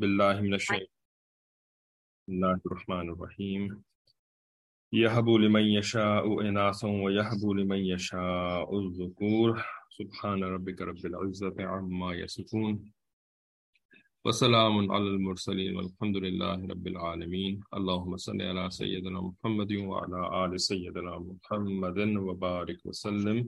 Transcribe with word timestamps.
باللہ 0.00 0.40
من 0.40 0.52
اللہ 2.28 2.46
الرحمن 2.46 3.08
الرحیم. 3.08 3.66
یحب 4.92 5.28
لمن 5.28 5.62
یشاء 5.62 6.20
اناسا 6.44 6.88
ویحب 6.88 7.42
لمن 7.58 7.78
یشاء 7.78 8.68
الذکور. 8.70 9.56
سبحان 9.98 10.42
ربک 10.42 10.82
رب 10.82 11.04
العزت 11.04 11.60
عما 11.60 12.14
یسکون 12.14 12.78
وسلام 14.24 14.78
علی 14.78 15.08
المرسلین 15.08 15.76
والحمد 15.76 16.16
للہ 16.16 16.54
رب 16.72 16.86
العالمین. 16.86 17.60
اللہم 17.70 18.16
صلی 18.16 18.50
علی 18.50 18.70
سیدنا 18.70 19.20
محمد 19.20 19.72
وعلى 19.72 20.26
آل 20.42 20.58
سیدنا 20.58 21.18
محمد 21.18 21.98
وبارک 22.16 22.86
وسلم. 22.86 23.46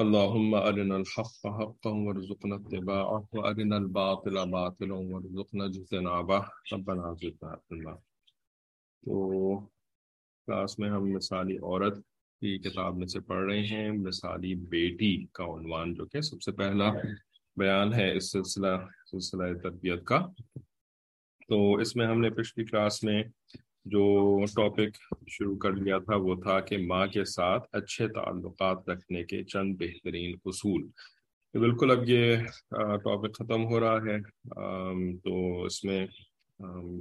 اللهم 0.00 0.54
أرنا 0.54 0.94
الحق 0.94 1.46
حقا 1.46 1.90
وارزقنا 1.90 2.54
اتباعه، 2.54 3.20
وأرنا 3.32 3.76
الباطل 3.76 4.50
باطلا 4.50 4.94
وارزقنا 4.94 5.64
اجتنابه. 5.64 6.40
ربنا 6.72 7.12
زدنا 7.12 7.52
علما 7.52 7.94
تو 9.04 9.58
کلاس 10.46 10.78
میں 10.78 10.90
ہم 10.90 11.12
مثالی 11.12 11.56
عورت 11.56 11.96
کی 12.40 12.58
کتاب 12.58 12.96
میں 12.96 13.06
سے 13.06 13.20
پڑھ 13.20 13.44
رہے 13.44 13.66
ہیں۔ 13.66 13.90
مثالی 13.90 14.54
بیٹی 14.54 15.26
کا 15.32 15.44
عنوان 15.44 15.94
جو 15.94 16.06
کہ 16.06 16.20
سب 16.20 16.42
سے 16.42 16.52
پہلا 16.52 16.92
بیان 17.56 17.94
ہے 17.94 18.16
اس 18.16 18.32
سلسلہ 18.32 18.76
سلسلہ 19.10 19.58
تربیت 19.62 20.04
کا۔ 20.04 20.26
تو 21.48 21.74
اس 21.74 21.96
میں 21.96 22.06
ہم 22.06 22.20
نے 22.20 22.30
پچھلی 22.30 22.64
کلاس 22.64 23.04
میں 23.04 23.22
جو 23.84 24.36
ٹاپک 24.56 24.96
شروع 25.28 25.56
کر 25.56 25.72
لیا 25.72 25.98
تھا 25.98 26.16
وہ 26.16 26.34
تھا 26.34 26.60
کہ 26.60 26.78
ماں 26.78 27.06
کے 27.06 27.24
ساتھ 27.24 27.68
اچھے 27.72 28.08
تعلقات 28.08 28.88
رکھنے 28.88 29.24
کے 29.24 29.44
چند 29.44 29.74
بہترین 29.78 30.36
اصول۔ 30.44 30.86
بالکل 31.54 31.90
اب 31.90 31.98
یہ 32.06 32.36
ٹاپک 32.70 33.34
ختم 33.34 33.64
ہو 33.64 33.80
رہا 33.80 33.96
ہے۔ 33.96 34.20
تو 35.16 35.62
اس 35.64 35.84
میں 35.84 36.06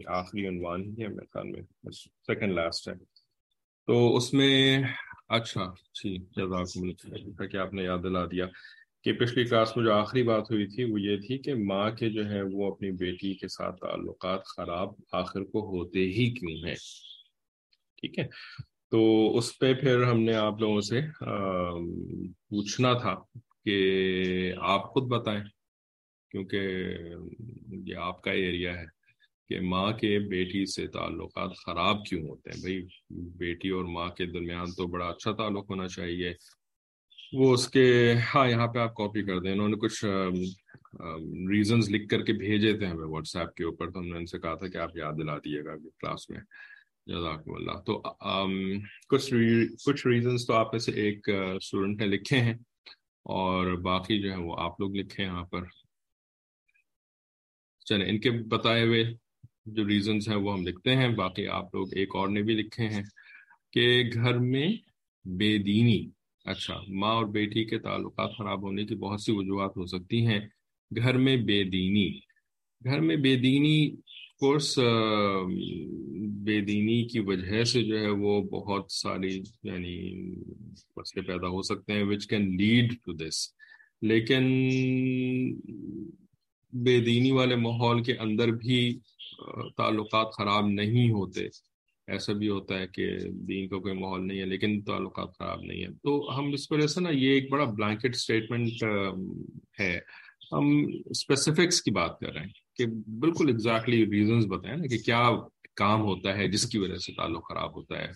آخری 0.08 0.48
عنوان 0.48 0.82
ہی 0.82 1.04
ہے 1.04 1.08
میرے 1.08 1.26
خیال 1.26 1.50
میں 1.50 1.62
سیکنڈ 1.92 2.54
لاسٹ 2.54 2.90
ہے۔ 2.90 2.93
تو 3.88 4.16
اس 4.16 4.34
میں 4.34 4.84
اچھا 5.30 5.74
جی 5.93 6.18
جزاک 6.18 6.68
کہ 7.52 7.58
آپ 7.58 7.74
نے 7.74 7.84
یاد 7.84 7.98
دلا 8.04 8.26
دیا۔ 8.26 8.46
کہ 9.04 9.14
پچھلی 9.14 9.44
کلاس 9.44 9.78
میں 9.78 9.86
جو 9.86 9.94
آخری 9.94 10.24
بات 10.24 10.52
ہوئی 10.52 10.66
تھی 10.68 10.84
وہ 10.84 11.02
یہ 11.02 11.18
تھی 11.18 11.38
کہ 11.38 11.54
ماں 11.55 11.90
کے 11.92 12.10
جو 12.10 12.30
ہے 12.30 12.42
وہ 12.42 12.72
اپنی 12.72 12.92
بیٹی 12.92 13.34
کے 13.34 13.48
ساتھ 13.48 13.80
تعلقات 13.82 14.46
خراب 14.46 14.90
آخر 15.12 15.44
کو 15.44 15.60
ہوتے 15.70 16.00
ہی 16.00 16.30
کیوں 16.34 16.68
ہیں؟ 16.68 16.76
ٹھیک 18.02 18.20
ہے؟ 18.20 18.27
تو 18.92 19.02
اس 19.38 19.58
پہ 19.60 19.74
پھر 19.74 20.04
ہم 20.04 20.20
نے 20.20 20.34
آپ 20.34 20.60
لوگوں 20.60 20.82
سے 20.82 21.02
پوچھنا 22.50 22.94
تھا 22.94 23.16
کہ 23.66 23.77
آپ 24.62 24.90
خود 24.90 25.04
بتائیں، 25.04 25.44
کیونکہ 26.32 26.58
یہ 27.86 27.96
آپ 27.96 28.22
کا 28.22 28.32
ایریا 28.32 28.77
ہے 28.80 28.86
کہ 29.50 29.60
ماں 29.60 29.92
کے 29.92 30.20
بیٹی 30.20 30.66
سے 30.66 30.88
تعلقات 30.88 31.52
خراب 31.66 32.05
کیوں 32.05 32.22
ہوتے 32.22 32.50
ہیں؟ 32.50 32.62
بھائی، 32.62 32.82
بیٹی 33.38 33.70
اور 33.70 33.86
ماں 33.86 34.08
کے 34.10 34.26
درمیان 34.26 34.72
تو 34.72 34.88
بڑا 34.88 35.08
اچھا 35.08 35.32
تعلق 35.32 35.70
ہونا 35.70 35.88
چاہیے۔ 35.88 36.34
وہ 37.34 37.54
اس 37.54 37.68
کے 37.68 38.13
ہاں 38.35 38.49
یہاں 38.49 38.68
پہ 38.68 38.80
آپ 38.80 38.96
کاپی 38.96 39.24
کر 39.24 39.40
دیں۔ 39.40 39.52
انہوں 39.52 39.70
نے 39.70 39.76
کچھ 39.76 40.05
ریزنز 41.49 41.90
لکھ 41.90 42.08
کر 42.08 42.24
کے 42.24 42.34
بھیجے 42.34 42.77
تھے 42.77 42.86
ہمیں 42.86 43.08
واٹس 43.08 43.36
ایپ 43.36 43.55
کے 43.55 43.63
اوپر۔ 43.63 43.91
تو 43.91 43.99
ہم 43.99 44.05
نے 44.05 44.18
ان 44.18 44.26
سے 44.26 44.40
کہا 44.40 44.55
تھا 44.55 44.68
کہ 44.68 44.77
آپ 44.77 44.98
یاد 44.98 45.13
دلا 45.13 45.38
دیے 45.38 45.63
گا 45.66 45.76
کلاس 45.77 46.30
میں۔ 46.30 46.40
جزاک 47.08 47.44
اللہ۔ 47.48 47.71
تو 47.71 48.02
کچھ 49.08 49.34
کچھ 49.86 50.08
ریزنز 50.08 50.48
تو 50.48 50.54
آپ 50.54 50.74
میں 50.74 50.80
سے 50.80 50.91
ایک 50.91 51.30
اسٹوڈنٹ 51.30 52.02
نے 52.02 52.08
لکھے 52.08 52.38
ہیں۔ 52.38 52.54
اور 53.24 53.74
باقی 53.74 54.21
جو 54.21 54.32
ہے 54.32 54.38
وہ 54.38 54.55
آپ 54.60 54.82
لوگ 54.82 54.96
لکھے 54.96 55.24
ہیں 55.24 55.32
یہاں 55.32 55.43
پر۔ 55.43 55.62
چلیں، 57.86 58.10
ان 58.10 58.20
کے 58.20 58.32
بتائے 58.32 58.86
ہوئے 58.86 59.04
جو 59.66 59.88
ریزنز 59.88 60.30
ہیں 60.30 60.36
وہ 60.36 60.54
ہم 60.54 60.68
لکھتے 60.68 60.96
ہیں۔ 60.96 61.10
باقی 61.10 61.48
آپ 61.48 61.76
لوگ 61.76 61.88
ایک 61.91 62.16
اور 62.16 62.27
نے 62.27 62.41
بھی 62.41 62.54
لکھے 62.54 62.88
ہیں 62.88 63.04
کہ 63.74 64.03
گھر 64.14 64.38
میں 64.38 64.68
بے 65.25 65.58
دینی 65.58 66.19
اچھا 66.45 66.81
ماں 66.88 67.16
اور 67.16 67.25
بیٹی 67.25 67.66
کے 67.66 67.80
تعلقات 67.80 68.30
خراب 68.38 68.64
ہونے 68.64 68.86
کی 68.86 68.96
بہت 68.96 69.22
سی 69.22 69.31
وجوہات 69.31 69.78
ہو 69.78 69.86
سکتی 69.86 70.25
ہیں۔ 70.25 70.40
گھر 70.96 71.18
میں 71.18 71.38
بے 71.38 71.64
دینی۔ 71.64 72.19
گھر 72.84 73.00
میں 73.00 73.16
بے 73.16 73.36
دینی 73.36 73.96
کورس 74.40 74.78
بے 76.44 76.62
دینی 76.62 77.08
کی 77.08 77.19
وجہ 77.19 77.64
سے 77.64 77.84
جو 77.84 78.00
ہے 78.00 78.09
وہ 78.09 78.41
بہت 78.41 78.91
ساری 78.91 79.41
یعنی 79.64 79.96
مسئلے 80.97 81.22
پیدا 81.22 81.47
ہو 81.47 81.62
سکتے 81.62 81.94
ہیں 81.94 82.03
which 82.03 82.28
can 82.28 82.56
lead 82.58 82.94
to 83.06 83.14
this 83.14 83.47
لیکن 84.02 84.44
بے 86.74 87.00
دینی 87.00 87.31
والے 87.31 87.56
ماحول 87.56 88.03
کے 88.03 88.14
اندر 88.14 88.47
بھی 88.47 89.00
تعلقات 89.78 90.28
خراب 90.38 90.68
نہیں 90.68 91.12
ہوتے۔ 91.12 91.47
ایسا 92.09 92.34
بھی 92.34 92.50
ہوتا 92.50 92.80
ہے 92.80 92.88
کہ 92.88 93.18
دین 93.31 93.68
کا 93.68 93.78
کوئی 93.78 93.94
ماحول 93.94 94.28
نہیں 94.28 94.40
ہے، 94.40 94.46
لیکن 94.46 94.81
تعلقات 94.81 95.38
خراب 95.40 95.62
نہیں 95.62 95.81
ہے 95.81 95.88
تو 95.88 96.40
ہم 96.40 96.53
اس 96.53 96.72
وجہ 96.72 96.88
سے 96.88 97.02
نا 97.02 97.09
یہ 97.09 97.30
ایک 97.30 97.52
بڑا 97.52 97.64
بلینکٹ 97.64 98.16
اسٹیٹمنٹ 98.16 98.84
ہے۔ 99.80 100.00
ہم 100.52 100.86
اسپیسیفکس 101.06 101.81
کی 101.81 101.92
بات 101.92 102.20
کر 102.20 102.34
رہے 102.34 102.42
ہیں 102.42 102.50
کہ 102.75 102.86
بالکل 103.20 103.47
ایگزیکٹلی 103.47 104.06
ریزنس 104.06 104.46
بتائیں 104.46 104.78
نا 104.78 104.88
کہ 104.88 104.97
کیا 104.97 105.30
کام 105.75 106.02
ہوتا 106.02 106.38
ہے، 106.38 106.47
جس 106.47 106.66
کی 106.70 106.78
وجہ 106.78 106.96
سے 106.96 107.14
تعلق 107.14 107.50
خراب 107.50 107.75
ہوتا 107.75 108.00
ہے۔ 108.00 108.12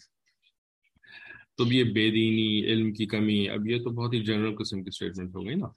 تو 1.57 1.65
یہ 1.71 1.83
بے 1.83 2.09
دینی، 2.11 2.65
علم 2.65 2.93
کی 2.93 3.05
کمی، 3.05 3.49
اب 3.49 3.67
یہ 3.69 3.83
تو 3.83 3.89
بہت 3.89 4.13
ہی 4.13 4.23
جنرل 4.23 4.55
قسم 4.55 4.83
کی 4.83 4.87
اسٹیٹمنٹ 4.87 5.35
ہو 5.35 5.45
گئی 5.45 5.55
نا۔ 5.55 5.67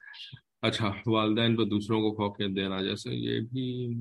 اچھا 0.62 0.92
والدین 1.06 1.56
پہ 1.56 1.64
دوسروں 1.64 2.00
کو 2.00 2.14
فوقیت 2.14 2.56
دینا؟ 2.56 2.82
جیسے 2.82 3.14
یہ 3.14 3.40
بھی 3.40 3.94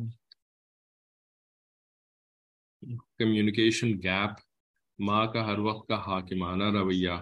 کمیونیکیشن 3.19 3.91
گیپ 4.03 4.39
ماں 4.99 5.25
کا 5.25 5.45
ہر 5.45 5.59
وقت 5.59 5.87
کا 5.87 5.95
حاکمانہ 5.95 6.63
رویہ 6.63 7.17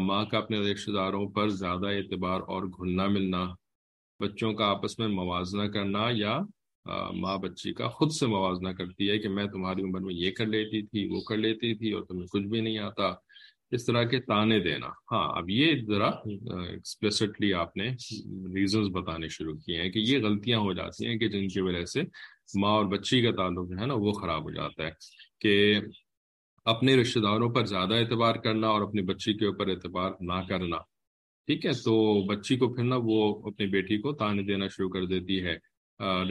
ماں 0.00 0.24
کا 0.24 0.38
اپنے 0.38 0.58
رشتہ 0.58 0.90
داروں 0.90 1.28
پر 1.30 1.48
زیادہ 1.48 1.86
اعتبار 1.86 2.40
اور 2.40 2.62
گھلنا 2.62 3.06
ملنا، 3.06 3.44
بچوں 4.20 4.52
کا 4.54 4.66
آپس 4.66 4.98
میں 4.98 5.08
موازنہ 5.08 5.66
کرنا 5.72 6.08
یا 6.12 6.38
ماں 7.14 7.36
بچی 7.38 7.72
کا 7.72 7.88
خود 7.88 8.12
سے 8.12 8.26
موازنہ 8.26 8.68
کرتی 8.68 9.10
ہے 9.10 9.18
کہ 9.18 9.28
میں 9.28 9.46
تمہاری 9.46 9.82
عمر 9.82 10.00
میں 10.00 10.14
یہ 10.14 10.30
کر 10.30 10.46
لیتی 10.46 10.82
تھی، 10.82 11.06
وہ 11.08 11.20
کر 11.20 11.36
لیتی 11.36 11.74
تھی 11.74 11.92
اور 11.92 12.02
تمہیں 12.02 12.26
کچھ 12.26 12.42
بھی 12.42 12.60
نہیں 12.60 12.78
آتا، 12.78 13.12
اس 13.70 13.86
طرح 13.86 14.02
کے 14.04 14.20
تانے 14.20 14.58
دینا۔ 14.60 14.88
ہاں 15.12 15.26
اب 15.38 15.50
یہ 15.50 15.82
ذرا 15.86 16.08
ایکسپلسٹلی 16.08 17.52
آپ 17.54 17.76
نے 17.76 17.88
ریزنز 18.54 18.88
بتانے 18.92 19.28
شروع 19.28 19.54
کیے 19.56 19.80
ہیں 19.82 19.90
کہ 19.90 19.98
یہ 19.98 20.24
غلطیاں 20.24 20.58
ہو 20.58 20.72
جاتی 20.72 21.06
ہیں 21.06 21.16
کہ 21.18 21.28
جن 21.28 21.48
کی 21.48 21.60
وجہ 21.60 21.84
سے 21.84 22.02
ماں 22.54 22.70
اور 22.70 22.84
بچی 22.84 23.20
کا 23.22 23.30
تعلق 23.30 23.68
جو 23.70 23.80
ہے 23.80 23.86
نا 23.86 23.94
وہ 23.94 24.12
خراب 24.12 24.42
ہو 24.44 24.50
جاتا 24.50 24.86
ہے 24.86 24.90
کہ 25.40 25.80
اپنے 26.64 26.96
رشتہ 26.96 27.20
داروں 27.20 27.48
پر 27.50 27.64
زیادہ 27.64 27.94
اعتبار 27.94 28.34
کرنا 28.34 28.68
اور 28.68 28.82
اپنی 28.82 29.02
بچی 29.02 29.34
کے 29.34 29.46
اوپر 29.46 29.68
اعتبار 29.68 30.10
نہ 30.20 30.40
کرنا۔ 30.48 30.76
ٹھیک 31.48 31.66
ہے، 31.66 31.72
تو 31.84 32.26
بچی 32.26 32.56
کو 32.56 32.72
پھر 32.74 32.84
نا 32.84 32.96
وہ 33.04 33.20
اپنی 33.50 33.66
بیٹی 33.66 33.96
کو 33.98 34.12
تانے 34.12 34.42
دینا 34.42 34.66
شروع 34.68 34.90
کر 34.90 35.06
دیتی 35.06 35.42
ہے 35.44 35.56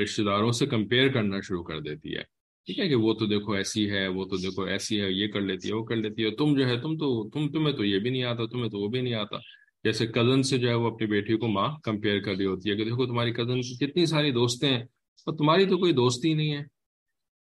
رشتہ 0.01 0.21
داروں 0.21 0.51
سے 0.51 0.65
کمپیئر 0.65 1.09
کرنا 1.09 1.39
شروع 1.47 1.63
کر 1.63 1.79
دیتی 1.79 2.15
ہے۔ 2.15 2.23
ٹھیک 2.67 2.79
ہے 2.79 2.87
کہ 2.89 2.95
وہ 2.95 3.13
تو 3.13 3.25
دیکھو 3.25 3.51
ایسی 3.51 3.89
ہے، 3.91 4.07
وہ 4.07 4.25
تو 4.25 4.37
دیکھو 4.37 4.63
ایسی 4.63 5.01
ہے، 5.01 5.11
یہ 5.11 5.27
کر 5.27 5.41
لیتی 5.41 5.69
ہے، 5.69 5.73
وہ 5.73 5.83
کر 5.83 5.95
لیتی 5.95 6.25
ہے 6.25 6.31
تم 6.31 6.53
جو 6.57 6.67
ہے، 6.67 6.79
تم 6.81 6.97
تو، 6.97 7.29
تم، 7.29 7.51
تمہیں 7.51 7.75
تو 7.75 7.83
یہ 7.85 7.99
بھی 7.99 8.09
نہیں 8.09 8.23
آتا، 8.23 8.45
تمہیں 8.45 8.69
تو 8.69 8.79
وہ 8.79 8.87
بھی 8.87 9.01
نہیں 9.01 9.13
آتا۔ 9.13 9.37
جیسے 9.83 10.07
کزن 10.07 10.43
سے 10.43 10.57
جو 10.57 10.69
ہے 10.69 10.73
وہ 10.73 10.91
اپنی 10.91 11.07
بیٹی 11.07 11.37
کو 11.37 11.47
ماں 11.47 11.67
کمپیئر 11.83 12.19
کر 12.19 12.35
رہی 12.35 12.45
ہوتی 12.45 12.71
ہے 12.71 12.75
کہ 12.75 12.83
دیکھو 12.83 13.05
تمہاری 13.05 13.31
کزن 13.33 13.61
کی 13.61 13.85
کتنی 13.85 14.05
ساری 14.05 14.31
دوستیں 14.31 14.69
ہیں 14.69 14.83
اور 15.25 15.37
تمہاری 15.37 15.65
تو 15.65 15.77
کوئی 15.77 15.93
دوستی 15.93 16.33
نہیں 16.33 16.53
ہے۔ 16.53 16.63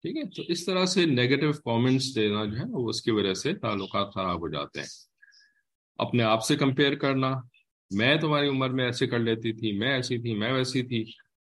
ٹھیک 0.03 0.17
ہے؟ 0.17 0.23
تو 0.37 0.43
اس 0.49 0.65
طرح 0.65 0.85
سے 0.85 1.07
نیگیٹو 1.07 1.53
کامنٹس 1.53 2.15
دینا 2.15 2.45
جو 2.45 2.57
ہے 2.57 2.65
وہ 2.69 2.89
اس 2.89 3.03
کی 3.03 3.11
وجہ 3.11 3.35
سے 3.35 3.55
تعلقات 3.55 4.15
خراب 4.15 4.41
ہو 4.41 4.49
جاتے 4.49 4.81
ہیں۔ 4.81 4.87
اپنے 5.99 6.23
آپ 6.23 6.45
سے 6.45 6.57
کمپیئر 6.57 6.95
کرنا، 6.95 7.33
میں 7.91 8.17
تمہاری 8.17 8.49
عمر 8.49 8.71
میں 8.71 8.85
ایسے 8.85 9.07
کر 9.07 9.19
لیتی 9.19 9.53
تھی، 9.53 9.73
میں 9.73 9.93
ایسی 9.93 10.19
تھی، 10.19 10.35
میں 10.35 10.53
ویسی 10.53 10.83
تھی، 10.83 11.03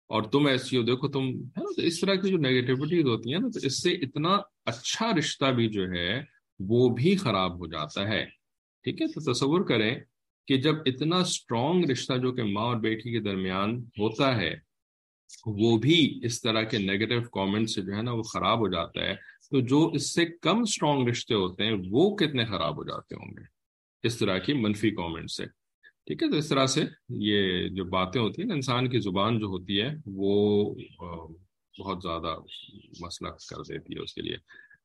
اور 0.07 0.23
تم 0.23 0.45
ایسی 0.45 0.77
ہو، 0.77 0.83
دیکھو 0.83 1.07
تم، 1.07 1.23
ہے 1.23 1.35
نا، 1.35 1.75
تو 1.75 1.81
اس 1.81 1.99
طرح 1.99 2.15
کی 2.15 2.29
جو 2.29 2.37
نیگیٹیوٹیز 2.37 3.05
ہوتی 3.05 3.33
ہیں 3.33 3.39
نا، 3.39 3.47
تو 3.47 3.59
اس 3.63 3.83
سے 3.83 3.91
اتنا 3.91 4.37
اچھا 4.65 5.11
رشتہ 5.17 5.45
بھی 5.45 5.69
جو 5.69 5.91
ہے، 5.91 6.21
وہ 6.59 6.89
بھی 6.89 7.17
خراب 7.17 7.59
ہو 7.59 7.67
جاتا 7.67 8.07
ہے۔ 8.07 8.25
ٹھیک 8.83 9.01
ہے؟ 9.01 9.07
تو 9.07 9.33
تصور 9.33 9.61
کریں 9.61 9.99
کہ 10.47 10.57
جب 10.57 10.75
اتنا 10.85 11.17
اسٹرانگ 11.17 11.89
رشتہ 11.89 12.13
جو 12.13 12.31
کہ 12.31 12.43
ماں 12.43 12.63
اور 12.63 12.75
بیٹی 12.75 13.11
کے 13.11 13.19
درمیان 13.19 13.77
ہوتا 13.77 14.35
ہے 14.35 14.66
وہ 15.45 15.77
بھی 15.77 16.19
اس 16.23 16.41
طرح 16.41 16.61
کے 16.61 16.77
نیگیٹو 16.77 17.29
کامنٹ 17.29 17.69
سے 17.69 17.81
جو 17.81 17.95
ہے 17.95 18.01
نا 18.01 18.11
وہ 18.11 18.23
خراب 18.23 18.59
ہو 18.59 18.67
جاتا 18.67 19.01
ہے۔ 19.01 19.15
تو 19.51 19.59
جو 19.59 19.87
اس 19.87 20.13
سے 20.13 20.25
کم 20.25 20.61
اسٹرانگ 20.61 21.07
رشتے 21.07 21.33
ہوتے 21.33 21.63
ہیں، 21.63 21.75
وہ 21.91 22.15
کتنے 22.15 22.45
خراب 22.45 22.77
ہو 22.77 22.83
جاتے 22.83 23.15
ہوں 23.15 23.31
گے؟ 23.31 23.43
اس 24.03 24.17
طرح 24.17 24.37
کی 24.37 24.53
منفی 24.53 24.91
کامنٹ 24.91 25.31
سے۔ 25.31 25.45
ٹھیک 26.05 26.23
ہے، 26.23 26.31
تو 26.31 26.37
اس 26.37 26.49
طرح 26.49 26.65
سے 26.65 26.83
یہ 27.09 27.67
جو 27.67 27.85
باتیں 27.85 28.21
ہوتی 28.21 28.41
ہیں، 28.41 28.51
انسان 28.51 28.89
کی 28.89 28.99
زبان 28.99 29.39
جو 29.39 29.45
ہوتی 29.45 29.81
ہے، 29.81 29.89
وہ 30.05 30.75
بہت 31.79 31.97
زیادہ 32.01 32.35
مسئلہ 32.99 33.29
کر 33.29 33.61
دیتی 33.61 33.93
ہے 33.93 33.99
اس 33.99 34.13
کے 34.13 34.21
لیے۔ 34.21 34.35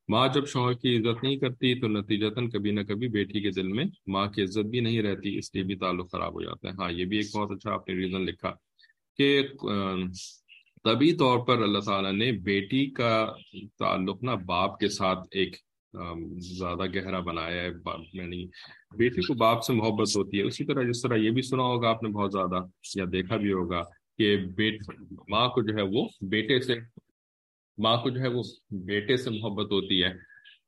ماں 0.09 0.29
جب 0.35 0.47
شوہر 0.47 0.75
کی 0.75 0.97
عزت 0.97 1.25
نہیں 1.25 1.37
کرتی، 1.37 1.81
تو 1.81 1.89
نتیجتاً 1.89 2.50
کبھی 2.50 2.71
نہ 2.71 2.81
کبھی 2.81 3.09
بیٹی 3.09 3.41
کے 3.41 3.50
دل 3.50 3.69
میں 3.69 3.85
ماں 4.06 4.27
کی 4.27 4.43
عزت 4.43 4.67
بھی 4.67 4.81
نہیں 4.81 5.03
رہتی، 5.03 5.39
اس 5.39 5.55
لیے 5.55 5.65
بھی 5.65 5.77
تعلق 5.77 6.12
خراب 6.12 6.35
ہو 6.35 6.43
جاتا 6.43 6.69
ہے۔ 6.69 6.73
ہاں 6.73 6.93
یہ 6.93 7.05
بھی 7.05 7.17
ایک 7.17 7.37
بہت 7.37 7.50
اچھا 7.50 7.73
آپ 7.73 7.89
نے 7.89 7.94
ریزن 7.94 8.21
لکھا۔ 8.21 8.55
کہ 9.19 9.43
طبی 10.85 11.12
طور 11.17 11.38
پر 11.47 11.62
اللہ 11.62 11.79
تعالیٰ 11.79 12.12
نے 12.12 12.31
بیٹی 12.43 12.85
کا 12.91 13.14
تعلق 13.79 14.23
نا 14.23 14.35
باپ 14.47 14.79
کے 14.79 14.88
ساتھ 14.88 15.26
ایک 15.31 15.56
زیادہ 16.59 16.85
گہرا 16.94 17.20
بنایا 17.20 17.62
ہے 17.62 17.70
یعنی 18.12 18.44
بیٹی 18.99 19.26
کو 19.26 19.35
باپ 19.35 19.62
سے 19.64 19.73
محبت 19.73 20.17
ہوتی 20.17 20.38
ہے۔ 20.38 20.43
اسی 20.43 20.64
طرح 20.64 20.82
جس 20.82 21.03
طرح 21.03 21.17
یہ 21.17 21.31
بھی 21.31 21.43
سنا 21.43 21.62
ہوگا 21.62 21.88
آپ 21.88 22.03
نے 22.03 22.09
بہت 22.09 22.32
زیادہ، 22.32 22.64
یا 22.97 23.05
دیکھا 23.12 23.37
بھی 23.37 23.53
ہوگا 23.53 23.82
کہ 24.19 24.37
بیٹ، 24.56 24.82
ماں 25.29 25.49
کو 25.49 25.62
جو 25.62 25.76
ہے 25.76 25.82
وہ 25.91 26.06
بیٹے 26.31 26.61
سے، 26.61 26.75
ماں 27.79 27.97
کو 27.97 28.11
جو 28.11 28.20
ہے 28.20 28.29
وہ 28.29 28.43
بیٹے 28.87 29.17
سے 29.17 29.31
محبت 29.31 29.73
ہوتی 29.73 30.03
ہے۔ 30.05 30.12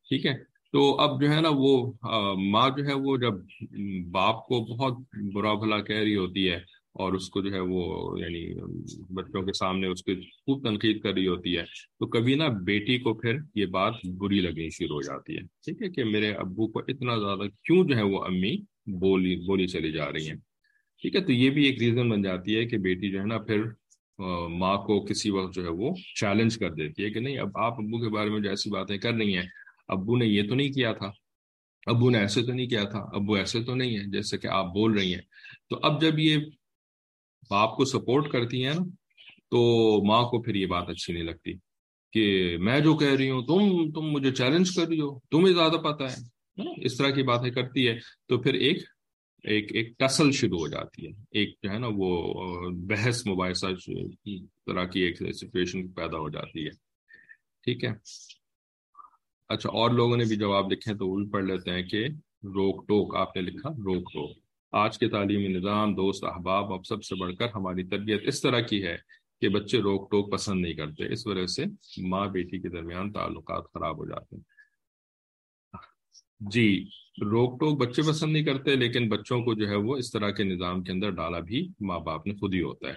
ٹھیک 0.09 0.27
ہے؟ 0.27 0.35
تو 0.73 0.81
اب 1.01 1.21
جو 1.21 1.31
ہے 1.31 1.41
نا 1.41 1.51
وہ 1.55 1.93
ماں 2.53 2.69
جو 2.77 2.87
ہے 2.87 2.95
وہ 3.05 3.17
جب 3.17 3.35
باپ 4.11 4.47
کو 4.47 4.65
بہت 4.67 4.99
برا 5.35 5.53
بھلا 5.55 5.79
کہہ 5.81 5.97
رہی 5.97 6.17
ہوتی 6.17 6.51
ہے 6.51 6.59
اور 6.95 7.13
اس 7.13 7.29
کو 7.31 7.41
جو 7.43 7.53
ہے 7.53 7.61
وہ 7.61 8.19
یعنی 8.19 8.43
بچوں 9.15 9.43
کے 9.43 9.53
سامنے 9.53 9.87
اس 9.87 10.03
کی 10.05 10.15
خوب 10.15 10.63
تنقید 10.65 11.01
کر 11.03 11.13
رہی 11.15 11.27
ہوتی 11.27 11.57
ہے، 11.59 11.63
تو 11.99 12.07
کبھی 12.09 12.35
نا 12.35 12.49
بیٹی 12.65 12.99
کو 12.99 13.15
پھر 13.15 13.39
یہ 13.55 13.67
بات 13.73 13.95
بری 14.19 14.41
لگنی 14.41 14.69
شروع 14.71 14.97
ہو 14.97 15.01
جاتی 15.03 15.37
ہے۔ 15.37 15.43
ٹھیک 15.65 15.83
ہے 15.83 15.89
کہ 15.91 16.05
میرے 16.05 16.31
ابو 16.35 16.67
کو 16.73 16.83
اتنا 16.89 17.17
زیادہ 17.19 17.49
کیوں 17.65 17.83
جو 17.89 17.97
ہے 17.97 18.03
وہ 18.03 18.23
امی 18.25 18.57
بولی 19.01 19.37
بولی 19.47 19.67
چلی 19.67 19.93
جا 19.93 20.11
رہی 20.13 20.29
ہیں۔ 20.29 20.37
ٹھیک 21.03 21.17
ہے، 21.17 21.21
تو 21.21 21.33
یہ 21.33 21.51
بھی 21.51 21.65
ایک 21.67 21.83
ریزن 21.83 22.09
بن 22.11 22.23
جاتی 22.23 22.57
ہے 22.57 22.65
کہ 22.67 22.79
بیٹی 22.79 23.11
جو 23.11 23.21
ہے 23.21 23.27
نا 23.27 23.39
پھر 23.49 23.63
ماں 24.59 24.77
کو 24.87 25.01
کسی 25.05 25.31
وقت 25.31 25.55
جو 25.55 25.63
ہے 25.65 25.71
وہ 25.79 25.91
چیلنج 26.21 26.59
کر 26.59 26.73
دیتی 26.73 27.05
ہے 27.05 27.11
کہ 27.11 27.21
نہیں، 27.21 27.39
اب 27.39 27.57
آپ 27.59 27.81
ابو 27.81 28.03
کے 28.03 28.09
بارے 28.09 28.31
میں 28.31 28.41
جو 28.41 28.51
ایسی 28.51 28.71
باتیں 28.71 28.97
کر 28.99 29.13
رہی 29.13 29.37
ہیں، 29.37 29.47
ابو 29.89 30.17
نے 30.17 30.27
یہ 30.27 30.49
تو 30.49 30.55
نہیں 30.55 30.73
کیا 30.73 30.93
تھا، 30.93 31.11
ابو 31.87 32.11
نے 32.11 32.19
ایسے 32.19 32.43
تو 32.43 32.53
نہیں 32.53 32.67
کیا 32.67 32.85
تھا، 32.85 32.99
ابو 33.13 33.35
ایسے 33.35 33.63
تو 33.65 33.75
نہیں 33.75 33.99
ہے 33.99 34.05
جیسے 34.13 34.39
کہ 34.39 34.47
آپ 34.49 34.67
بول 34.75 34.93
رہی 34.93 35.15
ہیں۔ 35.15 35.23
تو 35.71 35.79
اب 35.83 36.01
جب 36.01 36.19
یہ 36.19 36.37
باپ 37.51 37.77
کو 37.77 37.85
سپورٹ 37.85 38.31
کرتی 38.31 38.65
ہیں 38.65 38.75
نا، 38.75 38.85
تو 39.51 39.59
ماں 40.05 40.23
کو 40.23 40.43
پھر 40.43 40.55
یہ 40.55 40.67
بات 40.67 40.91
اچھی 40.91 41.13
نہیں 41.13 41.25
لگتی 41.25 41.53
کہ 42.13 42.57
میں 42.61 42.81
جو 42.81 42.97
کہہ 42.97 43.15
رہی 43.15 43.31
ہوں، 43.31 43.43
تم 43.43 43.91
تم 43.91 44.01
مجھے 44.01 44.33
چیلنج 44.33 44.75
کر 44.77 44.89
رہی 44.89 45.01
ہو، 45.01 45.19
تمہیں 45.19 45.55
زیادہ 45.55 45.77
پتا 45.77 46.13
ہے 46.13 46.17
اس 46.85 46.97
طرح 46.97 47.11
کی 47.11 47.23
باتیں 47.23 47.51
کرتی 47.51 47.89
ہے، 47.89 47.99
تو 48.29 48.39
پھر 48.39 48.55
ایک 48.55 48.79
ایک 49.43 49.67
ایک 49.75 49.99
ٹسل 49.99 50.31
شروع 50.31 50.59
ہو 50.59 50.69
جاتی 50.69 51.07
ہے۔ 51.07 51.13
ایک 51.31 51.55
جو 51.63 51.71
ہے 51.71 51.79
نا، 51.79 51.87
وہ، 51.97 52.35
بحث، 52.71 53.27
مباحثہ 53.27 53.67
طرح 54.67 54.85
کی 54.85 55.01
ایک 55.01 55.23
سچویشن 55.33 55.89
پیدا 55.89 56.19
ہو 56.19 56.29
جاتی 56.29 56.65
ہے۔ 56.65 56.71
ٹھیک 57.65 57.85
ہے؟ 57.85 57.91
اچھا 59.49 59.69
اور 59.69 59.91
لوگوں 59.91 60.17
نے 60.17 60.25
بھی 60.25 60.37
جواب 60.37 60.73
لکھے 60.73 60.95
تو 60.95 61.09
وہ 61.09 61.17
بھی 61.17 61.31
پڑھ 61.31 61.45
لیتے 61.45 61.71
ہیں 61.71 61.83
کہ 61.83 62.05
روک 62.45 62.89
ٹوک، 62.89 63.17
آپ 63.17 63.37
نے 63.37 63.43
لکھا 63.43 63.71
روک 63.71 64.13
ٹوک۔ 64.13 64.44
آج 64.75 64.99
کے 64.99 65.09
تعلیمی 65.09 65.49
نظام، 65.49 65.95
دوست، 65.95 66.25
احباب 66.25 66.73
اب 66.73 66.87
سب 66.87 67.05
سے 67.05 67.15
بڑھ 67.15 67.35
کر 67.37 67.47
ہماری 67.55 67.85
تربیت 67.85 68.23
اس 68.27 68.43
طرح 68.43 68.61
کی 68.61 68.83
ہے 68.85 68.97
کہ 69.41 69.49
بچے 69.49 69.81
روک 69.81 70.11
ٹوک 70.11 70.33
پسند 70.33 70.61
نہیں 70.61 70.75
کرتے۔ 70.75 71.13
اس 71.13 71.27
وجہ 71.27 71.47
سے 71.47 71.65
ماں 72.03 72.27
بیٹی 72.27 72.61
کے 72.61 72.69
درمیان 72.69 73.13
تعلقات 73.13 73.65
خراب 73.75 73.99
ہو 73.99 74.07
جاتے 74.07 74.37
ہیں۔ 74.37 74.43
جی 76.41 76.85
روک 77.23 77.61
ٹوک 77.61 77.81
بچے 77.81 78.03
پسند 78.03 78.33
نہیں 78.33 78.45
کرتے، 78.45 78.77
لیکن 78.77 79.09
بچوں 79.09 79.41
کو 79.43 79.55
جو 79.55 79.69
ہے 79.69 79.77
وہ 79.77 79.97
اس 79.97 80.13
طرح 80.13 80.31
کے 80.31 80.45
نظام 80.45 80.83
کے 80.83 80.93
اندر 80.93 81.11
ڈالا 81.11 81.41
بھی 81.41 81.69
ماں 81.81 82.01
باپ 82.01 82.27
نے 82.27 82.35
خود 82.35 82.55
ہی 82.55 82.63
ہوتا 82.63 82.89
ہے۔ 82.89 82.95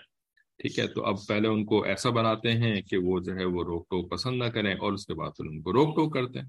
ٹھیک 0.60 0.80
ہے، 0.80 0.88
تو 0.88 1.06
اب 1.06 1.16
پہلے 1.28 1.48
ان 1.48 1.66
کو 1.66 1.84
ایسا 1.84 2.10
بناتے 2.10 2.52
ہیں 2.52 2.82
کہ 2.82 2.98
وہ 2.98 3.20
جو 3.20 3.36
ہے 3.36 3.46
وہ 3.46 3.64
روک 3.64 3.90
ٹوک 3.90 4.12
پسند 4.12 4.38
نہ 4.38 4.50
کریں 4.50 4.74
اور 4.74 4.94
اس 4.94 5.06
کے 5.06 5.14
بعد 5.14 5.32
پھر 5.38 5.46
ان 5.46 5.62
کو 5.62 5.74
روک 5.74 5.96
ٹوک 5.96 6.14
کرتے 6.14 6.40
ہیں۔ 6.40 6.48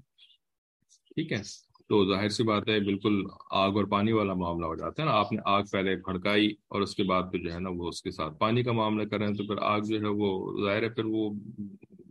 ٹھیک 1.15 1.31
ہے 1.31 1.68
تو 1.89 2.05
ظاہر 2.09 2.29
سی 2.29 2.43
بات 2.43 2.69
ہے، 2.69 2.79
بالکل 2.79 3.23
آگ 3.51 3.71
اور 3.71 3.85
پانی 3.85 4.11
والا 4.11 4.33
معاملہ 4.33 4.65
ہو 4.65 4.75
جاتا 4.75 5.01
ہے 5.01 5.07
نا۔ 5.07 5.13
آپ 5.13 5.31
نے 5.31 5.39
آگ 5.45 5.63
پہلے 5.71 5.95
کھڑکائی 5.95 6.47
اور 6.67 6.81
اس 6.81 6.95
کے 6.95 7.03
بعد 7.03 7.23
پھر 7.31 7.39
جو 7.39 7.53
ہے 7.53 7.59
نا 7.59 7.69
وہ 7.69 7.87
اس 7.87 8.01
کے 8.01 8.11
ساتھ 8.11 8.37
پانی 8.39 8.63
کا 8.63 8.71
معاملہ 8.71 9.07
کریں 9.07 9.27
تو 9.27 9.43
پھر 9.43 9.55
آگ 9.61 9.79
جو 9.79 9.99
ہے 9.99 10.07
وہ 10.07 10.29
ظاہر 10.65 10.83
ہے، 10.83 10.89
پھر 10.89 11.03
وہ 11.05 11.33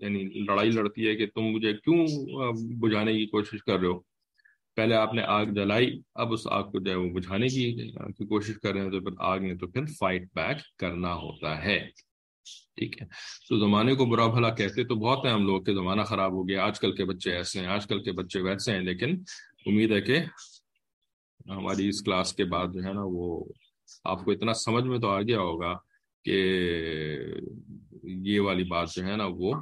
یعنی 0.02 0.24
لڑائی 0.24 0.70
لڑتی 0.70 1.08
ہے 1.08 1.16
کہ 1.16 1.26
تم 1.34 1.42
مجھے 1.42 1.72
کیوں 1.72 2.06
بجھانے 2.80 3.12
کی 3.12 3.26
کوشش 3.26 3.64
کر 3.64 3.78
رہے 3.78 3.88
ہو؟ 3.88 4.00
پہلے 4.76 4.94
آپ 4.94 5.14
نے 5.14 5.22
آگ 5.22 5.44
جلائی، 5.44 6.00
اب 6.14 6.32
اس 6.32 6.46
آگ 6.50 6.62
کو 6.62 6.78
جو 6.78 6.90
ہے 6.90 6.96
وہ 6.96 7.10
بجھانے 7.10 7.46
کی 7.48 7.90
کوشش 8.24 8.54
کر 8.62 8.72
رہے 8.72 8.80
ہیں، 8.80 8.90
تو 8.90 9.00
پھر 9.00 9.12
آگ 9.18 9.38
نے 9.38 9.54
تو 9.54 9.66
پھر 9.66 9.84
فائٹ 9.98 10.22
بیک 10.34 10.78
کرنا 10.78 11.14
ہوتا 11.14 11.64
ہے۔ 11.64 11.86
ٹھیک 12.76 13.02
ہے۔ 13.02 13.06
تو 13.48 13.58
زمانے 13.58 13.94
کو 13.94 14.06
برا 14.06 14.26
بھلا 14.26 14.50
کہتے 14.50 14.84
تو 14.84 14.94
بہت 14.94 15.24
ہیں 15.24 15.32
ہم 15.32 15.46
لوگ 15.46 15.62
کے 15.62 15.74
زمانہ 15.74 16.02
خراب 16.02 16.32
ہو 16.32 16.48
گیا، 16.48 16.64
آج 16.64 16.80
کل 16.80 16.92
کے 16.92 17.04
بچے 17.04 17.32
ایسے 17.32 17.60
ہیں، 17.60 17.66
آج 17.66 17.86
کل 17.86 18.02
کے 18.02 18.12
بچے 18.12 18.40
ویسے 18.40 18.72
ہیں، 18.72 18.80
لیکن 18.80 19.22
امید 19.68 19.92
ہے 19.92 20.00
کہ 20.00 20.18
ہماری 21.50 21.88
اس 21.88 22.02
کلاس 22.02 22.32
کے 22.32 22.44
بعد 22.44 22.66
جو 22.74 22.84
ہے 22.84 22.92
نا 22.92 23.02
وہ 23.04 23.44
آپ 24.04 24.24
کو 24.24 24.30
اتنا 24.30 24.52
سمجھ 24.54 24.84
میں 24.84 24.98
تو 24.98 25.08
آ 25.08 25.20
گیا 25.20 25.40
ہوگا 25.40 25.74
کہ 26.24 26.36
یہ 28.02 28.40
والی 28.40 28.64
بات 28.64 28.92
جو 28.92 29.04
ہے 29.04 29.16
نا 29.16 29.24
وہ 29.30 29.54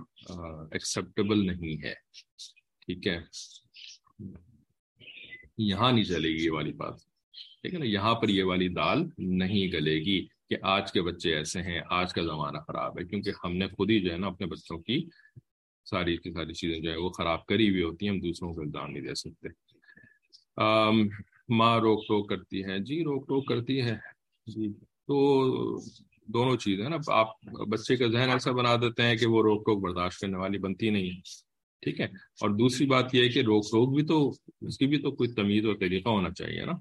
ایکسیپٹیبل 0.73 1.47
نہیں 1.47 1.85
ہے۔ 1.85 1.95
ٹھیک 2.79 3.07
ہے؟ 3.07 3.19
یہاں 5.59 5.93
نہیں 5.93 6.05
چلے 6.05 6.29
گی 6.29 6.45
یہ 6.45 6.51
والی 6.51 6.73
بات۔ 6.73 6.95
ٹھیک 7.63 7.75
ہے 7.75 7.79
نا؟ 7.79 7.85
یہاں 7.85 8.15
پر 8.15 8.29
یہ 8.29 8.45
والی 8.45 8.69
دال 8.69 9.03
نہیں 9.19 9.73
گلے 9.73 9.95
گی 9.95 10.27
کہ 10.49 10.57
آج 10.63 10.93
کے 10.93 11.03
بچے 11.03 11.37
ایسے 11.37 11.63
ہیں، 11.63 11.81
آج 11.91 12.13
کا 12.13 12.23
زمانہ 12.23 12.59
خراب 12.59 12.99
ہے۔ 12.99 13.05
کیونکہ 13.05 13.33
ہم 13.45 13.57
نے 13.57 13.69
خود 13.69 13.91
ہی 13.91 14.01
جو 14.01 14.13
ہے 14.13 14.19
نا 14.19 14.27
اپنے 14.27 14.47
بچوں 14.47 14.79
کی 14.79 15.09
ساری 15.85 16.17
کی 16.17 16.33
ساری 16.33 16.53
چیزیں 16.53 16.81
جو 16.81 16.91
ہے 16.91 16.97
وہ 16.97 17.11
خراب 17.11 17.47
کری 17.47 17.71
ہوئی 17.71 17.83
ہوتی 17.83 18.07
ہیں، 18.07 18.15
ہم 18.15 18.21
دوسروں 18.21 18.55
کو 18.55 18.61
الزام 18.61 18.91
نہیں 18.91 19.03
دے 19.03 19.15
سکتے۔ 19.15 19.66
ماں 21.49 21.81
روک 21.81 22.05
ٹوک 22.09 22.29
کرتی 22.29 22.65
ہے 22.65 22.79
جی 22.79 23.05
روک 23.05 23.29
ٹوک 23.29 23.47
کرتی 23.49 23.83
ہے 23.83 23.97
جی 24.47 24.73
تو 25.07 25.79
دونوں 26.27 26.57
چیزیں 26.57 26.89
نا۔ 26.89 26.97
آپ 27.09 27.27
بچے 27.69 27.97
کا 27.97 28.07
ذہن 28.07 28.31
ایسا 28.31 28.53
بنا 28.53 28.77
دیتے 28.77 29.03
ہیں 29.03 29.17
کہ 29.17 29.27
وہ 29.27 29.43
روک 29.43 29.67
ٹوک 29.67 29.83
برداشت 29.83 30.21
کرنے 30.21 30.37
والی 30.37 30.59
بنتی 30.59 30.91
نہیں 30.91 31.11
ہے 31.11 31.21
ٹھیک 31.83 32.01
ہے۔ 32.01 32.07
اور 32.41 32.51
دوسری 32.51 32.87
بات 32.87 33.15
یہ 33.15 33.23
ہے 33.23 33.29
کہ 33.29 33.39
روک 33.39 33.65
ٹوک 33.65 33.95
بھی 33.95 34.03
تو، 34.03 34.33
اس 34.61 34.79
کی 34.79 34.87
بھی 34.87 34.99
تو 34.99 35.11
کوئی 35.11 35.33
تمیز 35.33 35.67
اور 35.67 35.75
طریقہ 35.81 36.09
ہونا 36.09 36.31
چاہیے 36.31 36.65
نا۔ 36.65 36.73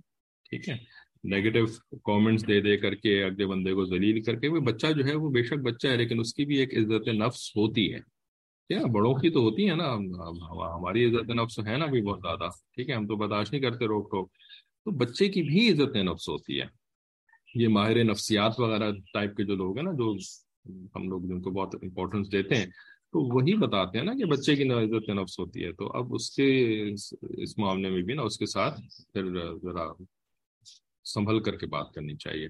ٹھیک 0.50 0.70
ہے۔ 0.70 0.78
نیگیٹو 1.24 1.66
کامنٹس 1.98 2.48
دے 2.48 2.62
دے 2.62 2.78
کر 2.78 2.96
کے، 2.96 3.24
اگلے 3.24 3.46
بندے 3.46 3.74
کو 3.74 3.86
ذلیل 3.86 4.24
کر 4.24 4.36
کے، 4.36 4.48
وہ 4.48 4.60
بچہ 4.60 4.88
جو 4.88 5.06
ہے، 5.06 5.16
وہ 5.16 5.30
بے 5.30 5.44
شک 5.44 5.54
بچہ 5.54 5.88
ہے، 5.88 5.98
لیکن 5.98 6.20
اس 6.20 6.34
کی 6.34 6.46
بھی 6.46 6.58
ایک 6.58 6.78
عزت 6.78 7.08
نفس 7.08 7.50
ہوتی 7.56 7.94
ہے۔ 7.94 8.15
کیا 8.70 8.80
بڑوں 8.94 9.14
کی 9.14 9.30
تو 9.30 9.42
ہوتی 9.42 9.70
ہے 9.70 9.76
نا، 9.76 9.94
ہماری 10.76 11.06
عزت 11.06 11.30
نفس 11.30 11.60
ہے 11.60 11.78
نا 11.78 11.86
بھی 11.86 12.02
بہت 12.02 12.20
زیادہ، 12.22 12.48
ٹھیک 12.76 12.90
ہے، 12.90 12.96
ہم 12.96 13.08
تو 13.08 13.16
برداشت 13.16 13.52
نہیں 13.52 13.62
کرتے 13.62 13.86
روک 13.86 14.12
ٹوک 14.12 14.32
تو 14.86 14.92
بچے 14.92 15.30
کی 15.30 15.44
بھی 15.44 15.70
عزت 15.72 15.96
نفس 15.96 16.30
ہوتی 16.30 16.62
ہے۔ 16.62 16.66
یہ 17.56 17.68
ماہر 17.68 18.04
نفسیات 18.04 18.60
وغیرہ 18.60 18.92
ٹائپ 19.14 19.36
کے 19.38 19.44
جو 19.44 19.56
لوگ 19.56 19.76
ہیں 19.76 19.84
نا، 19.84 19.92
جو 19.92 20.16
ہم 20.96 21.10
لوگ 21.10 21.22
جن 21.22 21.42
کو 21.42 21.52
بہت 21.52 21.76
امپورٹینس 21.76 22.32
دیتے 22.32 22.56
ہیں، 22.56 22.66
تو 23.12 23.36
وہی 23.36 23.54
بتاتے 23.58 23.98
ہیں 23.98 24.06
نا 24.06 24.14
کہ 24.14 24.26
بچے 24.26 24.56
کی 24.56 24.70
عزت 24.72 25.10
نفس 25.10 25.40
ہوتی 25.40 25.64
ہے۔ 25.64 25.72
تو 25.72 25.88
اب 25.88 26.14
اس 26.16 26.30
کے 26.36 26.48
اس 27.44 27.58
معاملے 27.58 27.90
میں 27.90 28.02
بھی 28.02 28.14
نا، 28.14 28.22
اس 28.22 28.38
کے 28.38 28.46
ساتھ 28.46 28.80
پھر 29.14 29.24
ذرا 29.64 29.86
سنبھل 31.06 31.40
کر 31.40 31.58
کے 31.58 31.66
بات 31.66 31.92
کرنی 31.94 32.16
چاہیے۔ 32.16 32.48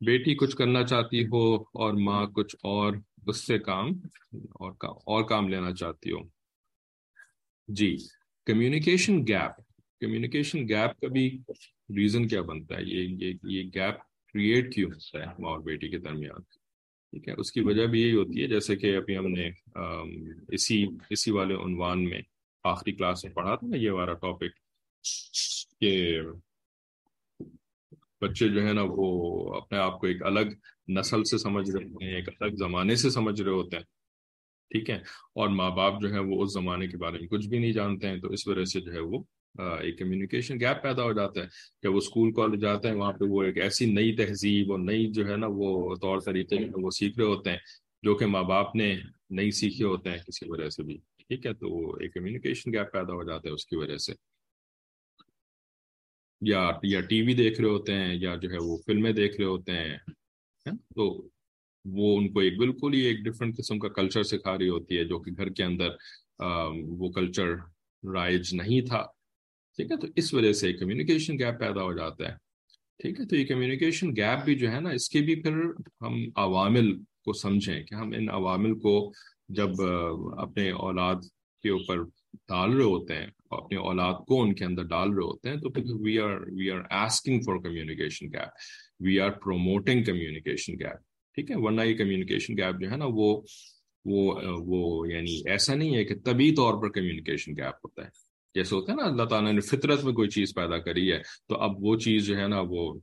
بیٹی 0.00 0.34
کچھ 0.34 0.56
کرنا 0.56 0.82
چاہتی 0.84 1.24
ہو 1.26 1.54
اور 1.54 1.92
ماں 1.92 2.26
کچھ 2.26 2.56
اور 2.62 2.92
اس 3.26 3.36
سے 3.36 3.58
کام 3.58 3.88
اور 4.32 4.72
کام 4.72 4.94
اور 5.06 5.24
کام 5.24 5.48
لینا 5.48 5.74
چاہتی 5.74 6.12
ہو 6.12 6.18
جی 7.68 7.96
کمیونیکیشن 8.46 9.26
گیپ 9.26 9.60
کمیونیکیشن 10.00 10.68
گیپ 10.68 11.00
کا 11.00 11.08
بھی 11.08 11.38
ریزن 11.96 12.28
کیا 12.28 12.42
بنتا 12.42 12.76
ہے؟ 12.76 12.82
یہ 12.82 13.34
یہ 13.42 13.62
گیپ 13.74 13.98
کریٹ 14.34 14.74
کیوں 14.74 14.90
ہوتا 14.90 15.18
ہے 15.20 15.42
ماں 15.42 15.50
اور 15.50 15.60
بیٹی 15.60 15.88
کے 15.88 15.98
درمیان؟ 15.98 16.42
ٹھیک 17.12 17.28
ہے، 17.28 17.34
اس 17.38 17.52
کی 17.52 17.60
وجہ 17.60 17.86
بھی 17.86 18.00
یہی 18.02 18.14
ہوتی 18.14 18.42
ہے، 18.42 18.46
جیسے 18.46 18.76
کہ 18.76 18.96
ابھی 18.96 19.16
ہم 19.16 19.26
نے 19.26 19.50
اسی 20.48 20.86
اسی 21.10 21.30
والے 21.30 21.54
عنوان 21.54 22.04
میں 22.10 22.20
آخری 22.64 22.92
کلاس 22.92 23.24
میں 23.24 23.32
پڑھا 23.32 23.54
تھا 23.54 23.66
نا 23.66 23.76
یہ 23.76 23.90
والا 23.90 24.12
ٹاپک 24.12 24.56
کہ 25.80 26.20
بچے 28.22 28.48
جو 28.48 28.66
ہے 28.66 28.72
نا، 28.72 28.82
وہ 28.84 29.54
اپنے 29.54 29.78
آپ 29.78 30.00
کو 30.00 30.06
ایک 30.06 30.22
الگ 30.22 30.46
نسل 30.88 31.24
سے 31.24 31.38
سمجھ 31.38 31.70
رہے 31.70 31.84
ہوتے 31.84 32.04
ہیں، 32.04 32.14
ایک 32.14 32.28
الگ 32.40 32.54
زمانے 32.54 32.96
سے 32.96 33.10
سمجھ 33.10 33.42
رہے 33.42 33.50
ہوتے 33.50 33.76
ہیں۔ 33.76 33.84
ٹھیک 34.70 34.90
ہے؟ 34.90 34.96
اور 35.34 35.48
ماں 35.48 35.70
باپ 35.70 36.02
جو 36.02 36.12
ہے 36.12 36.18
وہ 36.18 36.42
اس 36.42 36.52
زمانے 36.52 36.86
کے 36.86 36.96
بارے 36.96 37.18
میں 37.18 37.28
کچھ 37.28 37.48
بھی 37.48 37.58
نہیں 37.58 37.72
جانتے 37.72 38.08
ہیں، 38.08 38.18
تو 38.18 38.28
اس 38.28 38.48
وجہ 38.48 38.64
سے 38.64 38.80
جو 38.80 38.92
ہے 38.92 38.98
وہ 38.98 39.22
ایک 39.58 39.98
کمیونیکیشن 39.98 40.60
گیپ 40.60 40.82
پیدا 40.82 41.02
ہو 41.02 41.12
جاتا 41.12 41.40
ہے۔ 41.40 41.46
جب 41.82 41.92
وہ 41.92 41.96
اسکول 41.96 42.32
کالج 42.32 42.60
جاتے 42.60 42.88
ہیں، 42.88 42.94
وہاں 42.94 43.12
پہ 43.12 43.24
وہ 43.24 43.42
ایک 43.42 43.58
ایسی 43.58 43.86
نئی 43.86 44.16
تہذیب 44.16 44.72
اور 44.72 44.78
نئی 44.78 45.12
جو 45.12 45.28
ہے 45.28 45.36
نا، 45.36 45.46
وہ 45.50 45.94
طور 45.94 46.18
طریقے 46.18 46.56
وہ 46.74 46.90
سیکھ 46.90 47.18
رہے 47.18 47.26
ہوتے 47.26 47.50
ہیں، 47.50 47.58
جو 48.02 48.14
کہ 48.14 48.26
ماں 48.26 48.42
باپ 48.42 48.76
نے 48.76 48.96
نہیں 49.30 49.50
سیکھے 49.50 49.84
ہوتے 49.84 50.10
ہیں 50.10 50.18
کسی 50.18 50.44
وجہ 50.48 50.68
سے 50.68 50.82
بھی۔ 50.82 50.96
ٹھیک 50.96 51.46
ہے؟ 51.46 51.52
تو 51.54 51.94
ایک 51.94 52.14
کمیونیکیشن 52.14 52.72
گیپ 52.72 52.92
پیدا 52.92 53.12
ہو 53.12 53.22
جاتا 53.22 53.48
ہے 53.48 53.54
اس 53.54 53.66
کی 53.66 53.76
وجہ 53.76 53.96
سے۔ 53.96 54.31
یا 56.42 56.70
یا 56.82 57.00
ٹی 57.00 57.22
وی 57.22 57.34
دیکھ 57.34 57.60
رہے 57.60 57.68
ہوتے 57.68 57.94
ہیں 57.94 58.14
یا 58.14 58.34
جو 58.36 58.50
ہے 58.50 58.56
وہ 58.62 58.76
فلمیں 58.86 59.12
دیکھ 59.12 59.36
رہے 59.36 59.46
ہوتے 59.46 59.72
ہیں 59.72 59.96
تو 60.66 61.28
وہ 61.84 62.16
ان 62.18 62.32
کو 62.32 62.40
ایک 62.40 62.58
بالکل 62.58 62.94
ہی 62.94 63.00
ایک 63.00 63.18
ڈفرینٹ 63.24 63.56
قسم 63.56 63.78
کا 63.78 63.88
کلچر 63.88 64.22
سکھا 64.22 64.58
رہی 64.58 64.68
ہوتی 64.68 64.98
ہے 64.98 65.04
جو 65.04 65.18
کہ 65.18 65.30
گھر 65.36 65.48
کے 65.48 65.64
اندر 65.64 65.88
وہ 66.98 67.10
کلچر 67.10 67.54
رائج 68.02 68.54
نہیں 68.54 68.80
تھا۔ 68.80 69.02
ٹھیک 69.78 69.90
ہے؟ 69.90 69.96
تو 69.96 70.06
اس 70.16 70.34
وجہ 70.34 70.52
سے 70.52 70.72
کمیونیکیشن 70.72 71.38
گیپ 71.38 71.58
پیدا 71.60 71.82
ہو 71.82 71.92
جاتا 71.92 72.28
ہے۔ 72.28 72.34
ٹھیک 73.00 73.20
ہے؟ 73.20 73.26
تو 73.26 73.36
یہ 73.36 73.44
کمیونیکیشن 73.46 74.10
گیپ 74.16 74.44
بھی 74.44 74.54
جو 74.54 74.70
ہے 74.72 74.80
نا، 74.80 74.90
اس 74.90 75.08
کے 75.10 75.20
بھی 75.20 75.34
پھر 75.42 75.52
ہم 76.00 76.18
عوامل 76.36 76.96
کو 77.24 77.32
سمجھیں 77.32 77.84
کہ 77.84 77.94
ہم 77.94 78.12
ان 78.16 78.28
عوامل 78.30 78.74
کو 78.78 79.12
جب 79.48 79.82
اپنے 80.38 80.70
اولاد 80.70 81.16
کے 81.62 81.70
اوپر 81.70 82.02
ڈال 82.48 82.72
رہے 82.72 82.84
ہوتے 82.84 83.14
ہیں 83.14 83.26
اپنے 83.56 83.78
اولاد 83.78 84.14
کو 84.28 84.40
ان 84.42 84.54
کے 84.54 84.64
اندر 84.64 84.82
ڈال 84.82 85.10
رہے 85.10 85.24
ہوتے 85.24 85.48
ہیں، 85.48 85.56
تو 85.56 85.70
پھر 85.70 85.82
we 86.00 86.18
are 86.18 86.36
we 86.52 86.70
are 86.70 86.80
asking 86.90 87.40
for 87.40 87.56
communication 87.56 88.26
gap 88.26 88.48
we 89.00 89.20
are 89.20 89.30
promoting 89.30 90.04
communication 90.04 90.72
gap 90.72 90.98
ٹھیک 91.34 91.50
ہے؟ 91.50 91.56
ورنہ 91.56 91.82
یہ 91.82 91.96
کمیونیکیشن 91.96 92.56
گیپ 92.58 92.80
جو 92.80 92.90
ہے 92.90 92.96
نا، 92.96 93.04
وہ 93.08 93.40
وہ 94.04 94.34
وہ 94.66 95.08
یعنی 95.08 95.50
ایسا 95.50 95.74
نہیں 95.74 95.96
ہے 95.96 96.04
کہ 96.04 96.14
طبی 96.24 96.50
طور 96.52 96.82
پر 96.82 96.90
کمیونیکیشن 96.90 97.52
گیپ 97.52 97.74
ہوتا 97.84 98.04
ہے۔ 98.04 98.08
جیسے 98.54 98.74
ہوتا 98.74 98.92
ہے 98.92 98.96
نا، 98.96 99.04
اللہ 99.04 99.22
تعالیٰ 99.22 99.52
نے 99.52 99.60
فطرت 99.60 100.04
میں 100.04 100.12
کوئی 100.12 100.28
چیز 100.28 100.54
پیدا 100.54 100.78
کری 100.78 101.12
ہے، 101.12 101.18
تو 101.48 101.54
اب 101.54 101.70
وہ 101.78 101.96
چیز 101.96 102.26
جو 102.26 102.36
ہے 102.36 102.48
نا، 102.48 102.62
وہ 102.68 103.00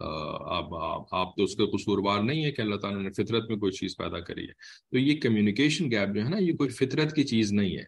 اب، 0.00 0.74
آپ 1.12 1.36
تو 1.36 1.42
اس 1.42 1.56
کے 1.56 1.66
قصوروار 1.66 2.22
نہیں 2.22 2.44
ہے 2.44 2.52
کہ 2.52 2.62
اللہ 2.62 2.76
تعالیٰ 2.76 3.02
نے 3.02 3.10
فطرت 3.10 3.48
میں 3.48 3.56
کوئی 3.56 3.72
چیز 3.72 3.96
پیدا 3.96 4.20
کری 4.20 4.42
ہے۔ 4.42 4.52
تو 4.90 4.98
یہ 4.98 5.20
کمیونیکیشن 5.20 5.90
گیپ 5.90 6.14
جو 6.14 6.24
ہے 6.24 6.28
نا، 6.28 6.38
یہ 6.38 6.52
کوئی 6.52 6.70
فطرت 6.70 7.14
کی 7.14 7.24
چیز 7.24 7.52
نہیں 7.52 7.76
ہے۔ 7.76 7.84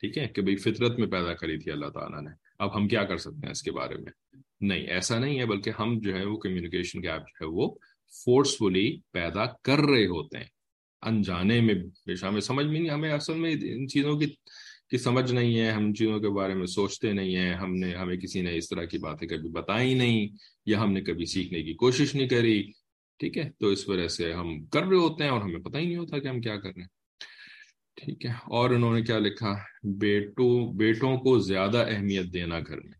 ٹھیک 0.00 0.18
ہے 0.18 0.28
کہ 0.28 0.42
بھائی 0.42 0.56
فطرت 0.56 0.98
میں 0.98 1.06
پیدا 1.06 1.34
کری 1.34 1.58
تھی 1.58 1.70
اللہ 1.70 1.86
تعالیٰ 1.86 2.22
نے۔ 2.22 2.30
اب 2.58 2.76
ہم 2.76 2.88
کیا 2.88 3.04
کر 3.04 3.16
سکتے 3.16 3.40
ہیں 3.44 3.50
اس 3.50 3.62
کے 3.62 3.70
بارے 3.70 3.94
میں؟ 3.94 4.12
نہیں، 4.60 4.86
ایسا 4.86 5.18
نہیں 5.18 5.40
ہے، 5.40 5.46
بلکہ 5.46 5.70
ہم 5.78 5.98
جو 5.98 6.16
ہے 6.16 6.24
وہ 6.24 6.36
کمیونیکیشن 6.36 7.02
گیپ 7.02 7.20
جو 7.20 7.40
ہے 7.40 7.44
وہ 7.44 7.74
فورسفلی 8.24 8.98
پیدا 9.12 9.46
کر 9.46 9.78
رہے 9.78 10.06
ہوتے 10.06 10.38
ہیں۔ 10.38 10.56
انجانے 11.02 11.60
میں 11.60 11.74
پیشہ 12.04 12.26
میں 12.26 12.40
سمجھ 12.40 12.66
میں 12.66 12.80
نہیں، 12.80 12.90
ہمیں 12.90 13.12
اصل 13.12 13.34
میں 13.34 13.54
ان 13.62 13.88
چیزوں 13.88 14.18
کی 14.18 14.26
کی 14.90 14.98
سمجھ 14.98 15.32
نہیں 15.32 15.60
ہے، 15.60 15.70
ہم 15.70 15.94
چیزوں 15.94 16.20
کے 16.20 16.28
بارے 16.28 16.54
میں 16.54 16.66
سوچتے 16.66 17.12
نہیں 17.12 17.36
ہیں، 17.36 17.54
ہم 17.54 17.74
نے، 17.74 17.94
ہمیں 17.94 18.16
کسی 18.16 18.40
نے 18.40 18.56
اس 18.56 18.68
طرح 18.68 18.84
کی 18.84 18.98
باتیں 18.98 19.28
کبھی 19.28 19.48
بتائی 19.48 19.94
نہیں 19.94 20.28
یا 20.66 20.82
ہم 20.82 20.92
نے 20.92 21.00
کبھی 21.00 21.24
سیکھنے 21.24 21.62
کی 21.62 21.74
کوشش 21.74 22.14
نہیں 22.14 22.28
کری۔ 22.28 22.72
ٹھیک 23.18 23.38
ہے، 23.38 23.50
تو 23.58 23.66
اس 23.66 23.88
وجہ 23.88 24.08
سے 24.08 24.32
ہم 24.32 24.64
کر 24.64 24.82
رہے 24.82 24.96
ہوتے 24.96 25.24
ہیں 25.24 25.30
اور 25.30 25.40
ہمیں 25.40 25.58
پتہ 25.58 25.78
ہی 25.78 25.84
نہیں 25.84 25.96
ہوتا 25.96 26.18
کہ 26.18 26.28
ہم 26.28 26.40
کیا 26.40 26.56
کر 26.56 26.68
رہے 26.68 26.80
ہیں۔ 26.80 26.95
ٹھیک 27.96 28.26
ہے۔ 28.26 28.30
اور 28.30 28.70
انہوں 28.70 28.94
نے 28.94 29.02
کیا 29.02 29.18
لکھا؟ 29.18 29.54
بیٹوں 29.82 30.72
بیٹوں 30.72 31.16
کو 31.16 31.38
زیادہ 31.38 31.84
اہمیت 31.88 32.32
دینا 32.32 32.58
گھر 32.58 32.76
میں۔ 32.76 32.92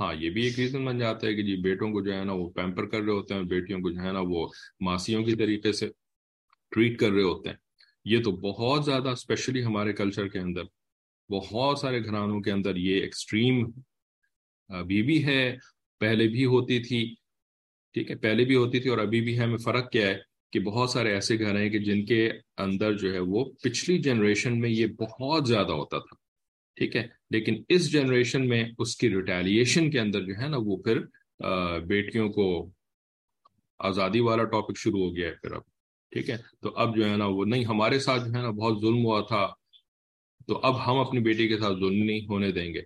ہاں 0.00 0.14
یہ 0.14 0.30
بھی 0.30 0.42
ایک 0.44 0.58
ریزن 0.58 0.84
بن 0.84 0.98
جاتا 0.98 1.26
ہے 1.26 1.34
کہ 1.34 1.42
جی 1.42 1.56
بیٹوں 1.56 1.92
کو 1.92 2.00
جو 2.00 2.14
ہے 2.14 2.24
نا 2.24 2.32
وہ 2.32 2.50
پیمپر 2.50 2.86
کر 2.86 3.00
رہے 3.00 3.12
ہوتے 3.12 3.34
ہیں 3.34 3.42
بیٹیوں 3.42 3.80
کو 3.80 3.90
جو 3.90 4.00
ہے 4.00 4.12
نا 4.12 4.20
وہ 4.28 4.48
ماسیوں 4.80 5.24
کی 5.24 5.34
طریقے 5.34 5.72
سے 5.72 5.88
ٹریٹ 6.70 6.98
کر 6.98 7.10
رہے 7.10 7.22
ہوتے 7.22 7.48
ہیں۔ 7.48 7.56
یہ 8.04 8.22
تو 8.22 8.30
بہت 8.30 8.84
زیادہ 8.84 9.08
اسپیشلی 9.08 9.64
ہمارے 9.64 9.92
کلچر 9.92 10.28
کے 10.28 10.38
اندر، 10.38 10.62
بہت 11.30 11.78
سارے 11.78 12.04
گھرانوں 12.04 12.40
کے 12.40 12.52
اندر 12.52 12.76
یہ 12.76 13.00
ایکسٹریم 13.00 13.70
ابھی 14.68 15.02
بھی 15.02 15.24
ہے، 15.24 15.56
پہلے 16.00 16.28
بھی 16.28 16.44
ہوتی 16.44 16.82
تھی۔ 16.82 17.14
ٹھیک 17.92 18.10
ہے، 18.10 18.16
پہلے 18.16 18.44
بھی 18.44 18.56
ہوتی 18.56 18.80
تھی 18.80 18.90
اور 18.90 18.98
ابھی 18.98 19.20
بھی 19.20 19.38
ہے۔ 19.38 19.44
ہمیں 19.44 19.56
فرق 19.56 19.90
کیا 19.90 20.06
ہے؟ 20.06 20.33
کہ 20.54 20.60
بہت 20.60 20.90
سارے 20.90 21.12
ایسے 21.14 21.38
گھر 21.38 21.58
ہیں 21.60 21.68
کہ 21.70 21.78
جن 21.78 22.04
کے 22.06 22.26
اندر 22.56 22.96
جو 22.96 23.12
ہے 23.14 23.18
وہ 23.18 23.44
پچھلی 23.62 23.98
جنریشن 23.98 24.60
میں 24.60 24.70
یہ 24.70 24.86
بہت 24.98 25.48
زیادہ 25.48 25.72
ہوتا 25.72 25.98
تھا، 25.98 26.16
ٹھیک 26.76 26.96
ہے؟ 26.96 27.06
لیکن 27.30 27.62
اس 27.68 27.90
جنریشن 27.92 28.48
میں 28.48 28.64
اس 28.78 28.96
کی 28.96 29.08
ریٹیلیشن 29.10 29.90
کے 29.90 30.00
اندر 30.00 30.24
جو 30.24 30.34
ہے 30.38 30.48
نا 30.48 30.56
وہ 30.66 30.76
پھر 30.76 31.00
بیٹیوں 31.86 32.28
کو 32.32 32.46
آزادی 33.80 34.20
والا 34.20 34.44
ٹاپک 34.44 34.78
شروع 34.78 35.00
ہو 35.00 35.14
گیا 35.16 35.28
ہے 35.28 35.34
پھر 35.42 35.52
اب، 35.52 35.62
ٹھیک 36.12 36.30
ہے؟ 36.30 36.36
تو 36.60 36.72
اب 36.76 36.96
جو 36.96 37.08
ہے 37.10 37.16
نا 37.16 37.26
وہ 37.26 37.44
نہیں، 37.44 37.64
ہمارے 37.64 37.98
ساتھ 37.98 38.22
جو 38.24 38.32
ہے 38.34 38.42
نا 38.42 38.50
بہت 38.52 38.80
ظلم 38.80 39.04
ہوا 39.04 39.20
تھا، 39.20 39.46
تو 40.48 40.60
اب 40.62 40.86
ہم 40.86 40.98
اپنی 40.98 41.20
بیٹی 41.20 41.48
کے 41.48 41.58
ساتھ 41.58 41.78
ظلم 41.78 42.02
نہیں 42.04 42.26
ہونے 42.28 42.50
دیں 42.52 42.72
گے۔ 42.74 42.82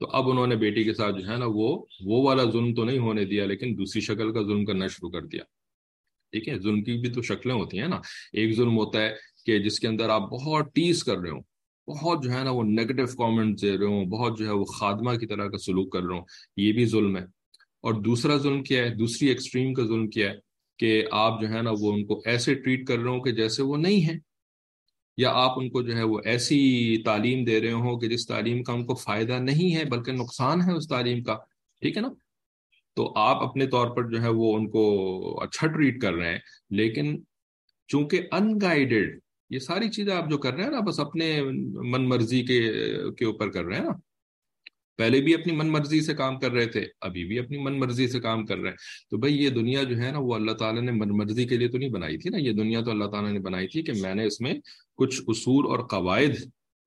تو 0.00 0.06
اب 0.12 0.28
انہوں 0.30 0.46
نے 0.46 0.56
بیٹی 0.56 0.84
کے 0.84 0.94
ساتھ 0.94 1.16
جو 1.16 1.26
ہے 1.28 1.36
نا 1.36 1.46
وہ 1.48 1.68
وہ 2.04 2.22
والا 2.24 2.44
ظلم 2.52 2.74
تو 2.74 2.84
نہیں 2.84 2.98
ہونے 2.98 3.24
دیا، 3.24 3.46
لیکن 3.46 3.78
دوسری 3.78 4.00
شکل 4.00 4.32
کا 4.32 4.42
ظلم 4.42 4.64
کرنا 4.64 4.86
شروع 4.86 5.10
کر 5.10 5.26
دیا۔ 5.26 5.42
ٹھیک 6.32 6.48
ہے، 6.48 6.58
ظلم 6.58 6.82
کی 6.82 6.92
بھی 6.92 7.10
تو 7.10 7.22
شکلیں 7.22 7.54
ہوتی 7.54 7.80
ہیں 7.80 7.88
نا۔ 7.88 8.00
ایک 8.32 8.56
ظلم 8.56 8.76
ہوتا 8.76 9.02
ہے 9.02 9.14
کہ 9.46 9.58
جس 9.58 9.80
کے 9.80 9.88
اندر 9.88 10.08
آپ 10.08 10.20
بہت 10.20 10.74
ٹیز 10.74 11.04
کر 11.04 11.16
رہے 11.16 11.30
ہوں، 11.30 11.40
بہت 11.88 12.24
جو 12.24 12.32
ہے 12.32 12.44
نا 12.44 12.50
وہ 12.50 12.62
نیگیٹو 12.62 13.06
کامنٹ 13.06 13.62
دے 13.62 13.78
رہے 13.78 13.86
ہوں، 13.86 14.04
بہت 14.04 14.38
جو 14.38 14.46
ہے 14.46 14.50
وہ 14.50 14.64
خادمہ 14.64 15.14
کی 15.14 15.26
طرح 15.26 15.48
کا 15.48 15.58
سلوک 15.58 15.92
کر 15.92 16.02
رہے 16.02 16.14
ہوں، 16.14 16.24
یہ 16.56 16.72
بھی 16.72 16.86
ظلم 16.86 17.16
ہے۔ 17.16 17.22
اور 17.80 17.94
دوسرا 17.94 18.36
ظلم 18.36 18.62
کیا 18.62 18.84
ہے، 18.84 18.94
دوسری 18.94 19.28
ایکسٹریم 19.28 19.74
کا 19.74 19.82
ظلم 19.82 20.10
کیا 20.10 20.30
ہے 20.30 20.36
کہ 20.78 21.04
آپ 21.10 21.40
جو 21.40 21.48
ہے 21.48 21.62
نا 21.62 21.70
وہ 21.80 21.92
ان 21.92 22.04
کو 22.04 22.22
ایسے 22.26 22.54
ٹریٹ 22.54 22.86
کر 22.86 22.98
رہے 22.98 23.10
ہوں 23.10 23.20
کہ 23.20 23.30
جیسے 23.30 23.62
وہ 23.62 23.76
نہیں 23.76 24.00
ہیں۔ 24.00 24.18
یا 25.16 25.30
آپ 25.34 25.58
ان 25.58 25.70
کو 25.70 25.82
جو 25.82 25.96
ہے 25.96 26.02
وہ 26.02 26.20
ایسی 26.24 26.96
تعلیم 27.02 27.44
دے 27.44 27.60
رہے 27.60 27.72
ہوں 27.72 27.98
کہ 27.98 28.08
جس 28.08 28.26
تعلیم 28.26 28.62
کا 28.62 28.72
ان 28.72 28.86
کو 28.86 28.94
فائدہ 28.94 29.32
نہیں 29.32 29.76
ہے، 29.76 29.84
بلکہ 29.84 30.12
نقصان 30.12 30.62
ہے 30.62 30.72
اس 30.72 30.88
تعلیم 30.88 31.22
کا۔ 31.22 31.38
ٹھیک 31.80 31.96
ہے 31.96 32.02
نا؟ 32.02 32.08
تو 32.94 33.12
آپ 33.16 33.42
اپنے 33.42 33.66
طور 33.66 33.96
پر 33.96 34.08
جو 34.08 34.22
ہے 34.22 34.28
وہ 34.28 34.56
ان 34.56 34.70
کو 34.70 34.84
اچھا 35.42 35.66
ٹریٹ 35.66 36.00
کر 36.00 36.14
رہے 36.14 36.32
ہیں، 36.32 36.38
لیکن 36.70 37.22
چونکہ 37.88 38.22
انگائڈیڈ 38.32 39.18
یہ 39.50 39.58
ساری 39.58 39.88
چیزیں 39.88 40.14
آپ 40.14 40.30
جو 40.30 40.38
کر 40.38 40.54
رہے 40.54 40.64
ہیں 40.64 40.70
نا 40.70 40.80
بس 40.80 41.00
اپنے 41.00 41.42
من 41.42 42.08
مرضی 42.08 42.44
کے 42.46 42.60
کے 43.18 43.24
اوپر 43.24 43.50
کر 43.50 43.64
رہے 43.64 43.76
ہیں 43.76 43.84
نا۔ 43.84 43.92
پہلے 44.96 45.20
بھی 45.20 45.34
اپنی 45.34 45.56
من 45.56 45.68
مرضی 45.68 46.00
سے 46.00 46.14
کام 46.14 46.38
کر 46.38 46.52
رہے 46.52 46.66
تھے، 46.66 46.86
ابھی 47.00 47.24
بھی 47.24 47.38
اپنی 47.38 47.58
من 47.58 47.78
مرضی 47.78 48.08
سے 48.08 48.20
کام 48.20 48.46
کر 48.46 48.58
رہے 48.58 48.70
ہیں۔ 48.70 48.76
تو 49.10 49.16
بھائی، 49.16 49.44
یہ 49.44 49.48
دنیا 49.48 49.82
جو 49.82 49.98
ہے 49.98 50.10
نا، 50.10 50.18
وہ 50.18 50.34
اللہ 50.34 50.52
تعالیٰ 50.52 50.82
نے 50.82 50.92
من 50.92 51.08
مرضی 51.08 51.46
کے 51.46 51.56
لیے 51.56 51.68
تو 51.68 51.78
نہیں 51.78 51.90
بنائی 51.90 52.18
تھی 52.18 52.30
نا، 52.30 52.36
یہ 52.36 52.52
دنیا 52.52 52.80
تو 52.80 52.90
اللہ 52.90 53.04
تعالیٰ 53.04 53.32
نے 53.32 53.38
بنائی 53.38 53.68
تھی 53.68 53.82
کہ 53.82 53.92
میں 54.02 54.14
نے 54.14 54.24
اس 54.24 54.40
میں 54.40 54.54
کچھ 54.96 55.22
اصول 55.26 55.66
اور 55.66 55.78
قواعد 55.78 56.36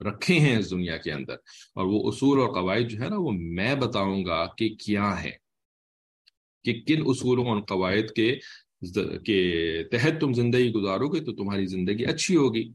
رکھے 0.01 0.39
ہیں 0.39 0.57
اس 0.57 0.71
دنیا 0.71 0.97
کے 0.97 1.11
اندر۔ 1.11 1.33
اور 1.73 1.85
وہ 1.85 2.07
اصول 2.07 2.39
اور 2.39 2.49
قواعد 2.53 2.89
جو 2.89 3.01
ہے 3.03 3.09
نا، 3.09 3.15
وہ 3.17 3.31
میں 3.31 3.75
بتاؤں 3.75 4.25
گا 4.25 4.45
کہ 4.57 4.69
کیا 4.69 5.23
ہے 5.23 5.44
کہ 6.65 6.81
کن 6.87 7.01
اصولوں 7.05 7.45
اور 7.45 7.61
قواعد 7.61 8.13
کے 8.15 8.39
کے 9.25 9.83
تحت 9.91 10.21
تم 10.21 10.33
زندگی 10.33 10.71
گزارو 10.71 11.07
گے 11.09 11.19
تو 11.19 11.33
تمہاری 11.33 11.65
زندگی 11.65 12.05
اچھی 12.05 12.35
ہوگی۔ 12.35 12.71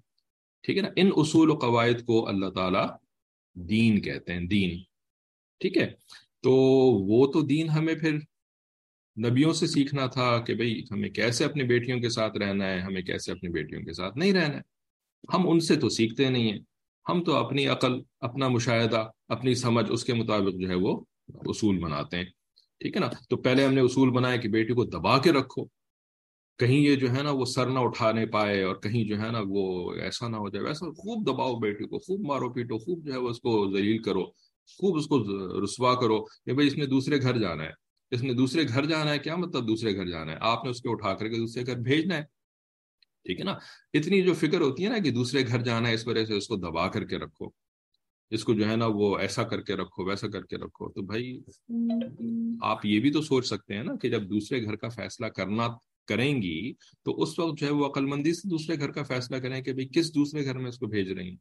ٹھیک 0.62 0.76
ہے 0.76 0.82
نا؟ 0.82 0.88
ان 0.96 1.10
اصول 1.16 1.50
و 1.50 1.54
قواعد 1.54 2.04
کو 2.04 2.28
اللہ 2.28 2.50
تعالیٰ 2.50 2.86
دین 3.54 4.00
کہتے 4.00 4.32
ہیں، 4.32 4.40
دین۔ 4.40 4.82
ٹھیک 5.60 5.76
ہے؟ 5.76 5.92
تو 6.42 6.52
وہ 7.06 7.32
تو 7.32 7.40
دین 7.40 7.68
ہمیں 7.68 7.94
پھر 7.94 8.12
نبیوں 9.26 9.52
سے 9.52 9.66
سیکھنا 9.66 10.06
تھا 10.06 10.38
کہ 10.38 10.54
بھئی 10.54 10.84
ہمیں 10.90 11.08
کیسے 11.08 11.44
اپنی 11.44 11.62
بیٹیوں 11.62 12.00
کے 12.00 12.08
ساتھ 12.08 12.38
رہنا 12.38 12.70
ہے، 12.70 12.80
ہمیں 12.80 13.02
کیسے 13.02 13.32
اپنی 13.32 13.50
بیٹیوں 13.50 13.82
کے 13.82 13.92
ساتھ 13.92 14.18
نہیں 14.18 14.32
رہنا 14.32 14.56
ہے۔ 14.56 14.60
ہم 15.34 15.50
ان 15.50 15.60
سے 15.60 15.76
تو 15.76 15.88
سیکھتے 15.88 16.30
نہیں 16.30 16.52
ہیں۔ 16.52 16.58
ہم 17.08 17.24
تو 17.24 17.34
اپنی 17.34 17.66
عقل، 17.66 17.92
اپنا 18.20 18.48
مشاہدہ، 18.48 19.10
اپنی 19.28 19.54
سمجھ 19.54 19.92
اس 19.92 20.04
کے 20.04 20.14
مطابق 20.14 20.60
جو 20.60 20.68
ہے 20.68 20.74
وہ 20.74 21.04
اصول 21.28 21.78
بناتے 21.78 22.16
ہیں۔ 22.16 22.24
ٹھیک 22.80 22.96
ہے 22.96 23.00
نا؟ 23.00 23.08
تو 23.28 23.36
پہلے 23.36 23.64
ہم 23.64 23.74
نے 23.74 23.80
اصول 23.80 24.10
بنایا 24.10 24.36
کہ 24.36 24.48
بیٹی 24.48 24.74
کو 24.74 24.84
دبا 24.84 25.18
کے 25.18 25.32
رکھو۔ 25.32 25.64
کہیں 26.58 26.80
یہ 26.80 26.96
جو 26.96 27.10
ہے 27.10 27.22
نا 27.22 27.30
وہ 27.30 27.44
سر 27.44 27.66
نہ 27.66 27.78
اٹھانے 27.78 28.26
پائے 28.26 28.62
اور 28.62 28.76
کہیں 28.76 29.04
جو 29.04 29.20
ہے 29.20 29.30
نا 29.32 29.38
وہ 29.46 29.92
ایسا 29.94 30.28
نہ 30.28 30.36
ہو 30.36 30.48
جائے۔ 30.48 30.64
ویسا 30.64 30.86
خوب 30.86 31.26
دباؤ 31.26 31.58
بیٹی 31.58 31.84
کو، 31.84 31.98
خوب 31.98 32.26
مارو 32.26 32.52
پیٹو، 32.52 32.78
خوب 32.78 33.06
جو 33.06 33.12
ہے 33.12 33.18
وہ 33.18 33.28
اس 33.28 33.40
کو 33.40 33.76
ذلیل 33.76 34.02
کرو، 34.02 34.24
خوب 34.66 34.96
اس 34.96 35.06
کو 35.06 35.18
رسوا 35.64 35.94
کرو۔ 35.94 36.24
کہ 36.24 36.52
بھائی 36.52 36.68
اس 36.68 36.76
نے 36.76 36.86
دوسرے 36.86 37.22
گھر 37.22 37.38
جانا 37.38 37.64
ہے۔ 37.64 37.70
اس 38.10 38.22
نے 38.22 38.32
دوسرے 38.32 38.62
گھر 38.68 38.84
جانا 38.84 39.12
ہے، 39.12 39.18
کیا 39.18 39.36
مطلب 39.36 39.68
دوسرے 39.68 39.96
گھر 39.96 40.06
جانا 40.06 40.32
ہے؟ 40.32 40.36
آپ 40.40 40.64
نے 40.64 40.70
اس 40.70 40.82
کو 40.82 40.90
اٹھا 40.90 41.14
کر 41.14 41.28
کے 41.28 41.36
دوسرے 41.36 41.66
گھر 41.66 41.76
بھیجنا 41.76 42.16
ہے۔ 42.16 42.22
ٹھیک 43.24 43.38
ہے 43.38 43.44
نا؟ 43.44 43.52
اتنی 43.94 44.22
جو 44.22 44.34
فکر 44.34 44.60
ہوتی 44.60 44.84
ہے 44.84 44.88
نا 44.88 44.98
کہ 44.98 45.10
دوسرے 45.10 45.46
گھر 45.46 45.62
جانا 45.62 45.88
ہے، 45.88 45.94
اس 45.94 46.06
وجہ 46.06 46.24
سے 46.24 46.34
اس 46.34 46.48
کو 46.48 46.56
دبا 46.56 46.88
کر 46.88 47.04
کے 47.04 47.18
رکھو۔ 47.18 47.59
اس 48.30 48.44
کو 48.44 48.54
جو 48.54 48.68
ہے 48.70 48.76
نا 48.76 48.86
وہ 48.86 49.18
ایسا 49.18 49.42
کر 49.42 49.60
کے 49.60 49.76
رکھو 49.76 50.04
ویسا 50.04 50.28
کر 50.28 50.42
کے 50.42 50.56
رکھو۔ 50.56 50.92
تو 50.92 51.02
بھائی 51.02 51.40
آپ 52.60 52.86
یہ 52.86 53.00
بھی 53.00 53.12
تو 53.12 53.22
سوچ 53.22 53.46
سکتے 53.46 53.74
ہیں 53.74 53.82
نا 53.82 53.96
کہ 53.96 54.08
جب 54.08 54.30
دوسرے 54.30 54.62
گھر 54.64 54.76
کا 54.76 54.88
فیصلہ 54.88 55.26
کرنا 55.26 55.68
کریں 56.06 56.42
گی 56.42 56.72
تو 57.04 57.22
اس 57.22 57.38
وقت 57.38 57.58
جو 57.58 57.66
ہے 57.66 57.72
وہ 57.72 57.86
عقل 57.86 58.06
مندی 58.06 58.34
سے 58.34 58.48
دوسرے 58.48 58.78
گھر 58.78 58.90
کا 58.90 59.02
فیصلہ 59.02 59.36
کریں 59.36 59.62
کہ 59.62 59.72
بھائی 59.72 59.88
کس 59.88 60.14
دوسرے 60.14 60.44
گھر 60.44 60.58
میں 60.58 60.68
اس 60.68 60.78
کو 60.78 60.86
بھیج 60.86 61.12
رہی 61.12 61.28
ہیں۔ 61.28 61.36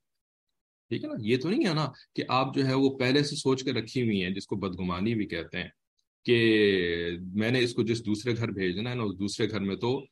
ٹھیک 0.92 1.04
ہے 1.04 1.10
نا؟ 1.10 1.16
یہ 1.22 1.38
تو 1.38 1.50
نہیں 1.50 1.66
ہے 1.66 1.74
نا 1.74 1.92
کہ 2.16 2.24
آپ 2.30 2.56
جو 2.56 2.68
ہے 2.68 2.74
وہ 2.74 2.98
پہلے 2.98 3.24
سے 3.24 3.36
سوچ 3.36 3.64
کے 3.64 3.72
رکھی 3.72 4.02
ہوئی 4.02 4.24
ہیں 4.24 4.30
جس 4.30 4.48
کو 4.48 4.56
بدگمانی 4.56 5.16
بھی 5.16 5.26
کہتے 5.26 5.58
ہیں 5.58 5.70
کہ 6.26 6.38
میں 7.34 7.52
نے 7.52 7.60
اس 7.60 7.74
کو 7.74 7.84
جس 7.84 8.06
دوسرے 8.06 8.38
گھر 8.38 8.52
بھیجنا 8.52 8.90
ہے 8.90 8.96
نا 8.96 9.04
اس 9.04 9.20
دوسرے 9.20 9.50
گھر 9.50 9.60
میں 9.60 9.76
تو 9.76 10.06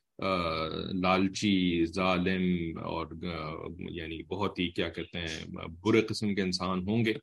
لالچی 0.93 1.85
ظالم 1.85 2.77
اور 2.77 3.07
یعنی 3.89 4.23
بہت 4.23 4.59
ہی 4.59 4.67
کیا 4.69 4.89
کہتے 4.89 5.19
ہیں 5.19 5.45
برے 5.81 6.01
قسم 6.01 6.35
کے 6.35 6.41
انسان 6.41 6.87
ہوں 6.87 7.05
گے۔ 7.05 7.13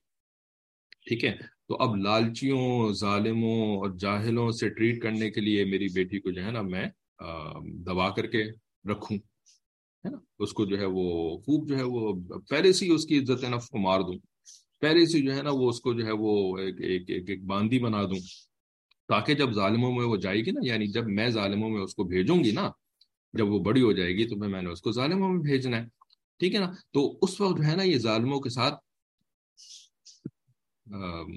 ٹھیک 1.08 1.24
ہے؟ 1.24 1.36
تو 1.68 1.76
اب 1.76 1.96
لالچیوں 1.96 2.92
ظالموں 2.92 3.76
اور 3.76 3.90
جاہلوں 3.98 4.50
سے 4.50 4.68
ٹریٹ 4.68 5.02
کرنے 5.02 5.30
کے 5.30 5.40
لیے 5.40 5.64
میری 5.64 5.86
بیٹی 5.94 6.20
کو 6.20 6.30
جو 6.30 6.44
ہے 6.44 6.50
نا 6.50 6.62
میں 6.62 6.86
دبا 7.86 8.08
کر 8.10 8.26
کے 8.26 8.44
رکھوں 8.90 9.16
ہے 10.04 10.10
نا؟ 10.10 10.18
اس 10.38 10.52
کو 10.52 10.64
جو 10.64 10.78
ہے 10.78 10.84
وہ 10.84 11.38
خوب 11.38 11.68
جو 11.68 11.76
ہے 11.78 11.82
وہ 11.82 12.12
پہلے 12.50 12.72
سے 12.72 12.88
اس 12.92 13.06
کی 13.06 13.18
عزت 13.18 13.44
نفس 13.44 13.68
کو 13.68 13.78
مار 13.78 14.00
دوں۔ 14.00 14.18
پہلے 14.80 15.06
سے 15.06 15.20
جو 15.20 15.34
ہے 15.36 15.42
نا 15.42 15.50
وہ 15.52 15.68
اس 15.68 15.80
کو 15.80 15.92
جو 15.92 16.06
ہے 16.06 16.12
وہ 16.12 16.58
ایک 16.58 16.80
ایک 16.80 17.10
ایک, 17.10 17.30
ایک 17.30 17.44
باندھی 17.44 17.78
بنا 17.78 18.02
دوں۔ 18.02 18.20
تاکہ 19.08 19.34
جب 19.34 19.52
ظالموں 19.52 19.92
میں 19.92 20.06
وہ 20.06 20.16
جائے 20.16 20.40
گی 20.40 20.50
نا 20.50 20.60
یعنی 20.64 20.86
جب 20.86 21.04
میں 21.08 21.28
ظالموں 21.28 21.70
میں 21.70 21.80
اس 21.80 21.94
کو 21.94 22.04
بھیجوں 22.04 22.44
گی 22.44 22.50
نا 22.50 22.70
جب 23.34 23.48
وہ 23.48 23.58
بڑی 23.58 23.82
ہو 23.82 23.92
جائے 23.92 24.12
گی 24.12 24.28
تو 24.28 24.36
میں 24.36 24.62
نے 24.62 24.70
اس 24.70 24.80
کو 24.80 24.92
ظالموں 24.92 25.32
میں 25.32 25.40
بھیجنا 25.40 25.76
ہے۔ 25.76 25.86
ٹھیک 26.38 26.54
ہے 26.54 26.60
نا؟ 26.60 26.72
تو 26.92 27.18
اس 27.22 27.40
وقت 27.40 27.58
جو 27.58 27.64
ہے 27.64 27.76
نا 27.76 27.82
یہ 27.82 27.98
ظالموں 27.98 28.40
کے 28.40 28.50
ساتھ 28.50 28.74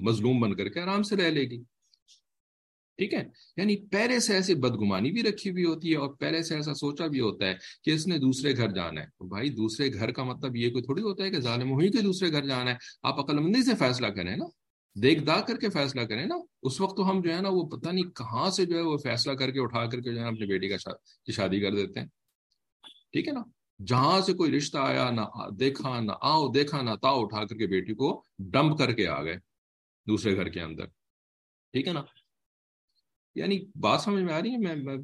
مظلوم 0.02 0.40
بن 0.40 0.56
کر 0.56 0.68
کے 0.68 0.80
آرام 0.80 1.02
سے 1.02 1.16
رہ 1.16 1.30
لے 1.30 1.40
گی۔ 1.40 1.62
ٹھیک 2.96 3.14
ہے؟ 3.14 3.24
یعنی 3.56 3.76
پہلے 3.76 4.20
سے 4.20 4.34
ایسی 4.34 4.54
بدگمانی 4.54 5.10
بھی 5.10 5.22
رکھی 5.22 5.50
ہوئی 5.50 5.64
ہوتی 5.64 5.92
ہے 5.92 5.96
اور 5.96 6.08
پہلے 6.08 6.42
سے 6.42 6.54
ایسا 6.54 6.74
سوچا 6.74 7.06
بھی 7.06 7.20
ہوتا 7.20 7.46
ہے 7.46 7.54
کہ 7.82 7.90
اس 7.90 8.06
نے 8.06 8.18
دوسرے 8.18 8.56
گھر 8.56 8.70
جانا 8.70 9.00
ہے۔ 9.00 9.06
تو 9.06 9.28
بھائی، 9.28 9.48
دوسرے 9.48 9.92
گھر 9.92 10.10
کا 10.10 10.24
مطلب 10.24 10.56
یہ 10.56 10.70
کوئی 10.70 10.84
تھوڑی 10.84 11.02
ہوتا 11.02 11.24
ہے 11.24 11.30
کہ 11.30 11.40
ظالم 11.40 11.70
ہوئی 11.70 11.90
کے 11.90 12.02
دوسرے 12.02 12.32
گھر 12.32 12.46
جانا 12.46 12.70
ہے۔ 12.70 12.76
آپ 13.02 13.20
عقل 13.20 13.38
مندی 13.38 13.62
سے 13.62 13.74
فیصلہ 13.78 14.06
کریں 14.06 14.36
نا۔ 14.36 14.44
دیکھ 15.02 15.24
داغ 15.24 15.40
کر 15.46 15.56
کے 15.56 15.68
فیصلہ 15.68 16.00
کریں 16.00 16.26
نا، 16.26 16.34
اس 16.62 16.80
وقت 16.80 16.96
تو 16.96 17.10
ہم 17.10 17.20
جو 17.20 17.36
ہے 17.36 17.40
نا 17.40 17.48
وہ 17.52 17.68
پتہ 17.68 17.88
نہیں 17.88 18.10
کہاں 18.10 18.50
سے 18.50 18.64
جو 18.64 18.76
ہے 18.76 18.82
وہ 18.82 18.96
فیصلہ 18.96 19.32
کر 19.32 19.50
کے 19.50 19.60
اٹھا 19.60 19.86
کر 19.86 20.00
کے 20.00 20.14
جو 20.14 20.20
ہے 20.20 20.26
اپنی 20.26 20.46
بیٹی 20.46 20.68
کا 20.68 20.92
کی 21.24 21.32
شادی 21.32 21.60
کر 21.60 21.74
دیتے 21.74 22.00
ہیں۔ 22.00 22.06
ٹھیک 23.12 23.28
ہے 23.28 23.32
نا؟ 23.32 23.42
جہاں 23.86 24.20
سے 24.20 24.32
کوئی 24.32 24.56
رشتہ 24.56 24.78
آیا، 24.78 25.10
نہ 25.10 25.50
دیکھا، 25.50 26.00
نہ 26.00 26.12
آؤ، 26.20 26.52
دیکھا، 26.52 26.82
نہ 26.82 26.90
تاؤ، 27.02 27.22
اٹھا 27.22 27.44
کر 27.44 27.56
کے 27.56 27.66
بیٹی 27.66 27.94
کو 27.94 28.22
ڈمپ 28.38 28.78
کر 28.78 28.92
کے 28.92 29.08
آ 29.08 29.22
گئے 29.22 29.36
دوسرے 30.06 30.36
گھر 30.36 30.48
کے 30.48 30.60
اندر۔ 30.60 30.86
ٹھیک 31.72 31.88
ہے 31.88 31.92
نا؟ 31.92 32.02
یعنی 33.34 33.58
بات 33.80 34.00
سمجھ 34.00 34.24
میں 34.24 34.34
آ 34.34 34.42
رہی 34.42 34.52
ہے؟ 34.52 34.56
میں 34.56 34.96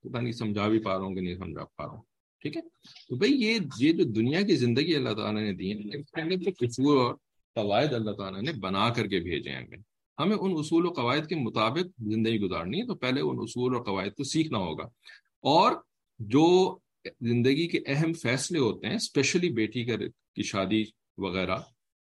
پتا 0.00 0.20
نہیں 0.20 0.32
سمجھا 0.32 0.68
بھی 0.68 0.78
پا 0.78 0.98
رہا 0.98 1.04
ہوں 1.04 1.14
کہ 1.14 1.20
نہیں 1.20 1.34
سمجھا 1.34 1.64
پا 1.64 1.86
رہا 1.86 1.94
ہوں۔ 1.94 2.02
ٹھیک 2.40 2.56
ہے؟ 2.56 2.62
تو 3.08 3.16
بھائی 3.16 3.32
یہ 3.32 3.58
یہ 3.78 3.92
جو 3.92 4.04
دنیا 4.04 4.40
کی 4.40 4.56
زندگی 4.56 4.94
اللہ 4.94 5.14
تعالیٰ 5.14 5.42
نے 5.42 5.52
دی 5.52 5.72
ہے 5.72 5.96
اور 6.76 7.14
قواعد 7.54 7.94
اللہ 7.94 8.10
تعالیٰ 8.10 8.42
نے 8.42 8.52
بنا 8.52 8.88
کر 8.88 9.06
کے 9.06 9.20
بھیجے 9.20 9.50
ہیں۔ 9.50 9.62
ہمیں 9.62 9.78
ہمیں 10.18 10.36
ان 10.36 10.52
اصول 10.56 10.86
و 10.86 10.90
قواعد 10.90 11.28
کے 11.28 11.34
مطابق 11.34 12.02
زندگی 12.10 12.40
گزارنی 12.40 12.80
ہے، 12.80 12.86
تو 12.86 12.94
پہلے 12.94 13.20
ان 13.20 13.36
اصول 13.40 13.74
اور 13.74 13.84
قواعد 13.84 14.14
کو 14.16 14.24
سیکھنا 14.24 14.58
ہوگا۔ 14.58 14.84
اور 15.40 15.72
جو 16.18 16.78
زندگی 17.20 17.68
کے 17.68 17.80
اہم 17.86 18.12
فیصلے 18.12 18.58
ہوتے 18.58 18.86
ہیں 18.86 18.94
اسپیشلی 18.94 19.48
بیٹی 19.48 19.84
کی 20.34 20.42
شادی 20.42 20.84
وغیرہ، 21.18 21.56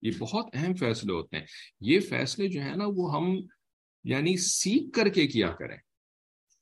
یہ 0.02 0.12
بہت 0.20 0.46
اہم 0.54 0.76
فیصلے 0.76 1.14
ہوتے 1.14 1.38
ہیں۔ 1.38 1.46
یہ 1.82 2.00
فیصلے 2.00 2.48
جو 2.48 2.62
ہیں 2.62 2.76
نا، 2.76 2.86
وہ 2.88 3.16
ہم 3.16 3.38
یعنی 4.04 4.38
سیکھ 4.38 4.92
کر 4.94 5.10
کے 5.10 5.28
کیا 5.28 5.52
کریں۔ 5.52 5.78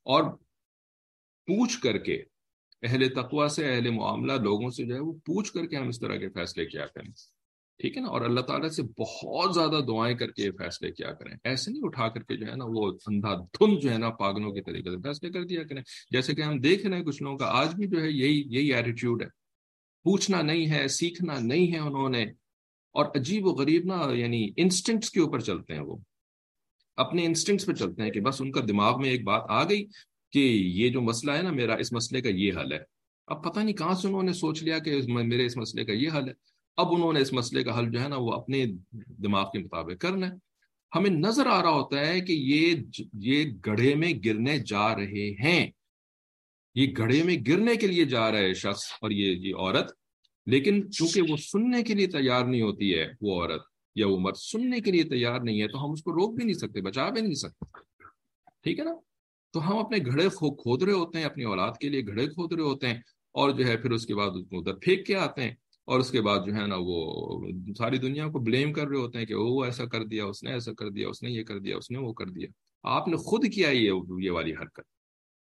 اور 0.03 0.23
پوچھ 1.45 1.81
کر 1.81 1.97
کے، 1.97 2.23
اہل 2.81 3.09
تقوا 3.09 3.47
سے، 3.47 3.75
اہل 3.75 3.89
معاملہ، 3.89 4.33
لوگوں 4.33 4.69
سے 4.69 4.85
جو 4.85 4.95
ہے، 4.95 4.99
وہ 4.99 5.13
پوچھ 5.13 5.53
کر 5.53 5.65
کے 5.65 5.75
ہم 5.75 5.87
اس 5.87 5.99
طرح 5.99 6.15
کے 6.15 6.29
فیصلے 6.29 6.65
کیا 6.65 6.85
کریں۔ 6.85 7.11
ٹھیک 7.77 7.97
ہے 7.97 8.01
نا؟ 8.01 8.07
اور 8.07 8.21
اللہ 8.21 8.41
تعالیٰ 8.41 8.69
سے 8.69 8.83
بہت 8.83 9.55
زیادہ 9.55 9.83
دعائیں 9.87 10.17
کر 10.17 10.31
کے 10.31 10.43
یہ 10.43 10.51
فیصلے 10.51 10.91
کیا 10.91 11.11
کریں۔ 11.11 11.35
ایسے 11.43 11.71
نہیں 11.71 11.81
اٹھا 11.83 12.07
کر 12.07 12.21
کے 12.21 12.37
جو 12.37 12.45
ہے 12.45 12.55
نا 12.55 12.65
وہ 12.67 12.91
اندھا 13.07 13.35
دھن 13.35 13.79
جو 13.79 13.91
ہے 13.91 13.97
نا 13.97 14.09
پاگلوں 14.09 14.51
کے 14.51 14.61
طریقے 14.61 14.91
سے 14.91 14.97
فیصلے 14.97 15.29
کر 15.29 15.43
دیا 15.43 15.63
کریں۔ 15.63 15.83
جیسے 16.11 16.33
کہ 16.33 16.41
ہم 16.41 16.59
دیکھ 16.59 16.85
رہے 16.85 16.97
ہیں 16.97 17.03
کچھ 17.03 17.23
لوگوں 17.23 17.37
کا، 17.37 17.45
آج 17.45 17.75
بھی 17.75 17.87
جو 17.87 18.01
ہے 18.01 18.09
یہی 18.09 18.43
یہی 18.45 18.73
ایٹیٹیوڈ 18.73 19.21
ہے۔ 19.21 19.27
پوچھنا 20.03 20.41
نہیں 20.41 20.71
ہے، 20.71 20.87
سیکھنا 20.87 21.39
نہیں 21.39 21.73
ہے 21.73 21.77
انہوں 21.77 22.09
نے۔ 22.09 22.23
اور 22.91 23.05
عجیب 23.15 23.45
و 23.45 23.49
غریب 23.49 23.85
نا 23.85 24.11
یعنی 24.13 24.49
انسٹنکٹس 24.57 25.09
کے 25.11 25.19
اوپر 25.19 25.39
چلتے 25.39 25.73
ہیں 25.73 25.81
وہ۔ 25.81 25.97
اپنے 26.95 27.25
انسٹنکٹس 27.25 27.65
پہ 27.65 27.73
چلتے 27.73 28.03
ہیں 28.03 28.11
کہ 28.11 28.19
بس 28.19 28.41
ان 28.41 28.51
کا 28.51 28.61
دماغ 28.67 29.01
میں 29.01 29.09
ایک 29.09 29.23
بات 29.23 29.43
آ 29.49 29.63
گئی 29.63 29.85
کہ 30.31 30.39
یہ 30.75 30.89
جو 30.89 31.01
مسئلہ 31.01 31.31
ہے 31.31 31.41
نا 31.41 31.51
میرا، 31.51 31.75
اس 31.75 31.93
مسئلے 31.93 32.21
کا 32.21 32.29
یہ 32.29 32.51
حل 32.53 32.73
ہے۔ 32.73 32.79
اب 33.27 33.43
پتہ 33.43 33.59
نہیں 33.59 33.75
کہاں 33.75 33.93
سے 33.93 34.07
انہوں 34.07 34.23
نے 34.23 34.33
سوچ 34.33 34.63
لیا 34.63 34.79
کہ 34.79 35.01
میرے 35.07 35.45
اس 35.45 35.57
مسئلے 35.57 35.85
کا 35.85 35.93
یہ 35.93 36.09
حل 36.17 36.29
ہے۔ 36.29 36.54
اب 36.77 36.93
انہوں 36.93 37.13
نے 37.13 37.21
اس 37.21 37.33
مسئلے 37.33 37.63
کا 37.63 37.77
حل 37.79 37.91
جو 37.91 38.01
ہے 38.01 38.07
نا 38.07 38.17
وہ 38.17 38.31
اپنے 38.33 38.65
دماغ 39.23 39.45
کے 39.53 39.59
مطابق 39.59 40.01
کرنا 40.01 40.27
ہے 40.27 40.33
ہمیں 40.91 41.09
نظر 41.09 41.47
آ 41.47 41.61
رہا 41.61 41.69
ہوتا 41.69 42.07
ہے 42.07 42.19
کہ 42.21 42.33
یہ 42.33 42.75
یہ 43.13 43.43
گڑھے 43.65 43.93
میں 43.95 44.13
گرنے 44.25 44.57
جا 44.57 44.95
رہے 44.95 45.29
ہیں۔ 45.43 45.71
یہ 46.75 46.93
گڑھے 46.97 47.21
میں 47.23 47.37
گرنے 47.47 47.75
کے 47.75 47.87
لیے 47.87 48.05
جا 48.05 48.31
رہے 48.31 48.53
شخص 48.53 48.83
اور 49.01 49.11
یہ 49.11 49.35
یہ 49.47 49.55
عورت، 49.55 49.91
لیکن 50.47 50.91
چونکہ 50.91 51.21
وہ 51.29 51.37
سننے 51.37 51.83
کے 51.83 51.93
لیے 51.93 52.07
تیار 52.07 52.45
نہیں 52.45 52.61
ہوتی 52.61 52.93
ہے، 52.95 53.05
وہ 53.21 53.41
عورت 53.41 53.61
یا 53.95 54.07
وہ 54.07 54.17
مرد 54.19 54.37
سننے 54.37 54.79
کے 54.79 54.91
لیے 54.91 55.03
تیار 55.03 55.39
نہیں 55.39 55.61
ہے 55.61 55.67
تو 55.67 55.85
ہم 55.85 55.91
اس 55.91 56.03
کو 56.03 56.11
روک 56.11 56.35
بھی 56.35 56.43
نہیں 56.43 56.57
سکتے، 56.57 56.81
بچا 56.81 57.09
بھی 57.09 57.21
نہیں 57.21 57.33
سکتے۔ 57.33 57.65
ٹھیک 58.63 58.79
ہے 58.79 58.83
نا؟ 58.83 58.93
تو 59.53 59.67
ہم 59.67 59.77
اپنے 59.77 59.97
گھڑے 60.05 60.27
کھود 60.29 60.83
رہے 60.83 60.93
ہوتے 60.93 61.17
ہیں، 61.17 61.25
اپنی 61.25 61.43
اولاد 61.43 61.71
کے 61.81 61.89
لیے 61.89 62.07
گھڑے 62.07 62.25
کھود 62.27 62.53
رہے 62.53 62.63
ہوتے 62.63 62.87
ہیں 62.87 62.99
اور 63.35 63.49
جو 63.49 63.67
ہے 63.67 63.77
پھر 63.77 63.91
اس 63.91 64.05
کے 64.05 64.15
بعد 64.15 64.31
اس 64.35 64.47
کو 64.49 64.59
ادھر 64.59 64.73
پھینک 64.73 65.05
کے 65.05 65.15
آتے 65.15 65.43
ہیں۔ 65.43 65.53
اور 65.85 65.99
اس 65.99 66.11
کے 66.11 66.21
بعد 66.21 66.39
جو 66.45 66.55
ہے 66.55 66.67
نا 66.67 66.75
وہ 66.79 67.47
ساری 67.77 67.97
دنیا 67.97 68.27
کو 68.27 68.39
بلیم 68.39 68.73
کر 68.73 68.87
رہے 68.87 68.97
ہوتے 68.97 69.17
ہیں 69.17 69.25
کہ 69.25 69.35
وہ 69.35 69.65
ایسا 69.65 69.85
کر 69.85 70.03
دیا، 70.03 70.25
اس 70.25 70.43
نے 70.43 70.51
ایسا 70.51 70.73
کر 70.73 70.89
دیا، 70.89 71.09
اس 71.09 71.23
نے 71.23 71.31
یہ 71.31 71.43
کر 71.43 71.59
دیا، 71.59 71.77
اس 71.77 71.91
نے 71.91 71.97
وہ 71.97 72.13
کر 72.13 72.25
دیا۔ 72.25 72.47
آپ 72.83 73.07
نے 73.07 73.15
خود 73.15 73.45
کیا 73.53 73.69
یہ 73.69 73.91
یہ 74.19 74.31
والی 74.31 74.53
حرکت؟ 74.53 74.81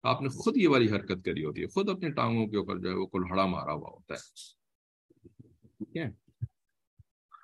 آپ 0.04 0.22
نے 0.22 0.30
خود 0.30 0.58
یہ 0.58 0.68
والی 0.68 0.92
حرکت 0.92 1.26
کری 1.26 1.46
ہوتی 1.46 1.62
ہے۔ 1.62 1.68
خود 1.68 1.90
اپنے 1.90 2.10
ٹانگوں 2.10 2.48
کے 2.48 2.58
اوپر 2.58 2.78
جو 2.78 2.90
ہے 2.90 2.94
وہ 2.94 3.06
کلہڑا 3.06 3.46
مارا 3.46 3.74
ہوا 3.74 3.90
ہوتا 3.90 4.14
ہے۔ 4.14 4.20
ٹھیک 5.78 5.98
ہے؟ 5.98 6.06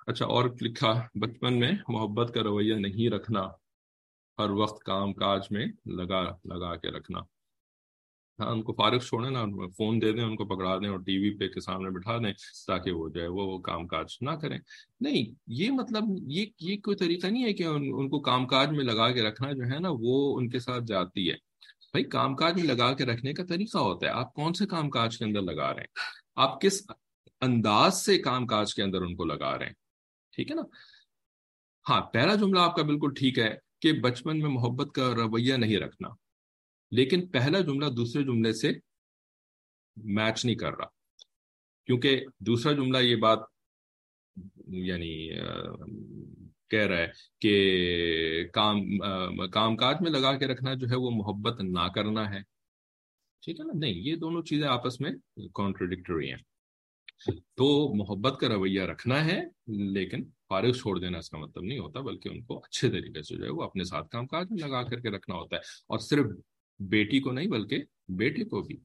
اچھا 0.06 0.26
اور 0.26 0.50
لکھا، 0.60 1.06
بچپن 1.14 1.58
میں 1.58 1.72
محبت 1.88 2.34
کا 2.34 2.42
رویہ 2.42 2.74
نہیں 2.74 3.10
رکھنا، 3.10 3.48
ہر 4.38 4.50
وقت 4.50 4.84
کام 4.84 5.12
کاج 5.12 5.42
میں 5.50 5.66
لگا 5.86 6.22
لگا 6.44 6.76
کے 6.76 6.88
رکھنا۔ 6.88 7.33
ہاں 8.38 8.50
ان 8.50 8.62
کو 8.62 8.72
فارغ 8.72 8.98
چھوڑیں 8.98 9.30
نا 9.30 9.44
فون 9.76 10.02
دے 10.02 10.12
دیں 10.12 10.24
ان 10.24 10.36
کو 10.36 10.44
پکڑا 10.44 10.76
دیں 10.76 10.88
اور 10.88 10.98
ٹی 10.98 11.18
وی 11.18 11.38
پہ 11.38 11.48
کے 11.48 11.60
سامنے 11.60 11.90
بٹھا 11.90 12.16
دیں 12.16 12.32
تاکہ 12.66 12.92
وہ 12.92 13.08
جو 13.08 13.20
ہے 13.22 13.26
وہ 13.26 13.58
کام 13.58 13.86
کاج 13.86 14.16
نہ 14.20 14.30
کریں۔ 14.30 14.58
نہیں 15.00 15.34
یہ 15.46 15.70
مطلب 15.70 16.02
یہ 16.26 16.46
یہ 16.60 16.76
کوئی 16.76 16.96
طریقہ 16.96 17.26
نہیں 17.26 17.44
ہے 17.44 17.52
کہ 17.52 17.62
ان, 17.62 17.82
ان 17.94 18.08
کو 18.08 18.20
کام 18.20 18.46
کاج 18.46 18.70
میں 18.70 18.84
لگا 18.84 19.10
کے 19.10 19.22
رکھنا 19.22 19.52
جو 19.52 19.74
ہے 19.74 19.78
نا 19.78 19.88
وہ 19.92 20.38
ان 20.38 20.48
کے 20.48 20.58
ساتھ 20.58 20.84
جاتی 20.84 21.28
ہے۔ 21.30 21.34
بھائی 21.92 22.04
کام 22.04 22.36
کاج 22.36 22.54
میں 22.56 22.74
لگا 22.74 22.92
کے 22.92 23.04
رکھنے 23.04 23.32
کا 23.32 23.44
طریقہ 23.44 23.78
ہوتا 23.78 24.06
ہے۔ 24.06 24.12
آپ 24.12 24.34
کون 24.34 24.54
سے 24.54 24.66
کام 24.66 24.90
کاج 24.90 25.18
کے 25.18 25.24
اندر 25.24 25.42
لگا 25.42 25.74
رہے 25.74 25.80
ہیں؟ 25.80 25.94
آپ 26.36 26.60
کس 26.60 26.86
انداز 27.40 28.04
سے 28.04 28.18
کام 28.18 28.46
کاج 28.46 28.74
کے 28.74 28.82
اندر 28.82 29.02
ان 29.02 29.16
کو 29.16 29.24
لگا 29.24 29.58
رہے 29.58 29.66
ہیں؟ 29.66 29.72
ٹھیک 30.32 30.50
ہے 30.50 30.56
نا؟ 30.56 30.62
ہاں 31.90 32.00
پہلا 32.00 32.34
جملہ 32.34 32.60
آپ 32.60 32.76
کا 32.76 32.82
بالکل 32.82 33.10
ٹھیک 33.16 33.38
ہے 33.38 33.56
کہ 33.82 33.92
بچپن 33.92 34.38
میں 34.38 34.50
محبت 34.50 34.94
کا 34.94 35.14
رویہ 35.14 35.54
نہیں 35.54 35.76
رکھنا۔ 35.76 36.23
لیکن 36.94 37.26
پہلا 37.26 37.60
جملہ 37.60 37.86
دوسرے 37.86 38.22
جملے 38.22 38.52
سے 38.52 38.72
میچ 39.96 40.44
نہیں 40.44 40.56
کر 40.56 40.72
رہا۔ 40.72 40.86
کیونکہ 41.86 42.24
دوسرا 42.40 42.72
جملہ 42.72 42.98
یہ 42.98 43.16
بات 43.16 43.38
یعنی 44.68 45.34
کہہ 46.70 46.86
رہا 46.86 46.98
ہے 46.98 47.06
کہ 47.40 48.48
کام 48.52 48.98
کام 49.50 49.76
کاج 49.76 49.96
میں 50.00 50.10
لگا 50.10 50.38
کے 50.38 50.46
رکھنا 50.46 50.74
جو 50.74 50.86
ہے 50.90 50.96
وہ 50.96 51.10
محبت 51.10 51.60
نہ 51.60 51.88
کرنا 51.94 52.34
ہے۔ 52.34 52.40
ٹھیک 53.42 53.60
ہے 53.60 53.64
نا؟ 53.64 53.72
نہیں، 53.78 53.94
یہ 53.94 54.16
دونوں 54.16 54.42
چیزیں 54.42 54.68
آپس 54.68 55.00
میں 55.00 55.10
کانٹروڈکٹری 55.54 56.30
ہیں۔ 56.30 56.42
تو 57.54 57.94
محبت 57.94 58.40
کا 58.40 58.48
رویہ 58.48 58.82
رکھنا 58.82 59.24
ہے، 59.24 59.40
لیکن 59.66 60.24
فارغ 60.48 60.72
چھوڑ 60.72 60.98
دینا 60.98 61.18
اس 61.18 61.30
کا 61.30 61.38
مطلب 61.38 61.64
نہیں 61.64 61.78
ہوتا، 61.78 62.00
بلکہ 62.00 62.28
ان 62.28 62.42
کو 62.42 62.58
اچھے 62.58 62.90
طریقے 62.90 63.22
سے 63.22 63.36
جو 63.36 63.44
ہے 63.44 63.50
وہ 63.50 63.62
اپنے 63.62 63.84
ساتھ 63.84 64.08
کام 64.08 64.26
کاج 64.26 64.46
میں 64.50 64.68
لگا 64.68 64.82
کر 64.82 65.00
کے 65.00 65.10
رکھنا 65.10 65.36
ہوتا 65.36 65.56
ہے۔ 65.56 65.60
اور 65.60 65.98
صرف 65.98 66.26
بیٹی 66.78 67.20
کو 67.20 67.32
نہیں 67.32 67.46
بلکہ 67.46 67.82
بیٹے 68.08 68.44
کو 68.44 68.62
بھی، 68.62 68.76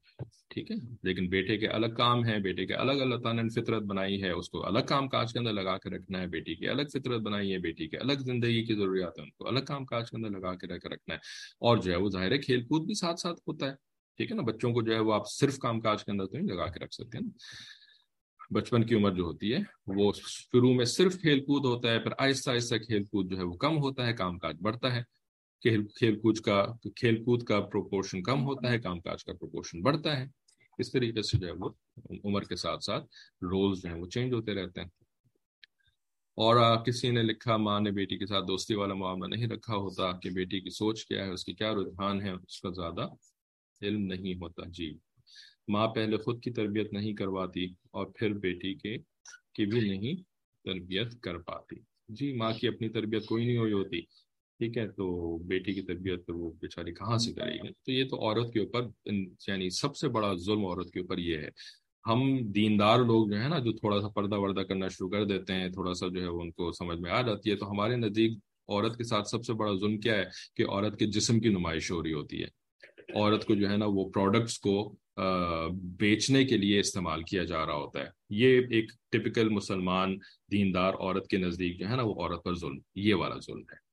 ٹھیک 0.50 0.72
ہے؟ 0.72 0.76
لیکن 1.04 1.28
بیٹے 1.28 1.58
کے 1.58 1.68
الگ 1.68 1.88
کام 1.88 2.26
ہے 2.26 2.40
بیٹے 2.40 2.66
کے 2.66 2.74
الگ 2.74 2.92
اللہ 2.92 3.16
تعالیٰ 3.16 3.44
نے 3.44 3.62
فطرت 3.62 3.84
بنائی 3.84 4.24
ہے، 4.24 4.32
اس 4.32 4.50
کو 4.50 4.66
الگ 4.66 4.80
کام 4.88 5.08
کاج 5.08 5.34
کے 5.34 5.40
اندر 5.40 5.54
لگا 5.54 5.78
کے 5.78 5.90
رکھنا 5.90 6.22
ہے، 6.22 6.28
بیٹی 6.28 6.56
کی 6.56 6.70
الگ 6.70 6.82
فطرت 6.82 7.22
بنائی 7.22 7.54
ہے، 7.54 7.58
بیٹی 7.58 7.88
کے 7.88 7.98
الگ 7.98 8.14
زندگی 8.14 8.64
کی 8.66 8.74
ضروریات 8.74 9.20
ہے 9.20 9.24
ان 9.24 9.30
کو 9.30 9.48
الگ 9.48 9.60
کام 9.60 9.86
کاج 9.86 10.12
کے 10.12 10.18
اندر 10.18 10.30
لگا 10.30 10.56
کے 10.56 10.68
رکھ، 10.68 10.88
رکھنا 10.88 11.14
ہے۔ 11.14 11.20
اور 11.60 11.78
جو 11.78 11.92
ہے 11.92 11.98
وہ 11.98 12.10
ظاہر 12.10 12.32
ہے 12.32 12.38
کھیل 12.38 12.62
کود 12.62 12.86
بھی 12.86 12.94
ساتھ 12.94 13.20
ساتھ 13.20 13.40
ہوتا 13.48 13.66
ہے، 13.66 13.76
ٹھیک 14.18 14.32
ہے 14.32 14.36
نا؟ 14.36 14.42
بچوں 14.42 14.74
کو 14.74 14.82
جو 14.82 14.94
ہے 14.94 15.00
وہ 15.00 15.14
آپ 15.14 15.24
صرف 15.30 15.58
کام 15.58 15.80
کاج 15.80 16.06
کے 16.06 16.12
اندر 16.12 16.26
تو 16.26 16.38
نہیں 16.38 16.48
لگا 16.48 16.66
کے 16.66 16.80
رکھ 16.80 16.94
سکتے 16.94 17.18
ہیں 17.18 17.26
نا؟ 17.26 17.32
بچپن 18.52 18.84
کی 18.84 18.96
عمر 18.96 19.12
جو 19.12 19.24
ہوتی 19.24 19.54
ہے، 19.54 19.60
وہ 19.88 20.12
شروع 20.16 20.74
میں 20.74 20.86
صرف 20.86 21.22
کھیل 21.22 21.40
کود 21.40 21.66
ہوتا 21.66 21.92
ہے، 21.92 22.00
پھر 22.00 22.12
آہستہ 22.20 22.52
آہستہ 22.52 22.76
کھیل 22.76 23.04
کود 23.04 23.32
جو 23.32 23.38
ہے 23.38 23.44
وہ 23.44 23.54
کم 23.54 23.78
ہوتا 23.78 24.08
ہے 24.08 24.14
کام 24.14 24.38
کاج 24.38 24.56
بڑھتا 24.62 24.96
ہے۔ 24.96 25.19
کھیل 25.62 26.20
کود 26.20 26.38
کا، 26.38 26.66
کھیل 26.96 27.24
کود 27.24 27.44
کا 27.44 27.60
پروپورشن 27.60 28.24
کم 28.24 28.44
ہوتا 28.44 28.72
ہے، 28.72 28.80
کام 28.80 29.00
کاج 29.00 29.26
کا 29.26 29.34
پروپورشن 29.34 29.82
بڑھتا 29.82 30.20
ہے۔ 30.20 30.26
اس 30.78 30.92
طریقے 30.92 31.22
سے 31.22 31.38
جو 31.38 31.48
ہے 31.48 31.52
وہ 31.52 31.70
عمر 32.24 32.42
کے 32.42 32.56
ساتھ 32.56 32.84
ساتھ 32.84 33.06
رولز 33.42 33.82
جو 33.82 33.90
ہیں 33.90 34.02
وہ 34.02 34.08
چینج 34.08 34.34
ہوتے 34.34 34.54
رہتے 34.54 34.82
ہیں۔ 34.82 34.88
اور 36.38 36.86
کسی 36.86 37.12
نے 37.12 37.24
لکھا 37.24 37.58
ماں 37.58 37.80
نے 37.80 37.92
بیٹی 37.92 38.18
کے 38.18 38.26
ساتھ 38.26 38.46
دوستی 38.48 38.74
والا 38.74 38.94
معاملہ 38.94 39.36
نہیں 39.36 39.48
رکھا 39.48 39.76
ہوتا، 39.76 40.12
کہ 40.12 40.30
بیٹی 40.30 40.60
کی 40.60 40.70
سوچ 40.70 41.06
کیا 41.06 41.26
ہے، 41.26 41.32
اس 41.32 41.46
کی 41.46 41.54
کیا 41.54 41.74
رجحان 41.74 42.22
ہے، 42.22 42.32
اس 42.32 42.62
کا 42.62 42.70
زیادہ 42.70 43.08
علم 43.82 44.02
نہیں 44.02 44.34
ہوتا۔ 44.34 44.62
جی۔ 44.70 44.98
ماں 45.68 45.88
پہلے 45.88 46.18
خود 46.18 46.44
کی 46.44 46.52
تربیت 46.52 46.94
نہیں 46.94 47.14
کرواتی 47.14 47.66
اور 47.66 48.06
پھر 48.16 48.34
بیٹی 48.34 48.74
کے، 48.74 48.98
کی 49.54 49.66
بھی 49.66 49.90
نہیں 49.90 50.14
تربیت 50.64 51.22
کر 51.22 51.38
پاتی۔ 51.38 51.76
جی 52.08 52.34
ماں 52.34 52.52
کی 52.54 52.68
اپنی 52.68 52.90
تربیت 52.90 53.26
کوئی 53.26 53.46
نہیں 53.46 53.58
ہوئی 53.58 53.74
ہوتی۔ 53.74 54.02
ٹھیک 54.60 54.78
ہے، 54.78 54.88
تو 54.88 55.38
بیٹی 55.38 55.74
کی 55.74 55.82
تربیت 55.82 56.30
وہ 56.30 56.52
بیچاری 56.62 56.94
کہاں 56.94 57.18
سے 57.18 57.34
کرے 57.34 57.54
گی؟ 57.54 57.72
تو 57.86 57.92
یہ 57.92 58.04
تو 58.10 58.16
عورت 58.22 58.54
کے 58.54 58.60
اوپر 58.60 58.82
یعنی 59.48 59.70
سب 59.70 59.96
سے 59.96 60.08
بڑا 60.08 60.34
ظلم 60.36 60.66
عورت 60.66 60.92
کے 60.92 61.00
اوپر 61.00 61.18
یہ 61.18 61.38
ہے۔ 61.38 61.50
ہم 62.08 62.38
دیندار 62.52 63.00
لوگ 63.00 63.30
جو 63.30 63.42
ہے 63.42 63.48
نا، 63.48 63.60
جو 63.60 63.72
تھوڑا 63.72 64.02
سا 64.02 64.08
پردہ 64.08 64.38
وردہ 64.40 64.60
کرنا 64.60 64.88
شروع 64.88 65.10
کر 65.10 65.26
دیتے 65.26 65.54
ہیں، 65.54 65.70
تھوڑا 65.70 65.94
سا 65.94 66.08
جو 66.08 66.22
ہے 66.22 66.28
ان 66.28 66.52
کو 66.52 66.72
سمجھ 66.72 67.00
میں 67.00 67.12
آ 67.12 67.22
جاتی 67.22 67.52
ہے۔ 67.52 67.56
تو 67.56 67.72
ہمارے 67.72 67.96
نزدیک 67.96 68.32
عورت 68.68 68.98
کے 68.98 69.04
ساتھ 69.04 69.28
سب 69.28 69.46
سے 69.46 69.54
بڑا 69.54 69.74
ظلم 69.74 69.98
کیا 69.98 70.18
ہے 70.18 70.26
کہ 70.56 70.64
عورت 70.70 71.00
کے 71.00 71.06
جسم 71.06 71.40
کی 71.40 71.50
نمائش 71.50 71.92
ہو 71.92 72.04
رہی 72.04 72.14
ہوتی 72.14 72.44
ہے۔ 72.44 72.48
عورت 73.16 73.46
کو 73.46 73.56
جو 73.56 73.70
ہے 73.70 73.78
نا، 73.78 73.86
وہ 73.86 74.10
پروڈکٹس 74.10 74.60
کو 74.60 74.96
بیچنے 75.98 76.46
کے 76.46 76.58
لیے 76.58 76.80
استعمال 76.80 77.24
کیا 77.24 77.44
جا 77.44 77.66
رہا 77.66 77.76
ہوتا 77.76 78.00
ہے۔ 78.00 78.10
یہ 78.30 78.62
ایک 78.70 78.92
ٹپکل 79.12 79.50
مسلمان 79.50 80.18
دیندار 80.52 80.94
عورت 80.94 81.28
کے 81.28 81.38
نزدیک 81.38 81.80
جو 81.80 81.90
ہے 81.90 81.96
نا، 81.96 82.04
وہ 82.04 82.14
عورت 82.14 82.44
پر 82.44 82.56
ظلم، 82.56 82.80
یہ 82.96 83.16
والا 83.16 83.36
ظلم 83.46 83.64
ہے۔ 83.72 83.89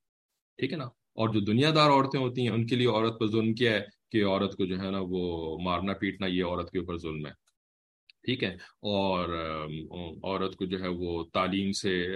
ٹھیک 0.58 0.72
ہے 0.72 0.76
نا؟ 0.76 0.84
اور 0.84 1.28
جو 1.28 1.40
دنیا 1.40 1.70
دار 1.74 1.90
عورتیں 1.90 2.20
ہوتی 2.20 2.40
ہیں، 2.42 2.50
ان 2.50 2.66
کے 2.66 2.76
لیے 2.76 2.86
عورت 2.86 3.18
پر 3.20 3.26
ظلم 3.26 3.54
کیا 3.54 3.72
ہے 3.72 3.80
کہ 4.10 4.24
عورت 4.24 4.56
کو 4.56 4.66
جو 4.66 4.78
ہے 4.80 4.90
نا 4.90 4.98
وہ 5.00 5.58
مارنا 5.58 5.92
پیٹنا 5.92 6.26
یہ 6.26 6.44
عورت 6.44 6.70
کے 6.70 6.78
اوپر 6.78 6.98
ظلم 6.98 7.26
ہے۔ 7.26 7.32
ٹھیک 8.24 8.44
ہے؟ 8.44 8.54
اور 8.82 9.28
عورت 10.24 10.56
کو 10.56 10.64
جو 10.64 10.82
ہے 10.82 10.88
وہ 10.88 11.24
تعلیم 11.32 11.72
سے 11.72 12.06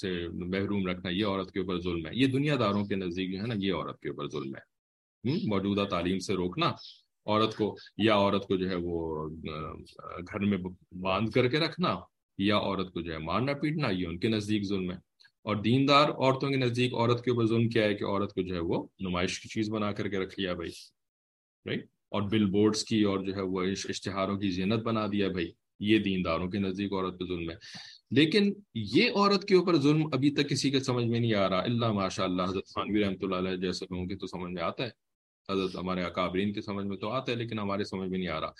سے 0.00 0.28
محروم 0.28 0.86
رکھنا 0.86 1.10
یہ 1.10 1.26
عورت 1.26 1.52
کے 1.52 1.60
اوپر 1.60 1.80
ظلم 1.80 2.06
ہے۔ 2.06 2.10
یہ 2.14 2.26
دنیا 2.26 2.56
داروں 2.60 2.84
کے 2.84 2.96
نزدیک 2.96 3.32
جو 3.32 3.40
ہے 3.40 3.46
نا 3.46 3.54
یہ 3.58 3.72
عورت 3.74 4.00
کے 4.00 4.08
اوپر 4.08 4.28
ظلم 4.28 4.54
ہے۔ 4.54 4.72
موجودہ 5.48 5.84
تعلیم 5.84 6.18
سے 6.18 6.34
روکنا 6.34 6.68
عورت 7.26 7.56
کو، 7.56 7.76
یا 7.98 8.14
عورت 8.14 8.48
کو 8.48 8.56
جو 8.56 8.70
ہے 8.70 8.76
وہ 8.82 9.28
گھر 10.32 10.38
میں 10.38 10.58
باندھ 11.00 11.30
کر 11.30 11.48
کے 11.48 11.58
رکھنا، 11.58 11.96
یا 12.38 12.56
عورت 12.56 12.92
کو 12.92 13.00
جو 13.00 13.12
ہے 13.12 13.18
مارنا 13.18 13.52
پیٹنا، 13.52 13.90
یہ 13.90 14.06
ان 14.06 14.18
کے 14.18 14.28
نزدیک 14.28 14.64
ظلم 14.64 14.90
ہے۔ 14.90 15.11
اور 15.42 15.56
دیندار 15.56 16.08
عورتوں 16.08 16.48
کے 16.48 16.56
نزدیک 16.56 16.94
عورت 16.94 17.24
کے 17.24 17.30
اوپر 17.30 17.46
ظلم 17.46 17.68
کیا 17.68 17.84
ہے 17.84 17.94
کہ 17.94 18.04
عورت 18.04 18.34
کو 18.34 18.42
جو 18.42 18.54
ہے 18.54 18.60
وہ 18.60 18.86
نمائش 19.00 19.40
کی 19.40 19.48
چیز 19.48 19.70
بنا 19.70 19.92
کر 19.92 20.08
کے 20.08 20.18
رکھ 20.18 20.40
لیا 20.40 20.52
بھائی 20.52 20.70
رائٹ 21.66 21.86
اور 22.08 22.22
بل 22.22 22.50
بورڈز 22.50 22.84
کی 22.84 23.02
اور 23.02 23.18
جو 23.18 23.36
ہے 23.36 23.40
وہ 23.40 23.62
اشتہاروں 23.88 24.38
کی 24.38 24.50
زینت 24.50 24.82
بنا 24.82 25.06
دیا 25.12 25.28
بھائی، 25.28 25.52
یہ 25.80 25.98
دینداروں 25.98 26.50
کے 26.50 26.58
نزدیک 26.58 26.92
عورت 26.92 27.18
پہ 27.20 27.24
ظلم 27.24 27.50
ہے۔ 27.50 27.56
لیکن 28.10 28.52
یہ 28.74 29.10
عورت 29.10 29.44
کے 29.44 29.54
اوپر 29.54 29.76
ظلم 29.76 30.06
ابھی 30.12 30.30
تک 30.30 30.50
کسی 30.50 30.70
کے 30.70 30.80
سمجھ 30.80 31.04
میں 31.04 31.20
نہیں 31.20 31.34
آ 31.34 31.48
رہا۔ 31.48 31.60
اللہ 31.60 31.92
ماشاء 31.92 32.24
اللہ 32.24 32.42
حضرت 32.42 32.66
خانوی 32.66 33.04
رحمۃ 33.04 33.22
اللہ 33.22 33.36
علیہ 33.36 33.56
جیسے 33.56 33.86
لوگوں 33.90 34.06
کے 34.06 34.16
تو 34.16 34.26
سمجھ 34.26 34.52
میں 34.52 34.62
آتا 34.62 34.84
ہے۔ 34.84 34.90
حضرت 35.52 35.76
ہمارے 35.76 36.02
اکابرین 36.02 36.52
کے 36.52 36.62
سمجھ 36.62 36.86
میں 36.86 36.96
تو 36.96 37.10
آتا 37.10 37.32
ہے، 37.32 37.36
لیکن 37.36 37.58
ہمارے 37.58 37.84
سمجھ 37.84 38.10
میں 38.10 38.18
نہیں 38.18 38.28
آ 38.28 38.40
رہا 38.40 38.50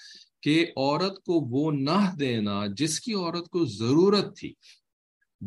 کہ 0.43 0.67
عورت 0.77 1.23
کو 1.23 1.33
وہ 1.33 1.73
نہ 1.73 2.15
دینا 2.21 2.67
جس 2.77 3.01
کی 3.01 3.15
عورت 3.15 3.49
کو 3.49 3.65
ضرورت 3.65 4.37
تھی۔ 4.37 4.55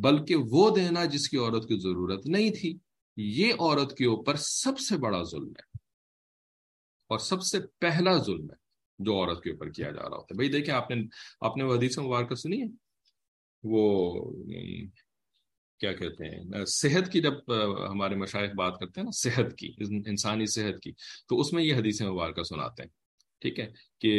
بلکہ 0.02 0.36
وہ 0.36 0.76
دینا 0.76 1.06
جس 1.06 1.30
کی 1.30 1.38
عورت 1.38 1.68
کی 1.68 1.80
ضرورت 1.80 2.28
نہیں 2.28 2.50
تھی، 2.50 2.78
یہ 3.18 3.54
عورت 3.54 3.98
کے 3.98 4.06
اوپر 4.06 4.36
سب 4.36 4.80
سے 4.80 4.98
بڑا 4.98 5.24
ظلم 5.24 5.48
ہے۔ 5.48 5.78
اور 7.10 7.20
سب 7.20 7.42
سے 7.42 7.60
پہلا 7.80 8.18
ظلم 8.18 8.44
ہے 8.44 8.56
جو 9.00 9.14
عورت 9.14 9.44
کے 9.44 9.52
اوپر 9.52 9.70
کیا 9.70 9.92
جا 9.92 10.02
رہا 10.02 10.18
ہوتا 10.18 10.26
ہے۔ 10.32 10.36
بھائی 10.36 10.50
دیکھیں، 10.50 10.74
آپ 10.74 10.92
نے 10.92 11.04
آپ 11.42 11.58
نے 11.58 11.64
وہ 11.64 11.76
حدیث 11.76 12.00
مبارکہ 12.00 12.36
سنی 12.36 12.62
ہے؟ 12.62 12.68
وہ، 13.64 14.14
کیا 15.80 15.94
کہتے 15.94 16.26
ہیں، 16.26 16.66
صحت 16.66 17.12
کی 17.12 17.22
جب 17.22 17.34
ہمارے 17.90 18.16
مشائق 18.16 18.56
بات 18.56 18.80
کرتے 18.80 19.02
ہیں 19.02 19.06
نا، 19.06 19.12
صحت 19.12 19.58
کی، 19.58 19.74
انسانی 20.06 20.46
صحت 20.46 20.84
کی، 20.84 20.92
تو 21.30 21.40
اس 21.40 21.54
میں 21.54 21.64
یہ 21.64 21.76
حدیث 21.76 22.02
مبارکہ 22.02 22.44
سناتے 22.44 22.84
ہیں۔ 22.84 22.90
ٹھیک 23.40 23.60
ہے، 23.60 23.72
کہ 24.00 24.14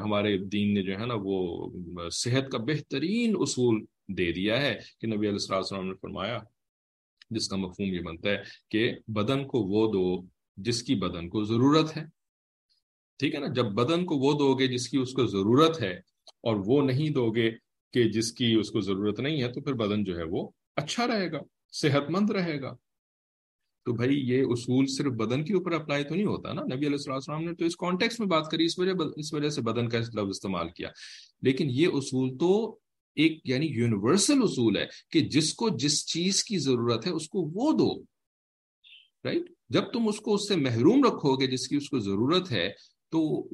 ہمارے 0.00 0.38
دین 0.38 0.74
نے 0.74 0.82
جو 0.82 0.92
ہے 0.98 1.06
نا، 1.06 1.14
وہ 1.18 1.70
صحت 2.12 2.52
کا 2.52 2.58
بہترین 2.58 3.34
اصول 3.38 3.84
دے 4.08 4.32
دیا 4.32 4.62
ہے 4.62 4.78
کہ 5.00 5.06
نبی 5.06 5.28
علیہ 5.28 5.54
السلام 5.54 5.86
نے 5.86 5.94
فرمایا، 6.02 6.38
جس 7.30 7.48
کا 7.48 7.56
مفہوم 7.56 7.94
یہ 7.94 8.00
بنتا 8.00 8.30
ہے 8.30 8.36
کہ 8.70 8.92
بدن 9.08 9.46
کو 9.46 9.58
وہ 9.58 9.92
دو 9.92 10.26
جس 10.56 10.82
کی 10.82 10.94
بدن 10.94 11.28
کو 11.28 11.44
ضرورت 11.44 11.96
ہے۔ 11.96 12.04
ٹھیک 13.18 13.34
ہے 13.34 13.40
نا؟ 13.40 13.46
جب 13.46 13.64
بدن 13.64 14.04
کو 14.04 14.16
وہ 14.16 14.32
دو 14.32 14.54
گے 14.54 14.66
جس 14.66 14.88
کی 14.88 14.98
اس 14.98 15.12
کو 15.12 15.26
ضرورت 15.26 15.82
ہے 15.82 15.92
اور 16.26 16.56
وہ 16.66 16.82
نہیں 16.82 17.10
دو 17.10 17.30
گے 17.30 17.50
کہ 17.92 18.04
جس 18.04 18.32
کی 18.32 18.54
اس 18.54 18.70
کو 18.70 18.80
ضرورت 18.80 19.20
نہیں 19.20 19.42
ہے 19.42 19.52
تو 19.52 19.60
پھر 19.60 19.72
بدن 19.72 20.04
جو 20.04 20.18
ہے 20.18 20.22
وہ 20.30 20.50
اچھا 20.76 21.06
رہے 21.06 21.32
گا 21.32 21.38
صحت 21.72 22.10
مند 22.10 22.30
رہے 22.30 22.60
گا۔ 22.60 22.74
تو 23.84 23.92
بھائی، 23.92 24.30
یہ 24.30 24.42
اصول 24.42 24.86
صرف 24.86 25.12
بدن 25.12 25.44
کے 25.44 25.54
اوپر 25.54 25.72
اپلائی 25.72 26.04
تو 26.04 26.14
نہیں 26.14 26.26
ہوتا 26.26 26.52
نا؟ 26.52 26.62
نبی 26.62 26.86
علیہ 26.86 27.12
السلام 27.12 27.44
نے 27.44 27.54
تو 27.54 27.64
اس 27.64 27.76
کانٹیکس 27.76 28.20
میں 28.20 28.28
بات 28.28 28.50
کری، 28.50 28.64
اس 28.64 28.78
وجہ 28.78 28.90
اس 29.16 29.34
وجہ 29.34 29.48
سے 29.48 29.62
بدن 29.62 29.88
کا 29.88 29.98
لفظ 29.98 30.18
استعمال 30.18 30.68
کیا۔ 30.68 30.88
لیکن 31.42 31.66
یہ 31.70 31.88
اصول 31.92 32.38
تو 32.38 32.78
ایک 33.14 33.40
یعنی 33.44 33.66
یونیورسل 33.66 34.42
اصول 34.42 34.76
ہے 34.76 34.86
کہ 35.10 35.20
جس 35.20 35.54
کو 35.54 35.68
جس 35.68 36.06
چیز 36.06 36.44
کی 36.44 36.58
ضرورت 36.58 37.06
ہے 37.06 37.10
اس 37.10 37.28
کو 37.28 37.40
وہ 37.54 37.72
دو 37.72 38.02
رائٹ 39.24 39.50
جب 39.68 39.92
تم 39.92 40.08
اس 40.08 40.20
کو 40.20 40.34
اس 40.34 40.48
سے 40.48 40.56
محروم 40.56 41.04
رکھو 41.04 41.36
گے، 41.36 41.46
جس 41.46 41.68
کی 41.68 41.76
اس 41.76 41.88
کو 41.88 41.98
ضرورت 41.98 42.52
ہے، 42.52 42.68
تو 43.10 43.48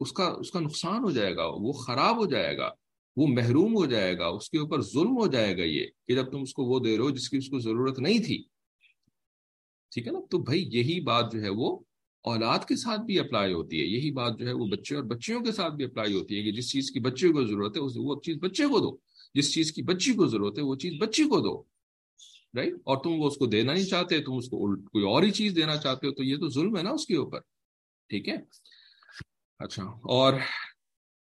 اس 0.00 0.12
کا 0.12 0.24
اس 0.24 0.50
کا 0.50 0.60
نقصان 0.60 1.04
ہو 1.04 1.10
جائے 1.10 1.36
گا، 1.36 1.46
وہ 1.46 1.72
خراب 1.72 2.16
ہو 2.16 2.26
جائے 2.26 2.56
گا، 2.58 2.70
وہ 3.16 3.26
محروم 3.26 3.76
ہو 3.76 3.86
جائے 3.86 4.18
گا، 4.18 4.26
اس 4.26 4.50
کے 4.50 4.58
اوپر 4.58 4.80
ظلم 4.80 5.16
ہو 5.16 5.26
جائے 5.26 5.58
گا 5.58 5.62
یہ 5.62 5.86
کہ 6.08 6.14
جب 6.14 6.30
تم 6.32 6.40
اس 6.40 6.52
کو 6.52 6.64
وہ 6.64 6.78
دے 6.78 6.96
رہے 6.96 7.04
ہو 7.04 7.10
جس 7.10 7.28
کی 7.28 7.36
اس 7.36 7.48
کو 7.48 7.58
ضرورت 7.58 7.98
نہیں 7.98 8.18
تھی۔ 8.18 8.42
ٹھیک 9.92 10.06
ہے 10.06 10.12
نا؟ 10.12 10.18
تو 10.30 10.38
بھائی 10.38 10.68
یہی 10.72 11.00
بات 11.00 11.32
جو 11.32 11.42
ہے 11.42 11.48
وہ 11.48 11.78
اولاد 12.24 12.58
کے 12.68 12.76
ساتھ 12.76 13.00
بھی 13.00 13.18
اپلائی 13.18 13.52
ہوتی 13.52 13.80
ہے۔ 13.80 13.84
یہی 13.84 14.10
بات 14.10 14.38
جو 14.38 14.46
ہے 14.46 14.52
وہ 14.52 14.66
بچے 14.66 14.94
اور 14.94 15.04
بچیوں 15.04 15.40
کے 15.40 15.52
ساتھ 15.52 15.74
بھی 15.74 15.84
اپلائی 15.84 16.14
ہوتی 16.14 16.38
ہے 16.38 16.42
کہ 16.42 16.52
جس 16.52 16.70
چیز 16.70 16.90
کی 16.90 17.00
بچے 17.00 17.28
کو 17.28 17.46
ضرورت 17.46 17.76
ہے 17.76 17.82
وہ 17.82 18.20
چیز 18.20 18.36
بچے 18.36 18.66
کو 18.66 18.78
دو۔ 18.80 18.96
جس 19.34 19.54
چیز 19.54 19.72
کی 19.72 19.82
بچی 19.82 20.12
کو 20.12 20.26
ضرورت 20.26 20.58
ہے، 20.58 20.62
وہ 20.62 20.74
چیز 20.74 20.94
بچی 21.00 21.24
کو 21.24 21.40
دو۔ 21.40 21.62
رائٹ 22.58 22.74
اور 22.84 23.04
تم 23.04 23.10
وہ 23.10 23.26
اس 23.26 23.36
کو 23.36 23.46
دینا 23.46 23.72
نہیں 23.72 23.84
چاہتے، 23.84 24.22
تم 24.22 24.32
اس 24.32 24.48
کو 24.48 24.76
کوئی 24.76 25.04
اور 25.04 25.22
ہی 25.22 25.30
چیز 25.30 25.56
دینا 25.56 25.76
چاہتے 25.76 26.06
ہو، 26.06 26.12
تو 26.12 26.24
یہ 26.24 26.36
تو 26.36 26.48
ظلم 26.48 26.76
ہے 26.76 26.82
نا 26.82 26.90
اس 26.90 27.06
کے 27.06 27.16
اوپر۔ 27.16 27.40
ٹھیک 28.08 28.28
ہے؟ 28.28 28.36
اچھا 29.58 29.82
اور 29.84 30.34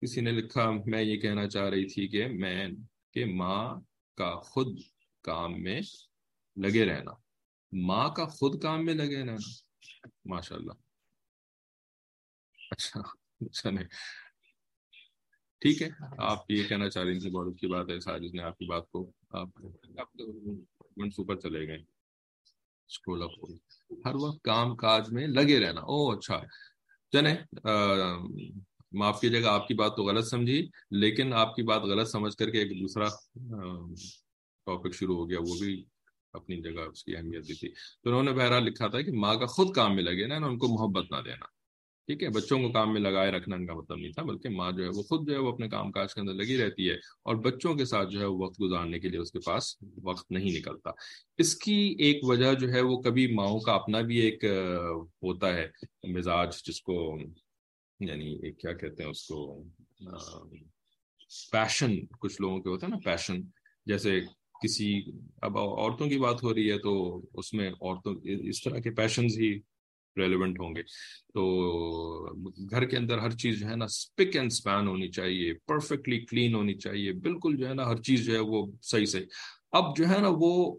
کسی 0.03 0.21
نے 0.21 0.33
لکھا، 0.33 0.71
میں 0.87 1.03
یہ 1.03 1.17
کہنا 1.17 1.49
چاہ 1.49 1.69
رہی 1.69 1.85
تھی 1.85 2.09
کہ 2.09 2.27
میں، 2.27 2.69
کہ 3.15 3.25
ماں 3.25 3.75
کا 4.17 4.41
خود 4.41 4.79
کام 5.23 5.63
میں 5.63 5.81
لگے 6.57 6.85
رہنا۔ 6.85 7.11
ماں 7.73 8.09
کا 8.09 8.25
خود 8.25 8.63
کام 8.63 8.85
میں 8.85 8.95
لگے 8.95 9.21
رہنا۔ 9.21 9.37
ماشاء 10.25 10.57
اللہ 10.57 10.73
اچھا 12.71 13.01
اچھا 13.41 13.71
نہیں۔ 13.71 13.85
ٹھیک 15.61 15.83
ہے، 15.83 15.89
آپ 16.19 16.51
یہ 16.51 16.63
کہنا 16.69 16.91
چاہ 16.91 17.05
رہی 17.05 17.19
تھی 17.19 17.31
بہت 17.31 17.47
اچھی 17.55 17.69
بات 17.69 17.91
ہے، 17.91 18.01
ساجد 18.01 18.35
نے 18.35 18.43
آپ 18.43 18.59
کی 18.59 18.67
بات 18.67 18.91
کو، 18.91 19.11
آپ 19.31 19.49
اوپر 21.19 21.37
چلے 21.37 21.69
گئے۔ 21.69 21.83
اسکرول 22.89 23.23
اپ 23.23 23.31
ہر 24.07 24.15
وقت 24.15 24.43
کام 24.43 24.77
کاج 24.77 25.13
میں 25.13 25.27
لگے 25.27 25.61
رہنا۔ 25.61 25.81
او 25.81 26.11
اچھا۔ 26.11 26.41
چلیں 27.13 27.37
معاف 28.93 29.21
کیجیے 29.21 29.43
گا، 29.43 29.53
آپ 29.53 29.69
کی 29.69 29.75
بات 29.75 29.97
تو 29.97 30.05
غلط 30.05 30.27
سمجھی، 30.27 30.69
لیکن 30.91 31.33
آپ 31.33 31.57
کی 31.57 31.63
بات 31.63 31.83
غلط 31.83 32.09
سمجھ 32.09 32.37
کر 32.37 32.51
کے 32.51 32.59
ایک 32.59 32.71
دوسرا 32.71 33.09
ٹاپک 34.67 34.95
شروع 34.95 35.17
ہو 35.17 35.31
گیا، 35.31 35.39
وہ 35.41 35.55
بھی 35.61 35.85
اپنی 36.33 36.63
جگہ 36.63 36.81
اس 36.81 37.05
کی 37.05 37.17
اہمیت 37.17 37.49
دی 37.49 37.55
تھی۔ 37.55 37.69
تو 37.69 38.11
انہوں 38.11 38.23
نے 38.23 38.33
بہرحال 38.33 38.65
لکھا 38.65 38.87
تھا 38.87 39.01
کہ 39.01 39.13
ماں 39.13 39.35
کا 39.35 39.47
خود 39.47 39.75
کام 39.75 39.95
میں 39.95 40.03
لگے 40.03 40.27
نا 40.27 40.37
ان 40.37 40.59
کو 40.59 40.69
محبت 40.69 41.13
نہ 41.13 41.17
دینا۔ 41.17 41.60
ٹھیک 42.11 42.23
ہے، 42.23 42.29
بچوں 42.29 42.59
کو 42.63 42.69
کام 42.73 42.93
میں 42.93 43.01
لگائے 43.01 43.31
رکھنا 43.31 43.57
ان 43.57 43.67
کا 43.67 43.75
مطلب 43.75 43.99
نہیں 43.99 44.13
تھا، 44.13 44.23
بلکہ 44.23 44.49
ماں 44.49 44.71
جو 44.73 44.85
ہے 44.85 44.89
وہ 44.95 45.03
خود 45.09 45.27
جو 45.27 45.33
ہے 45.35 45.39
وہ 45.39 45.53
اپنے 45.53 45.69
کام 45.69 45.91
کاج 45.93 46.15
کے 46.15 46.21
اندر 46.21 46.35
لگی 46.35 46.57
رہتی 46.59 46.89
ہے 46.91 46.95
اور 46.95 47.37
بچوں 47.45 47.75
کے 47.75 47.85
ساتھ 47.85 48.11
جو 48.11 48.21
ہے 48.21 48.25
وہ 48.25 48.39
وقت 48.39 48.61
گزارنے 48.61 48.99
کے 49.01 49.09
لیے 49.09 49.21
اس 49.21 49.31
کے 49.33 49.39
پاس 49.47 49.69
وقت 50.05 50.31
نہیں 50.31 50.59
نکلتا۔ 50.59 50.91
اس 51.39 51.55
کی 51.57 51.77
ایک 51.99 52.25
وجہ 52.25 52.53
جو 52.61 52.73
ہے 52.73 52.81
وہ 52.81 52.97
کبھی 53.03 53.27
ماؤں 53.35 53.61
کا 53.61 53.75
اپنا 53.75 54.01
بھی 54.01 54.19
ایک 54.21 54.45
ہوتا 55.23 55.55
ہے 55.57 55.67
مزاج، 56.17 56.63
جس 56.67 56.83
کو 56.83 56.99
یعنی 58.01 58.53
کیا 58.53 58.73
کہتے 58.73 59.03
ہیں 59.03 59.11
اس 59.11 59.23
کو 59.29 59.63
پیشن 61.53 61.97
کچھ 62.21 62.41
لوگوں 62.41 62.61
کے 62.63 62.69
ہوتے 62.69 62.87
ہیں 62.87 62.95
نا 62.95 63.01
پیشن 63.05 63.41
جیسے 63.87 64.21
کسی، 64.63 64.93
اب 65.43 65.59
عورتوں 65.59 66.09
کی 66.09 66.19
بات 66.19 66.43
ہو 66.43 66.55
رہی 66.55 66.71
ہے 66.71 66.79
تو 66.79 66.93
اس 67.35 67.53
میں 67.55 67.71
عورتوں، 67.71 68.15
اس 68.51 68.63
طرح 68.63 68.79
کے 68.79 68.91
پیشنز 68.95 69.39
ہی 69.39 69.59
ریلیونٹ 70.17 70.61
ہوں 70.61 70.75
گے۔ 70.75 70.83
تو 71.35 71.43
گھر 72.71 72.85
کے 72.85 72.97
اندر 72.97 73.19
ہر 73.19 73.31
چیز 73.31 73.61
جو 73.61 73.69
ہے 73.69 73.77
نا 73.77 73.85
اسپک 73.85 74.37
اینڈ 74.37 74.53
اسپین 74.53 74.87
ہونی 74.87 75.09
چاہیے 75.09 75.55
پرفیکٹلی 75.55 76.21
کلین 76.21 76.55
ہونی 76.55 76.75
چاہیے۔ 76.75 77.13
بالکل 77.13 77.57
جو 77.57 77.69
ہے 77.69 77.75
نا 77.75 77.87
ہر 77.87 77.97
چیز 77.97 78.25
جو 78.25 78.35
ہے 78.35 78.39
وہ 78.39 78.67
صحیح 78.83 79.05
صحیح 79.05 79.25
اب 79.73 79.97
جو 79.97 80.09
ہے 80.09 80.19
نا 80.19 80.29
وہ 80.31 80.79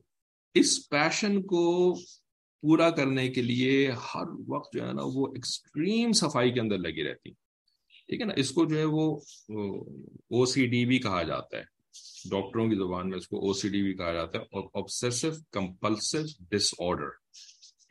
اس 0.54 0.89
پیشن 0.89 1.41
کو 1.41 1.94
پورا 2.62 2.89
کرنے 2.89 3.30
کے 3.30 3.41
لیے 3.41 3.91
ہر 3.91 4.28
وقت 4.48 4.74
جو 4.74 4.88
ہے 4.88 4.94
نا 4.94 5.02
وہ 5.06 5.28
ایکسٹریم 5.28 6.12
صفائی 6.12 6.52
کے 6.52 6.60
اندر 6.60 6.78
لگی 6.78 7.04
رہتی۔ 7.04 7.32
ٹھیک 8.08 8.22
ہے 8.22 8.26
نا؟ 8.26 8.34
اس 8.38 8.52
کو 8.52 8.65
جو 8.65 8.78
ہے 8.78 8.84
وہ 8.84 9.15
او 10.30 10.46
سی 10.46 10.67
ڈی 10.67 10.86
بھی 10.86 11.00
کہا 11.00 11.24
جاتا 11.24 11.58
ہے۔ 11.58 11.63
ڈاکٹروں 12.30 12.70
کی 12.70 12.76
زبان 12.76 13.10
میں 13.10 13.17
اس 13.17 13.28
کو 13.28 13.38
او 13.38 13.54
سی 13.54 13.70
ڈی 13.70 13.82
بھی 13.82 13.94
کہا 13.94 14.13
جاتا 14.13 14.39
ہے 14.39 14.44
اور 14.44 14.63
آبسیسو 14.74 15.28
کمپلسو 15.52 16.17
ڈس 16.50 16.74
آرڈر 16.80 17.20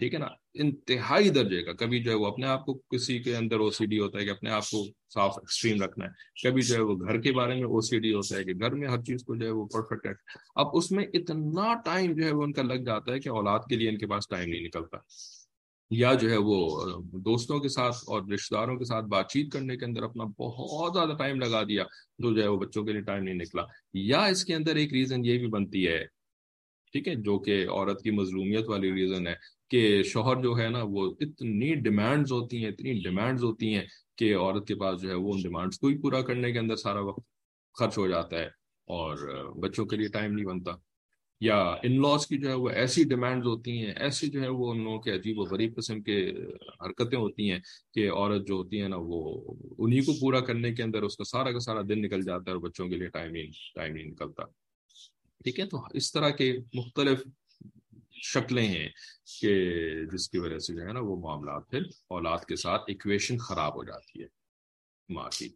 ٹھیک 0.01 0.15
ہے 0.15 0.19
نا؟ 0.19 0.27
انتہائی 0.55 1.29
درجے 1.29 1.63
کا۔ 1.63 1.73
کبھی 1.73 2.03
جو 2.03 2.11
ہے 2.11 2.17
وہ 2.17 2.27
اپنے 2.27 2.47
آپ 2.47 2.67
کو 2.67 2.75
کسی 2.75 3.19
کے 3.19 3.37
اندر 3.37 3.61
او 3.61 3.71
سی 3.71 3.87
ڈی 3.87 3.99
ہوتا 3.99 4.19
ہے 4.19 4.25
کہ 4.25 4.31
اپنے 4.31 4.51
آپ 4.51 4.71
کو 4.71 4.85
صاف 5.15 5.33
ایکسٹریم 5.37 5.83
رکھنا 5.83 6.05
ہے۔ 6.05 6.11
کبھی 6.43 6.63
جو 6.63 6.75
ہے 6.75 6.81
وہ 6.81 6.95
گھر 6.95 7.21
کے 7.21 7.33
بارے 7.33 7.55
میں 7.55 7.65
او 7.65 7.81
سی 7.81 7.99
ڈی 7.99 8.15
ہوتا 8.15 8.37
ہے 8.37 8.45
کہ 8.45 8.53
گھر 8.53 8.71
میں 8.71 8.89
ہر 8.89 9.03
چیز 9.03 9.25
کو 9.25 9.37
جو 9.37 9.47
ہے 9.47 9.51
وہ 9.51 9.67
پرفیکٹ 9.67 10.07
ہے۔ 10.07 10.13
اب 10.55 10.67
اس 10.73 10.93
میں 10.93 11.05
اتنا 11.13 11.75
ٹائم 11.85 12.13
جو 12.13 12.25
ہے 12.25 12.35
وہ 12.35 12.43
ان 12.43 12.53
کا 12.53 12.63
لگ 12.63 12.75
جاتا 12.75 13.13
ہے 13.13 13.21
کہ 13.21 13.29
اولاد 13.29 13.59
کے 13.69 13.77
لیے 13.77 13.89
ان 13.89 13.99
کے 13.99 14.07
پاس 14.07 14.29
ٹائم 14.29 14.51
نہیں 14.51 14.61
نکلتا۔ 14.61 14.99
یا 15.91 16.15
جو 16.15 16.31
ہے 16.31 16.37
وہ 16.37 16.85
دوستوں 17.13 17.61
کے 17.61 17.69
ساتھ 17.69 17.97
اور 18.07 18.23
رشتے 18.35 18.55
داروں 18.55 18.77
کے 18.77 18.85
ساتھ 18.85 19.05
بات 19.05 19.31
چیت 19.31 19.53
کرنے 19.53 19.77
کے 19.77 19.85
اندر 19.85 20.03
اپنا 20.03 20.25
بہت 20.25 20.95
زیادہ 20.95 21.19
ٹائم 21.19 21.41
لگا 21.41 21.63
دیا 21.63 21.85
تو 22.23 22.37
جو 22.37 22.43
ہے 22.43 22.49
وہ 22.49 22.59
بچوں 22.59 22.85
کے 22.85 22.93
لیے 22.93 23.01
ٹائم 23.01 23.25
نہیں 23.25 23.35
نکلا۔ 23.35 23.63
یا 23.95 24.25
اس 24.25 24.45
کے 24.45 24.55
اندر 24.55 24.77
ایک 24.77 24.93
ریزن 24.93 25.25
یہ 25.25 25.39
بھی 25.39 25.47
بنتی 25.47 25.89
ہے، 25.89 26.05
ٹھیک 26.93 27.09
ہے، 27.09 27.15
جو 27.15 27.39
کہ 27.39 27.67
عورت 27.69 28.03
کی 28.03 28.11
مظلومیت 28.11 28.69
والی 28.69 28.93
ریزن 28.93 29.27
ہے۔ 29.27 29.60
کہ 29.71 30.03
شوہر 30.03 30.43
جو 30.43 30.59
ہے 30.59 30.69
نا، 30.69 30.83
وہ 30.83 31.15
اتنی 31.21 31.75
ڈیمانڈز 31.75 32.33
ہوتی 32.33 32.65
ہیں، 32.65 32.71
اتنی 32.71 32.93
ڈیمانڈز 32.93 33.45
ہوتی 33.45 33.75
ہیں 33.75 33.85
کہ 34.17 34.37
عورت 34.37 34.69
کے 34.69 34.75
پاس 34.75 35.01
جو 35.03 35.09
ہے 35.09 35.15
وہ 35.15 35.33
ان 35.35 35.43
ڈیمانڈس 35.43 35.79
کو 35.79 35.87
ہی 35.87 35.99
پورا 35.99 36.21
کرنے 36.21 36.53
کے 36.53 36.59
اندر 36.59 36.77
سارا 36.77 37.01
وقت 37.01 37.21
خرچ 37.75 37.99
ہو 37.99 38.09
جاتا 38.09 38.39
ہے 38.39 38.47
اور 38.89 39.17
بچوں 39.59 39.87
کے 39.87 39.97
لیے 39.97 40.09
ٹائم 40.09 40.33
نہیں 40.33 40.47
بنتا۔ 40.47 40.73
یا 41.41 41.57
ان 41.83 42.03
لاس 42.03 42.27
کی 42.27 42.39
جو 42.39 42.49
ہے 42.49 42.55
وہ 42.55 42.69
ایسی 42.71 43.05
ڈیمانڈز 43.05 43.47
ہوتی 43.47 43.79
ہیں، 43.79 43.93
ایسی 43.97 44.27
جو 44.27 44.43
ہے 44.43 44.49
وہ 44.49 44.71
ان 44.71 44.85
لوگوں 44.85 44.99
کے 44.99 45.11
عجیب 45.11 45.39
و 45.39 45.43
غریب 45.43 45.77
قسم 45.77 46.03
کے 46.03 46.31
حرکتیں 46.81 47.19
ہوتی 47.19 47.51
ہیں 47.51 47.61
کہ 47.95 48.11
عورت 48.11 48.47
جو 48.47 48.55
ہوتی 48.55 48.83
ہے 48.83 48.89
نا 48.89 48.97
وہ 48.99 49.55
انہیں 49.79 50.01
کو 50.01 50.13
پورا 50.21 50.41
کرنے 50.41 50.75
کے 50.75 50.83
اندر 50.83 51.03
اس 51.03 51.17
کا 51.17 51.25
سارا 51.25 51.53
کا 51.53 51.59
سارا 51.59 51.81
دن 51.89 52.03
نکل 52.03 52.23
جاتا 52.23 52.51
ہے 52.51 52.57
اور 52.57 52.63
بچوں 52.63 52.89
کے 52.89 52.97
لیے 52.97 53.09
ٹائم 53.09 53.35
ہی 53.35 53.47
ٹائم 53.75 53.95
نہیں 53.95 54.05
نکلتا۔ 54.05 54.45
ٹھیک 55.45 55.61
ہے، 55.61 55.67
تو 55.67 55.79
اس 55.95 56.13
طرح 56.13 56.31
کے 56.31 56.59
مختلف 56.75 57.23
شکلیں 58.23 58.67
ہیں 58.67 58.89
کہ 59.41 59.75
جس 60.13 60.31
کی 60.31 60.39
وجہ 60.39 60.59
سے 60.59 60.75
جو 60.75 60.81
ہے 60.81 60.93
نا 60.93 61.01
وہ 61.03 61.21
معاملات 61.21 61.71
پھر 61.71 61.83
اولاد 62.09 62.39
کے 62.49 62.57
ساتھ 62.57 62.83
ایکویشن 62.89 63.39
خراب 63.39 63.75
ہو 63.75 63.85
جاتی 63.85 64.23
ہے۔ 64.23 64.27
ماں 65.09 65.29
کی، 65.39 65.49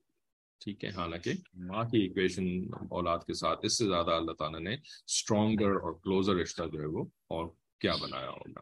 ٹھیک 0.61 0.85
ہے؟ 0.85 0.91
حالانکہ 0.91 1.33
ماں 1.55 1.85
کی 1.85 1.99
ایکویشن 1.99 2.45
اولاد 2.91 3.19
کے 3.19 3.35
ساتھ، 3.35 3.61
اس 3.63 3.79
سے 3.79 3.87
زیادہ 3.87 4.11
اللہ 4.11 4.33
تعالیٰ 4.33 4.61
نے 4.61 4.75
اسٹرانگر 5.07 5.71
اور 5.71 5.93
کلوزر 5.93 6.35
رشتہ 6.35 6.63
جو 6.73 6.81
ہے 6.81 6.87
وہ 6.87 7.05
اور 7.29 7.47
کیا 7.81 7.97
بنایا 7.97 8.31
ہوگا؟ 8.31 8.61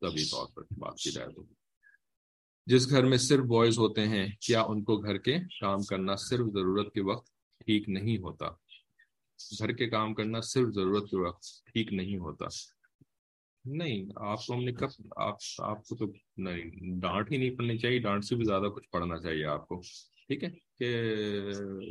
طبی 0.00 0.30
طور 0.30 0.46
پر 0.54 0.62
بات 0.78 0.96
کی 0.96 1.10
جائے 1.10 1.32
تو۔ 1.32 1.44
جس 2.66 2.90
گھر 2.90 3.04
میں 3.04 3.18
صرف 3.18 3.44
بوائز 3.44 3.78
ہوتے 3.78 4.08
ہیں، 4.08 4.28
کیا 4.40 4.62
ان 4.62 4.84
کو 4.84 4.96
گھر 4.96 5.18
کے 5.18 5.38
کام 5.60 5.82
کرنا 5.82 6.14
صرف 6.16 6.46
ضرورت 6.52 6.92
کے 6.94 7.00
وقت 7.00 7.26
ٹھیک 7.64 7.88
نہیں 7.88 8.18
ہوتا؟ 8.18 8.48
گھر 9.58 9.72
کے 9.72 9.86
کام 9.88 10.14
کرنا 10.14 10.40
صرف 10.40 10.74
ضرورت 10.74 11.10
کے 11.10 11.16
وقت 11.16 11.64
ٹھیک 11.64 11.92
نہیں 11.92 12.16
ہوتا۔ 12.16 12.46
نہیں، 13.76 14.08
آپ 14.16 14.46
کو 14.46 14.54
ہم 14.54 14.64
نے 14.64 14.72
کب، 14.72 14.88
آپ 15.16 15.36
آپ 15.58 15.84
کو 15.86 15.96
تو 15.96 16.06
نہیں، 16.36 17.00
ڈانٹ 17.00 17.32
ہی 17.32 17.36
نہیں 17.36 17.56
پڑنی 17.56 17.78
چاہیے، 17.78 17.98
ڈانٹ 17.98 18.24
سے 18.24 18.36
بھی 18.36 18.44
زیادہ 18.44 18.66
کچھ 18.66 18.88
پڑھنا 18.90 19.18
چاہیے 19.18 19.44
آپ 19.44 19.68
کو، 19.68 19.80
ٹھیک 20.26 20.44
ہے؟ 20.44 20.48
کہ 20.78 20.84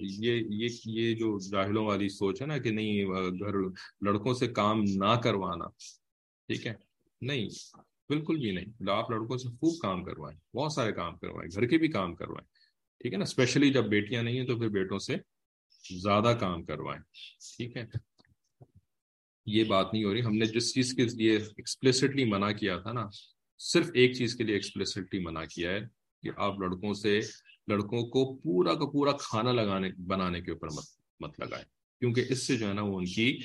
یہ 0.02 0.44
یہ 0.50 0.68
یہ 0.86 1.16
جو 1.16 1.38
جاہلوں 1.52 1.86
والی 1.86 2.10
سوچ 2.10 2.42
ہے 2.42 2.48
نا 2.48 2.58
کہ 2.58 2.72
نہیں 2.72 3.06
گھر 3.40 3.54
لڑکوں 4.02 4.34
سے 4.34 4.48
کام 4.48 4.84
نہ 4.84 5.16
کروانا، 5.24 5.68
ٹھیک 6.50 6.68
ہے؟ 6.68 6.74
نہیں، 7.22 7.48
بالکل 8.10 8.38
بھی 8.38 8.52
نہیں 8.52 8.90
آپ 8.90 9.12
لڑکوں 9.12 9.38
سے 9.38 9.50
خوب 9.50 9.74
کام 9.82 10.04
کروائیں، 10.04 10.40
بہت 10.56 10.72
سارے 10.72 10.92
کام 10.92 11.18
کروائیں، 11.18 11.50
گھر 11.56 11.68
کے 11.68 11.78
بھی 11.78 11.88
کام 11.88 12.16
کروائیں، 12.16 12.48
ٹھیک 13.02 13.14
ہے 13.14 13.18
نا؟ 13.18 13.24
اسپیشلی 13.24 13.70
جب 13.74 13.86
بیٹیاں 13.86 14.24
نہیں 14.24 14.40
ہیں 14.40 14.48
تو 14.48 14.58
پھر 14.58 14.70
بیٹوں 14.70 15.00
سے 15.00 15.16
زیادہ 16.04 16.38
کام 16.40 16.64
کروائیں، 16.66 17.02
ٹھیک 17.58 17.78
ہے؟ 17.78 17.84
یہ 19.48 19.64
بات 19.64 19.94
نہیں 19.94 20.04
ہو 20.04 20.14
رہی۔ 20.14 20.22
ہم 20.22 20.36
نے 20.36 20.46
جس 20.46 20.74
چیز 20.74 20.94
کے 20.94 21.06
لیے 21.06 21.36
ایکسپلسٹلی 21.36 22.26
منع 22.26 22.52
کیا 22.52 22.78
تھا 22.78 22.92
نا، 22.92 23.06
صرف 23.60 23.90
ایک 23.94 24.16
چیز 24.16 24.36
کے 24.36 24.44
لیے 24.44 24.56
ایکسپلسٹلی 24.56 25.20
منع 25.20 25.44
کیا 25.56 25.72
ہے 25.72 25.80
کہ 26.24 26.30
آپ 26.38 26.60
لڑکوں 26.60 26.94
سے، 26.94 27.20
لڑکوں 27.68 28.02
کو 28.02 28.36
پورا 28.36 28.74
کا 28.74 28.86
پورا 28.86 29.12
کھانا 29.12 29.52
لگانے، 29.52 29.90
بنانے 30.08 30.42
کے 30.42 30.52
اوپر 30.52 30.68
مت 30.68 30.86
مت 31.20 31.40
لگائیں۔ 31.40 31.66
کیونکہ 32.00 32.24
اس 32.30 32.48
سے 32.48 32.58
جو 32.58 32.68
ہے 32.68 32.74
نا، 32.74 32.82
وہ 32.82 32.98
ان 32.98 33.06
کی 33.06 33.38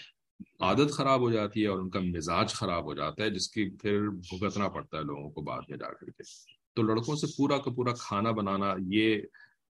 عادت 0.61 0.91
خراب 0.93 1.21
ہو 1.21 1.31
جاتی 1.31 1.63
ہے 1.63 1.67
اور 1.67 1.79
ان 1.79 1.91
کا 1.91 2.01
مزاج 2.01 2.53
خراب 2.53 2.85
ہو 2.85 2.95
جاتا 2.95 3.25
ہے، 3.25 3.31
جس 3.31 3.51
کی 3.51 3.71
پھر 3.71 4.09
بھگتنا 4.09 4.69
پڑتا 4.69 4.99
ہے 4.99 5.03
لوگوں 5.03 5.31
کو 5.31 5.41
بعد 5.41 5.61
میں 5.69 5.79
جا 5.79 5.93
کر 5.93 6.11
کے۔ 6.11 6.23
تو 6.75 6.83
لڑکوں 6.83 7.17
سے 7.17 7.27
پورا 7.37 7.59
کا 7.59 7.71
پورا 7.71 7.93
کھانا 7.93 8.31
بنانا، 8.31 8.75
یہ 8.87 9.21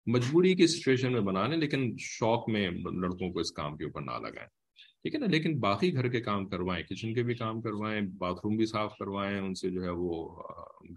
مجبوری 0.05 0.55
کی 0.55 0.67
سچویشن 0.67 1.11
میں 1.11 1.21
بنانے، 1.21 1.55
لیکن 1.55 1.95
شوق 1.99 2.49
میں 2.49 2.71
لڑکوں 2.71 3.33
کو 3.33 3.39
اس 3.39 3.51
کام 3.51 3.77
کے 3.77 3.83
اوپر 3.83 4.01
نہ 4.01 4.11
لگائیں۔ 4.11 4.64
ٹھیک 5.05 5.15
ہے 5.15 5.19
نا، 5.19 5.25
لیکن 5.25 5.59
باقی 5.59 5.93
گھر 5.93 6.07
کے 6.07 6.21
کام 6.21 6.45
کروائیں، 6.49 6.83
کچن 6.83 7.13
کے 7.13 7.23
بھی 7.23 7.35
کام 7.35 7.61
کروائیں، 7.61 8.01
باتھ 8.01 8.39
روم 8.43 8.55
بھی 8.57 8.65
صاف 8.65 8.97
کروائیں، 8.97 9.39
ان 9.39 9.53
سے 9.55 9.69
جو 9.69 9.83
ہے 9.83 9.89
وہ 9.89 10.43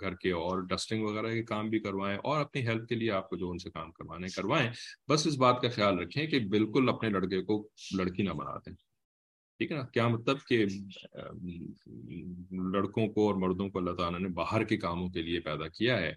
گھر 0.01 0.15
کے 0.15 0.31
اور 0.31 0.61
ڈسٹنگ 0.61 1.05
وغیرہ 1.05 1.33
کے 1.33 1.43
کام 1.43 1.69
بھی 1.69 1.79
کروائیں 1.79 2.19
اور 2.19 2.41
اپنی 2.41 2.67
ہیلپ 2.67 2.89
کے 2.89 2.95
لیے 2.95 3.11
آپ 3.11 3.29
کو 3.31 3.37
جو 3.37 3.51
ان 3.51 3.59
سے 3.59 3.71
کام 3.71 3.93
کروانے 3.93 4.27
کروائیں۔ 4.37 4.71
بس 5.09 5.27
اس 5.27 5.37
بات 5.37 5.61
کا 5.63 5.69
خیال 5.69 5.99
رکھیں 5.99 6.27
کہ 6.27 6.39
بالکل 6.39 6.89
اپنے 6.89 7.09
لڑکے 7.09 7.43
کو 7.43 7.69
لڑکی 7.99 8.23
نہ 8.23 8.31
بنا 8.31 8.57
دیں۔ 8.57 8.75
ٹھیک 9.61 9.73
ہے 9.73 9.77
نا، 9.77 9.83
کیا 9.83 10.09
مطلب 10.09 10.37
کہ 10.49 10.65
لڑکوں 12.73 13.09
کو 13.09 13.27
اور 13.27 13.35
مردوں 13.35 13.69
کو 13.69 13.79
اللہ 13.79 13.93
تعالیٰ 13.93 14.21
نے 14.21 14.29
باہر 14.29 14.65
کے 14.65 14.77
کاموں 14.77 15.09
کے 15.09 15.23
لیے 15.23 15.41
پیدا 15.41 15.69
کیا 15.69 16.01
ہے۔ 16.01 16.13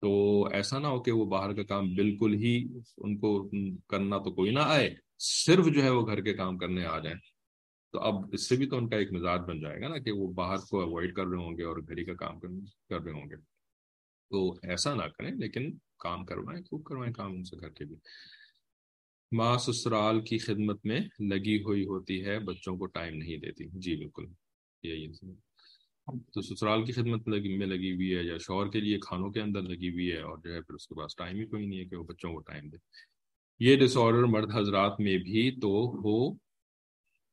تو 0.00 0.44
ایسا 0.52 0.78
نہ 0.78 0.86
ہو 0.86 1.02
کہ 1.02 1.12
وہ 1.12 1.24
باہر 1.26 1.52
کا 1.52 1.62
کام 1.62 1.94
بالکل 1.94 2.34
ہی 2.34 2.68
ان 2.96 3.18
کو 3.18 3.50
کرنا 3.88 4.18
تو 4.18 4.32
کوئی 4.34 4.50
نہ 4.50 4.60
آئے، 4.60 4.94
صرف 5.18 5.66
جو 5.66 5.82
ہے 5.82 5.90
وہ 5.90 6.06
گھر 6.06 6.20
کے 6.20 6.34
کام 6.34 6.58
کرنے 6.58 6.84
آ 6.84 6.98
جائیں۔ 6.98 7.31
تو 7.92 8.00
اب 8.00 8.14
اس 8.32 8.48
سے 8.48 8.56
بھی 8.56 8.66
تو 8.66 8.76
ان 8.76 8.88
کا 8.88 8.96
ایک 8.96 9.12
مزاج 9.12 9.40
بن 9.40 9.60
جائے 9.60 9.80
گا 9.80 9.88
نا 9.88 9.98
کہ 9.98 10.10
وہ 10.12 10.32
باہر 10.32 10.56
کو 10.70 10.80
اوائڈ 10.80 11.14
کر 11.14 11.26
رہے 11.26 11.36
ہوں 11.36 11.58
گے 11.58 11.62
اور 11.62 11.76
گھر 11.76 12.04
کا 12.04 12.14
کام 12.14 12.40
کر 12.40 13.00
رہے 13.04 13.12
ہوں 13.12 13.30
گے۔ 13.30 13.36
تو 14.30 14.52
ایسا 14.62 14.94
نہ 14.94 15.02
کریں، 15.02 15.30
لیکن 15.30 15.76
کام 15.98 16.24
کروائیں، 16.24 16.62
خوب 16.62 16.84
کروائیں 16.84 17.12
کام 17.12 17.32
ان 17.32 17.44
سے 17.44 17.56
گھر 17.60 17.68
کے 17.68 17.84
بھی 17.84 17.96
ماں 19.32 19.58
سسرال 19.58 20.20
کی 20.20 20.38
خدمت 20.38 20.86
میں 20.86 21.00
لگی 21.20 21.62
ہوئی 21.62 21.84
ہوتی 21.84 22.24
ہے، 22.24 22.38
بچوں 22.38 22.76
کو 22.76 22.86
ٹائم 22.86 23.16
نہیں 23.16 23.36
دیتی۔ 23.36 23.64
جی 23.72 23.96
بالکل۔ 23.96 24.24
یہی 24.82 25.12
تو 26.34 26.40
سسرال 26.40 26.84
کی 26.84 26.92
خدمت 26.92 27.28
میں 27.28 27.66
لگی 27.66 27.92
ہوئی 27.92 28.16
ہے 28.16 28.22
یا 28.22 28.38
شوہر 28.38 28.68
کے 28.68 28.80
لیے 28.80 28.98
کھانوں 28.98 29.30
کے 29.30 29.40
اندر 29.40 29.62
لگی 29.62 29.88
ہوئی 29.88 30.12
ہے 30.12 30.20
اور 30.20 30.38
جو 30.44 30.54
ہے 30.54 30.60
پھر 30.60 30.74
اس 30.74 30.88
کے 30.88 30.94
پاس 30.94 31.16
ٹائم 31.16 31.36
ہی 31.36 31.46
کوئی 31.46 31.66
نہیں 31.66 31.80
ہے 31.80 31.84
کہ 31.84 31.96
وہ 31.96 32.04
بچوں 32.04 32.32
کو 32.32 32.40
ٹائم 32.40 32.68
دے۔ 32.68 32.76
یہ 33.60 33.76
ڈس 33.76 33.96
آرڈر 33.96 34.24
مرد 34.24 34.50
حضرات 34.54 35.00
میں 35.00 35.18
بھی 35.18 35.60
تو 35.60 35.68
ہو 35.90 36.41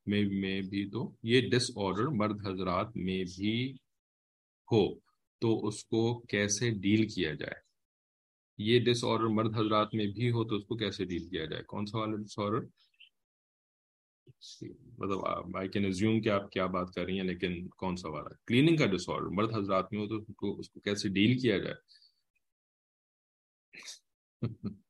میں 0.05 0.23
میں 0.31 0.61
بھی 0.61 0.89
تو 0.89 1.13
یہ 1.23 1.49
ڈس 1.49 1.71
آرڈر 1.75 2.07
مرد 2.07 2.47
حضرات 2.47 2.97
میں 2.97 3.23
بھی 3.23 3.71
ہو، 4.71 4.99
تو 5.41 5.67
اس 5.67 5.85
کو 5.85 6.19
کیسے 6.19 6.69
ڈیل 6.69 7.07
کیا 7.07 7.33
جائے؟ 7.33 7.61
یہ 8.57 8.79
ڈس 8.79 9.03
آرڈر 9.03 9.27
مرد 9.27 9.55
حضرات 9.55 9.95
میں 9.95 10.07
بھی 10.07 10.31
ہو، 10.31 10.43
تو 10.43 10.55
اس 10.55 10.65
کو 10.65 10.75
کیسے 10.75 11.05
ڈیل 11.05 11.29
کیا 11.29 11.45
جائے؟ 11.45 11.63
کون 11.63 11.85
سا 11.85 11.97
والا 11.97 12.15
ڈس 12.15 12.39
آرڈر 12.39 12.59
مطلب 14.97 15.25
آئی 15.57 15.69
کین 15.69 15.85
ایزیوم 15.85 16.21
کہ 16.21 16.29
آپ 16.29 16.51
کیا 16.51 16.65
بات 16.65 16.93
کر 16.95 17.05
رہی 17.05 17.17
ہیں، 17.17 17.25
لیکن 17.25 17.67
کون 17.67 17.95
سا 17.95 18.09
والا؟ 18.09 18.29
کلیننگ 18.47 18.77
کا 18.77 18.85
ڈس 18.85 19.09
آرڈر 19.09 19.27
مرد 19.27 19.55
حضرات 19.55 19.93
میں 19.93 20.01
ہو، 20.01 20.07
تو 20.07 20.15
اس 20.15 20.35
کو 20.35 20.59
اس 20.59 20.69
کو 20.69 20.79
کیسے 20.79 21.09
ڈیل 21.09 21.39
کیا 21.39 21.57
جائے؟ 21.57 21.75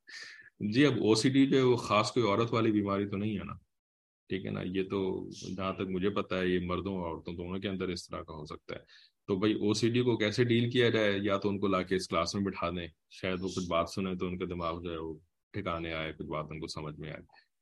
جی 0.60 0.86
اب 0.86 0.94
او 0.94 1.16
سی 1.16 1.30
ڈی 1.30 1.46
جو 1.46 1.58
ہے، 1.58 1.62
وہ 1.62 1.76
خاص 1.76 2.12
کوئی 2.12 2.26
عورت 2.26 2.54
والی 2.54 2.72
بیماری 2.72 3.10
تو 3.10 3.18
نہیں 3.18 3.38
ہے 3.38 3.44
نا؟ 3.44 3.69
ٹھیک 4.30 4.46
ہے 4.46 4.52
نا، 4.52 4.62
یہ 4.66 4.84
تو 4.84 5.30
جہاں 5.58 5.74
تک 5.74 5.82
مجھے 5.82 6.10
پتا 6.10 6.40
ہے، 6.40 6.48
یہ 6.48 6.60
مردوں 6.60 6.98
اور 6.98 7.16
عورتوں 7.16 7.34
دونوں 7.34 7.60
کے 7.60 7.70
اندر 7.70 7.88
اس 7.88 8.08
طرح 8.08 8.22
کا 8.22 8.34
ہو 8.34 8.46
سکتا 8.46 8.76
ہے۔ 8.76 8.80
تو 9.28 9.36
بھائی 9.36 9.54
او 9.54 9.74
سی 9.74 9.90
ڈی 9.90 10.02
کو 10.02 10.18
کیسے 10.18 10.44
ڈیل 10.44 10.70
کیا 10.72 10.90
جائے؟ 10.90 11.20
یا 11.22 11.38
تو 11.38 11.50
ان 11.50 11.60
کو 11.60 11.68
لا 11.68 11.82
کے 11.82 11.96
اس 11.96 12.08
کلاس 12.08 12.36
میں 12.36 12.44
بٹھا 12.44 12.70
دیں؟ 12.70 12.88
شاید 13.10 13.38
وہ 13.42 13.48
کچھ 13.48 13.70
بات 13.70 13.90
سنیں 13.90 14.16
تو 14.16 14.28
ان 14.28 14.38
کا 14.38 14.46
دماغ 14.46 14.82
جو 14.82 14.92
ہے 14.92 14.98
وہ 14.98 15.14
ٹھکانے 15.54 15.94
آئے، 15.94 16.14
کچھ 16.14 16.28
بات 16.28 16.46
ان 16.52 16.60
کو 16.60 16.68
سمجھ 16.68 17.00
میں 17.00 17.10
آئے۔ 17.10 17.22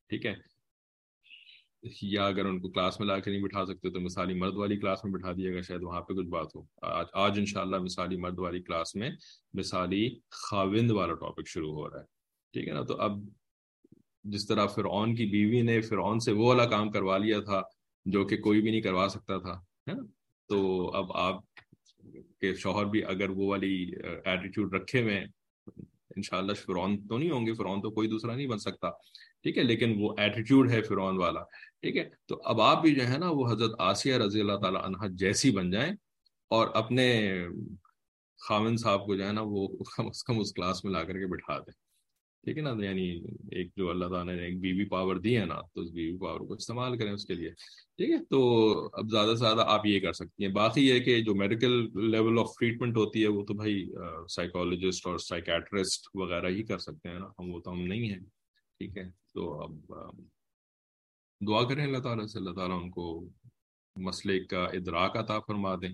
ٹھیک 0.10 0.25
ہے۔ 0.25 0.34
یا 2.01 2.25
اگر 2.25 2.45
ان 2.45 2.60
کو 2.60 2.69
کلاس 2.69 2.99
میں 2.99 3.08
لا 3.08 3.19
کے 3.19 3.32
نہیں 3.32 3.43
بٹھا 3.43 3.65
سکتے 3.65 3.89
تو 3.89 3.99
مثالی 3.99 4.34
مرد 4.34 4.53
والی 4.53 4.77
کلاس 4.77 5.06
میں 5.06 5.13
بٹھا 5.13 5.32
دیے 5.32 5.56
گا 5.56 5.62
شاید 5.62 5.84
وہاں 5.84 6.01
پہ 6.01 6.13
کچھ 6.13 6.27
بات 6.27 6.47
ہو۔ 6.56 6.63
آج 6.82 7.06
آج 7.13 7.39
ان 7.39 7.84
مثالی 7.84 8.17
مرد 8.17 8.39
والی 8.39 8.62
کلاس 8.62 8.95
میں 8.95 9.10
مثالی 9.53 10.19
خاوند 10.30 10.91
والا 10.91 11.13
ٹاپک 11.13 11.47
شروع 11.47 11.73
ہو 11.73 11.89
رہا 11.89 11.99
ہے۔ 11.99 12.06
ٹھیک 12.53 12.67
ہے 12.67 12.73
نا، 12.73 12.82
تو 12.82 12.95
اب 12.95 13.12
جس 14.23 14.47
طرح 14.47 14.65
فرعون 14.65 15.15
کی 15.15 15.25
بیوی 15.25 15.62
نے 15.62 15.82
فرعون 15.82 16.19
سے 16.19 16.32
وہ 16.32 16.47
والا 16.47 16.65
کام 16.65 16.91
کروا 16.91 17.17
لیا 17.17 17.39
تھا 17.39 17.62
جو 18.06 18.25
کہ 18.25 18.38
کوئی 18.38 18.62
بھی 18.62 18.71
نہیں 18.71 18.82
کروا 18.82 19.08
سکتا 19.10 19.38
تھا 19.38 19.62
تو 20.49 20.89
اب 20.95 21.12
آپ 21.17 21.43
کے 22.41 22.53
شوہر 22.53 22.86
بھی 22.86 23.03
اگر 23.03 23.30
وہ 23.30 23.47
والی 23.47 23.73
ایٹیٹیوڈ 24.25 24.73
رکھے 24.73 25.01
ہوئے 25.01 25.25
ان 26.15 26.21
شاء 26.23 26.38
اللہ 26.38 26.53
فرعون 26.65 26.97
تو 27.08 27.17
نہیں 27.17 27.32
ہوں 27.32 27.45
گے، 27.45 27.53
فرعون 27.53 27.82
تو 27.82 27.89
کوئی 27.91 28.08
دوسرا 28.10 28.36
نہیں 28.36 28.47
بن 28.47 28.58
سکتا، 28.58 28.89
ٹھیک 29.43 29.58
ہے؟ 29.58 29.63
لیکن 29.63 29.93
وہ 29.99 30.13
ایٹیٹیوڈ 30.17 30.71
ہے 30.71 30.82
فرعون 30.82 31.17
والا، 31.17 31.43
ٹھیک 31.82 31.97
ہے؟ 31.97 32.10
تو 32.25 32.41
اب 32.43 32.62
آپ 32.62 32.82
بھی 32.82 32.93
جو 32.95 33.08
ہے 33.08 33.17
نا، 33.17 33.30
وہ 33.30 33.51
حضرت 33.51 33.71
آسیہ 33.80 34.15
رضی 34.15 34.39
اللہ 34.41 34.58
تعالیٰ 34.62 34.84
عنہ 34.84 35.08
جیسی 35.15 35.51
بن 35.51 35.71
جائیں 35.71 35.91
اور 36.51 36.67
اپنے 36.73 37.08
خامن 38.39 38.77
صاحب 38.77 39.06
کو 39.06 39.15
جو 39.15 39.25
ہے 39.27 39.32
نا، 39.32 39.41
وہ 39.41 39.67
کم 39.67 40.08
از 40.08 40.23
کم 40.23 40.39
اس 40.39 40.53
کلاس 40.53 40.84
میں 40.86 40.93
لا 40.93 41.03
کر 41.03 41.19
کے 41.19 41.27
بٹھا 41.27 41.60
دیں۔ 41.60 41.87
ٹھیک 42.43 42.58
ہے 42.58 42.62
نا 42.62 42.69
یعنی 42.80 43.21
ایک 43.52 43.67
جو 43.76 43.89
اللہ 43.89 44.06
تعالیٰ 44.06 44.36
نے 44.36 44.45
ایک 44.45 44.60
بیوی 44.60 44.86
پاور 44.86 45.15
دی 45.15 45.38
ہے 45.38 45.45
نا، 45.45 45.62
تو 45.73 45.82
اس 45.82 45.91
بیوی 45.91 46.17
پاور 46.17 46.39
کو 46.39 46.54
استعمال 46.54 46.97
کریں 46.97 47.12
اس 47.12 47.26
کے 47.26 47.34
لیے۔ 47.34 47.50
ٹھیک 47.97 48.10
ہے، 48.10 48.26
تو 48.26 48.39
اب 48.93 49.10
زیادہ 49.12 49.30
سے 49.30 49.36
زیادہ 49.36 49.63
آپ 49.67 49.86
یہ 49.86 50.00
کر 50.00 50.13
سکتی 50.13 50.45
ہیں۔ 50.45 50.52
باقی 50.52 50.88
یہ 50.88 51.00
کہ 51.00 51.21
جو 51.21 51.36
میڈیکل 51.36 51.89
لیول 52.12 52.39
آف 52.39 52.50
ٹریٹمنٹ 52.60 52.97
ہوتی 52.97 53.23
ہے، 53.23 53.28
وہ 53.28 53.43
تو 53.43 53.54
بھائی 53.54 53.89
سائیکالوجسٹ 54.30 55.08
اور 55.08 55.17
سائیکیٹرسٹ 55.17 56.08
وغیرہ 56.13 56.47
ہی 56.47 56.63
کر 56.63 56.78
سکتے 56.78 57.10
ہیں 57.10 57.19
نا۔ 57.19 57.28
ہم 57.39 57.54
وہ 57.54 57.60
تو 57.60 57.71
ہم 57.71 57.82
نہیں 57.82 58.10
ہیں۔ 58.10 58.19
ٹھیک 58.78 58.97
ہے، 58.97 59.10
تو 59.34 59.63
اب 59.63 59.91
دعا 61.47 61.63
کریں 61.69 61.84
اللہ 61.84 61.97
تعالیٰ 61.97 62.26
سے۔ 62.26 62.39
اللہ 62.39 62.52
تعالیٰ 62.52 62.84
ان 62.84 62.89
کو 62.89 63.30
مسئلے 63.95 64.39
کا 64.39 64.63
ادراک 64.63 65.17
عطا 65.17 65.39
فرما 65.39 65.76
دیں۔ 65.76 65.93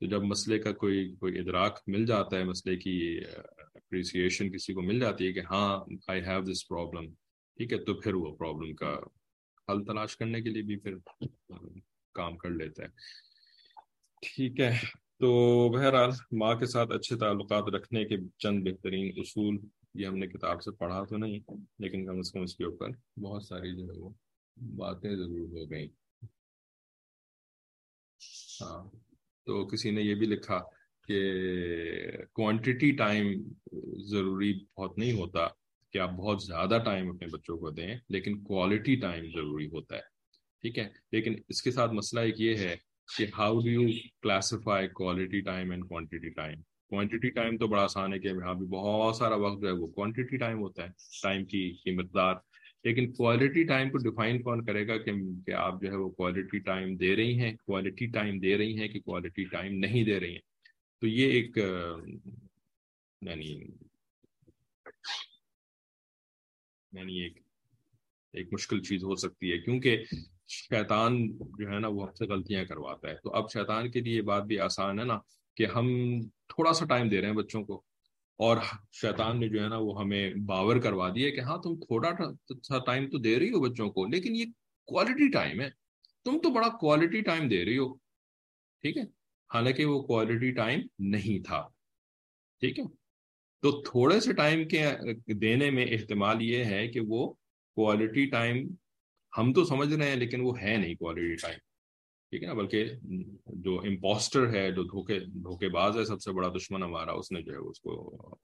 تو 0.00 0.06
جب 0.06 0.22
مسئلے 0.22 0.58
کا 0.58 0.72
کوئی 0.72 1.14
کوئی 1.20 1.38
ادراک 1.38 1.78
مل 1.86 2.06
جاتا 2.06 2.38
ہے، 2.38 2.44
مسئلے 2.44 2.76
کی 2.76 3.20
اپریسیشن 3.90 4.50
کسی 4.52 4.72
کو 4.74 4.82
مل 4.82 4.98
جاتی 5.00 5.26
ہے 5.26 5.32
کہ 5.32 5.40
ہاں 5.50 5.68
آئی 6.08 6.20
ہیو 6.26 6.40
دس 6.50 6.66
پرابلم 6.68 7.06
ٹھیک 7.58 7.72
ہے، 7.72 7.78
تو 7.84 7.94
پھر 8.00 8.14
وہ 8.14 8.34
پرابلم 8.36 8.74
کا 8.74 8.92
حل 9.68 9.84
تلاش 9.84 10.16
کرنے 10.16 10.40
کے 10.42 10.50
لیے 10.50 10.62
بھی 10.62 10.76
پھر 10.76 10.94
کام 12.14 12.36
کر 12.36 12.50
لیتا 12.50 12.82
ہے۔ 12.82 12.88
ٹھیک 14.22 14.60
ہے، 14.60 14.70
تو 15.18 15.28
بہرحال 15.68 16.10
ماں 16.38 16.54
کے 16.54 16.66
ساتھ 16.66 16.92
اچھے 16.92 17.16
تعلقات 17.16 17.74
رکھنے 17.74 18.04
کے 18.04 18.16
چند 18.38 18.64
بہترین 18.64 19.12
اصول 19.16 19.58
یہ 19.94 20.06
ہم 20.06 20.16
نے 20.18 20.26
کتاب 20.26 20.62
سے 20.62 20.70
پڑھا 20.78 21.04
تو 21.04 21.16
نہیں، 21.16 21.38
لیکن 21.78 22.06
کم 22.06 22.18
از 22.18 22.32
کم 22.32 22.42
اس 22.42 22.56
کے 22.56 22.64
اوپر 22.64 22.90
بہت 23.20 23.44
ساری 23.44 23.76
جو 23.76 23.92
ہے 23.92 23.98
وہ 23.98 24.10
باتیں 24.56 25.14
ضرور 25.16 25.48
ہو 25.52 25.70
گئیں۔ 25.70 25.88
ہاں 28.60 28.82
تو 29.46 29.66
کسی 29.66 29.90
نے 29.90 30.02
یہ 30.02 30.14
بھی 30.14 30.26
لکھا 30.26 30.60
کہ 31.10 32.24
کوانٹٹی 32.32 32.90
ٹائم 32.90 33.32
ضروری 34.10 34.52
بہت 34.76 34.98
نہیں 34.98 35.12
ہوتا 35.12 35.46
کہ 35.94 35.98
آپ 35.98 36.10
بہت 36.10 36.42
زیادہ 36.42 36.78
ٹائم 36.84 37.08
اپنے 37.10 37.26
بچوں 37.26 37.56
کو 37.58 37.70
دیں، 37.70 37.94
لیکن 38.08 38.42
کوالٹی 38.42 38.94
ٹائم 38.96 39.24
ضروری 39.34 39.66
ہوتا 39.66 39.96
ہے، 39.96 40.00
ٹھیک 40.64 40.78
ہے؟ 40.78 40.88
لیکن 41.12 41.34
اس 41.48 41.62
کے 41.62 41.70
ساتھ 41.70 41.92
مسئلہ 41.92 42.20
ایک 42.20 42.40
یہ 42.40 42.56
ہے 42.56 42.76
کہ 43.08 43.26
how 43.38 43.60
do 43.60 43.68
you 43.68 43.86
classify 44.22 44.88
quality 44.88 45.40
time 45.40 45.70
and 45.70 45.88
quantity 45.88 46.30
time 46.30 46.60
quantity 46.90 47.30
time 47.30 47.56
تو 47.56 47.66
بڑا 47.66 47.82
آسان 47.82 48.12
ہے 48.12 48.18
کہ 48.18 48.28
یہاں 48.28 48.54
بھی 48.54 48.66
بہت 48.66 49.16
سارا 49.16 49.34
وقت 49.36 49.60
جو 49.60 49.66
ہے 49.66 49.72
وہ 49.72 49.86
کوانٹٹی 49.86 50.36
ٹائم 50.36 50.58
ہوتا 50.58 50.84
ہے 50.84 50.90
ٹائم 51.22 51.44
کی 51.44 51.92
مقدار 51.92 52.34
لیکن 52.84 53.12
کوالٹی 53.12 53.64
ٹائم 53.64 53.90
کو 53.90 53.98
ڈیفائن 53.98 54.42
کون 54.42 54.64
کرے 54.64 54.86
گا 54.88 54.96
کہ 54.96 55.52
آپ 55.52 55.82
جو 55.82 55.90
ہے 55.90 55.96
وہ 55.96 56.08
کوالٹی 56.10 56.58
ٹائم 56.58 56.96
دے 56.96 57.16
رہی 57.16 57.38
ہیں 57.38 57.52
کوالٹی 57.66 58.06
ٹائم 58.06 58.38
دے 58.38 58.56
رہی 58.58 58.78
ہیں 58.78 58.88
کہ 58.88 59.00
کوالٹی 59.00 59.44
ٹائم 59.44 59.74
نہیں 59.74 60.04
دے 60.04 60.20
رہی 60.20 60.32
ہیں؟ 60.32 60.49
تو 61.00 61.06
یہ 61.06 61.30
ایک 61.30 61.56
یعنی 63.20 63.52
یعنی 66.92 67.20
ایک 67.20 67.38
ایک 68.32 68.52
مشکل 68.52 68.82
چیز 68.82 69.04
ہو 69.04 69.16
سکتی 69.16 69.52
ہے 69.52 69.58
کیونکہ 69.58 70.04
شیطان 70.48 71.36
جو 71.36 71.70
ہے 71.70 71.78
نا 71.78 71.88
وہ 71.88 72.06
ہم 72.06 72.14
سے 72.14 72.26
غلطیاں 72.26 72.64
کرواتا 72.64 73.08
ہے۔ 73.08 73.14
تو 73.14 73.34
اب 73.34 73.50
شیطان 73.52 73.90
کے 73.90 74.00
لیے 74.00 74.16
یہ 74.16 74.22
بات 74.22 74.42
بھی 74.42 74.58
آسان 74.58 74.98
ہے 74.98 75.04
نا 75.04 75.18
کہ 75.56 75.66
ہم 75.66 75.86
تھوڑا 76.48 76.72
سا 76.72 76.84
ٹائم 76.84 77.08
دے 77.08 77.20
رہے 77.20 77.28
ہیں 77.28 77.34
بچوں 77.34 77.64
کو 77.64 77.82
اور 78.36 78.56
شیطان 78.92 79.40
نے 79.40 79.48
جو 79.48 79.62
ہے 79.62 79.68
نا 79.68 79.76
وہ 79.76 80.00
ہمیں 80.00 80.34
باور 80.34 80.76
کروا 80.76 81.08
دیا 81.08 81.30
کہ 81.30 81.40
ہاں 81.40 81.58
تم 81.58 81.76
تھوڑا 81.76 82.10
سا 82.62 82.78
ٹائم 82.78 83.10
تو 83.10 83.18
دے 83.18 83.38
رہی 83.38 83.50
ہو 83.50 83.60
بچوں 83.60 83.90
کو، 83.90 84.06
لیکن 84.06 84.36
یہ 84.36 84.44
کوالٹی 84.84 85.30
ٹائم 85.30 85.60
ہے۔ 85.60 85.70
تم 86.24 86.38
تو 86.38 86.50
بڑا 86.50 86.68
کوالٹی 86.68 87.20
ٹائم 87.20 87.48
دے 87.48 87.64
رہی 87.64 87.78
ہو۔ 87.78 87.94
ٹھیک 88.80 88.96
ہے؟ 88.96 89.19
حالانکہ 89.54 89.84
وہ 89.84 90.02
کوالٹی 90.02 90.50
ٹائم 90.50 90.80
نہیں 90.98 91.44
تھا۔ 91.44 91.68
ٹھیک 92.60 92.78
ہے؟ 92.78 92.84
تو 93.62 93.82
تھوڑے 93.82 94.20
سے 94.20 94.32
ٹائم 94.32 94.68
کے 94.68 94.84
دینے 95.34 95.70
میں 95.70 95.86
احتمال 95.90 96.42
یہ 96.42 96.64
ہے 96.64 96.88
کہ 96.88 97.00
وہ 97.00 97.32
کوالٹی 97.76 98.26
ٹائم 98.26 98.66
ہم 99.38 99.52
تو 99.52 99.64
سمجھ 99.64 99.94
رہے 99.94 100.08
ہیں 100.08 100.16
لیکن 100.16 100.40
وہ 100.40 100.60
ہے 100.60 100.76
نہیں 100.76 100.94
کوالٹی 100.94 101.34
ٹائم 101.34 101.58
ٹھیک 102.32 102.42
ہے 102.42 102.48
نا؟ 102.48 102.54
بلکہ 102.54 102.84
جو 103.46 103.78
امپوسٹر 103.78 104.54
ہے، 104.54 104.70
جو 104.72 104.82
دھوکے 104.82 105.18
دھوکے 105.20 105.68
باز 105.68 105.98
ہے، 105.98 106.04
سب 106.04 106.20
سے 106.20 106.32
بڑا 106.32 106.48
دشمن 106.48 106.82
ہمارا، 106.82 107.12
اس 107.12 107.32
نے 107.32 107.42
جو 107.42 107.52
ہے 107.52 107.58
اس 107.58 107.80
کو 107.80 108.36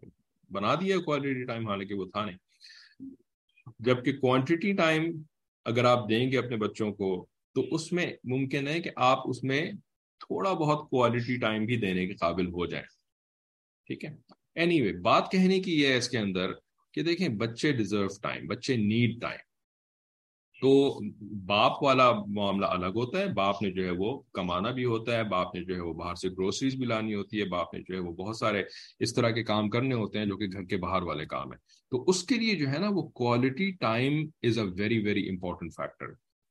بنا 0.50 0.74
دیا 0.74 0.98
کوالٹی 0.98 1.44
ٹائم 1.44 1.68
حالانکہ 1.68 1.94
وہ 1.94 2.04
تھا 2.04 2.24
نہیں۔ 2.24 2.36
جبکہ 3.78 4.16
کوانٹٹی 4.16 4.72
ٹائم 4.72 5.22
اگر 5.64 5.84
آپ 5.84 6.08
دیں 6.08 6.30
گے 6.32 6.38
اپنے 6.38 6.56
بچوں 6.56 6.92
کو، 6.92 7.26
تو 7.54 7.62
اس 7.70 7.92
میں 7.92 8.06
ممکن 8.24 8.68
ہے 8.68 8.80
کہ 8.80 8.90
آپ 8.96 9.28
اس 9.28 9.44
میں 9.44 9.72
تھوڑا 10.20 10.52
بہت 10.52 10.90
کوالٹی 10.90 11.36
ٹائم 11.36 11.64
بھی 11.64 11.76
دینے 11.76 12.06
کے 12.06 12.14
قابل 12.14 12.46
ہو 12.46 12.66
جائیں 12.66 12.86
ٹھیک 13.86 14.04
ہے؟ 14.04 14.10
اینی 14.54 14.80
anyway, 14.80 15.00
بات 15.00 15.30
کہنے 15.30 15.60
کی 15.60 15.80
یہ 15.80 15.88
ہے 15.88 15.96
اس 15.96 16.08
کے 16.08 16.18
اندر 16.18 16.52
کہ 16.92 17.02
دیکھیں 17.02 17.28
بچے 17.28 17.72
ڈیزرو 17.72 18.06
ٹائم 18.22 18.46
بچے 18.46 18.76
نیڈ 18.76 19.20
ٹائم 19.20 19.38
تو 20.60 21.00
باپ 21.46 21.82
والا 21.82 22.12
معاملہ 22.12 22.66
الگ 22.66 22.94
ہوتا 22.94 23.18
ہے 23.18 23.26
باپ 23.26 23.62
نے 23.62 23.70
جو 23.70 23.84
ہے 23.84 23.90
وہ 23.90 24.22
کمانا 24.32 24.70
بھی 24.70 24.84
ہوتا 24.84 25.16
ہے 25.16 25.24
باپ 25.24 25.54
نے 25.54 25.64
جو 25.64 25.74
ہے 25.74 25.80
وہ 25.80 25.92
باہر 25.94 26.14
سے 26.14 26.28
گروسریز 26.28 26.74
بھی 26.74 26.86
لانی 26.86 27.14
ہوتی 27.14 27.40
ہے 27.40 27.44
باپ 27.44 27.74
نے 27.74 27.80
جو 27.80 27.94
ہے 27.94 27.98
وہ 27.98 28.12
بہت 28.12 28.36
سارے 28.36 28.62
اس 28.98 29.14
طرح 29.14 29.30
کے 29.30 29.42
کام 29.42 29.70
کرنے 29.70 29.94
ہوتے 29.94 30.18
ہیں 30.18 30.26
جو 30.26 30.36
کہ 30.36 30.46
گھر 30.52 30.64
کے 30.64 30.76
باہر 30.76 31.02
والے 31.02 31.26
کام 31.26 31.52
ہیں۔ 31.52 31.58
تو 31.90 32.04
اس 32.08 32.24
کے 32.24 32.34
لیے 32.34 32.54
جو 32.54 32.68
ہے 32.68 32.78
نا 32.78 32.88
وہ 32.90 33.02
quality 33.02 33.70
time 33.70 34.12
is 34.42 34.58
a 34.58 34.64
very 34.64 34.98
very 34.98 35.28
important 35.28 35.72
factor 35.76 36.06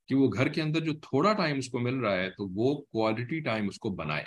کہ 0.06 0.14
وہ 0.14 0.28
گھر 0.32 0.48
کے 0.48 0.62
اندر 0.62 0.80
جو 0.80 0.92
تھوڑا 0.92 1.32
ٹائم 1.32 1.58
اس 1.58 1.68
کو 1.68 1.78
مل 1.78 1.94
رہا 1.94 2.16
ہے 2.16 2.30
تو 2.30 2.48
وہ 2.54 2.74
کوالٹی 2.74 3.40
ٹائم 3.40 3.68
اس 3.68 3.78
کو 3.78 3.90
بنائے۔ 3.90 4.24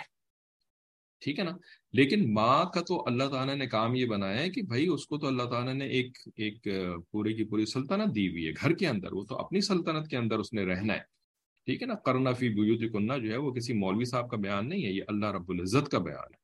ٹھیک 1.20 1.38
ہے 1.38 1.44
نا؟ 1.44 1.50
لیکن 1.92 2.34
ماں 2.34 2.64
کا 2.64 2.80
تو 2.80 3.06
اللہ 3.06 3.24
تعالیٰ 3.24 3.56
نے 3.56 3.66
کام 3.66 3.94
یہ 3.94 4.06
بنایا 4.06 4.42
ہے 4.42 4.50
کہ 4.50 4.62
بھائی 4.62 4.86
اس 4.86 5.06
کو 5.06 5.18
تو 5.18 5.26
اللہ 5.26 5.42
تعالیٰ 5.42 5.74
نے 5.74 5.86
ایک 5.86 6.18
ایک 6.36 6.68
پوری 7.10 7.34
کی 7.34 7.44
پوری 7.44 7.66
سلطنت 7.66 8.14
دی 8.14 8.28
ہوئی 8.28 8.46
ہے 8.46 8.52
گھر 8.52 8.72
کے 8.72 8.88
اندر، 8.88 9.12
وہ 9.12 9.24
تو 9.24 9.38
اپنی 9.38 9.60
سلطنت 9.60 10.08
کے 10.08 10.16
اندر 10.16 10.38
اس 10.38 10.52
نے 10.52 10.64
رہنا 10.64 10.94
ہے۔ 10.94 11.20
ٹھیک 11.66 11.82
ہے 11.82 11.86
نا؟ 11.86 11.94
کرنا 11.94 12.32
فی 12.32 12.48
بیوتی 12.48 12.88
کنہ 12.88 13.12
جو 13.26 13.32
ہے 13.32 13.36
وہ 13.36 13.52
کسی 13.52 13.72
مولوی 13.72 14.04
صاحب 14.04 14.30
کا 14.30 14.36
بیان 14.36 14.68
نہیں 14.68 14.84
ہے، 14.84 14.90
یہ 14.90 15.02
اللہ 15.08 15.26
رب 15.26 15.50
العزت 15.50 15.88
کا 15.88 15.98
بیان 15.98 16.34
ہے۔ 16.34 16.40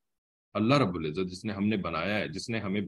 اللہ 0.54 0.74
رب 0.74 0.94
العزت 0.94 1.30
جس 1.30 1.44
نے 1.44 1.52
ہم 1.52 1.66
نے 1.68 1.76
بنایا 1.76 2.18
ہے، 2.18 2.28
جس 2.28 2.50
نے 2.50 2.58
ہمیں، 2.58 2.80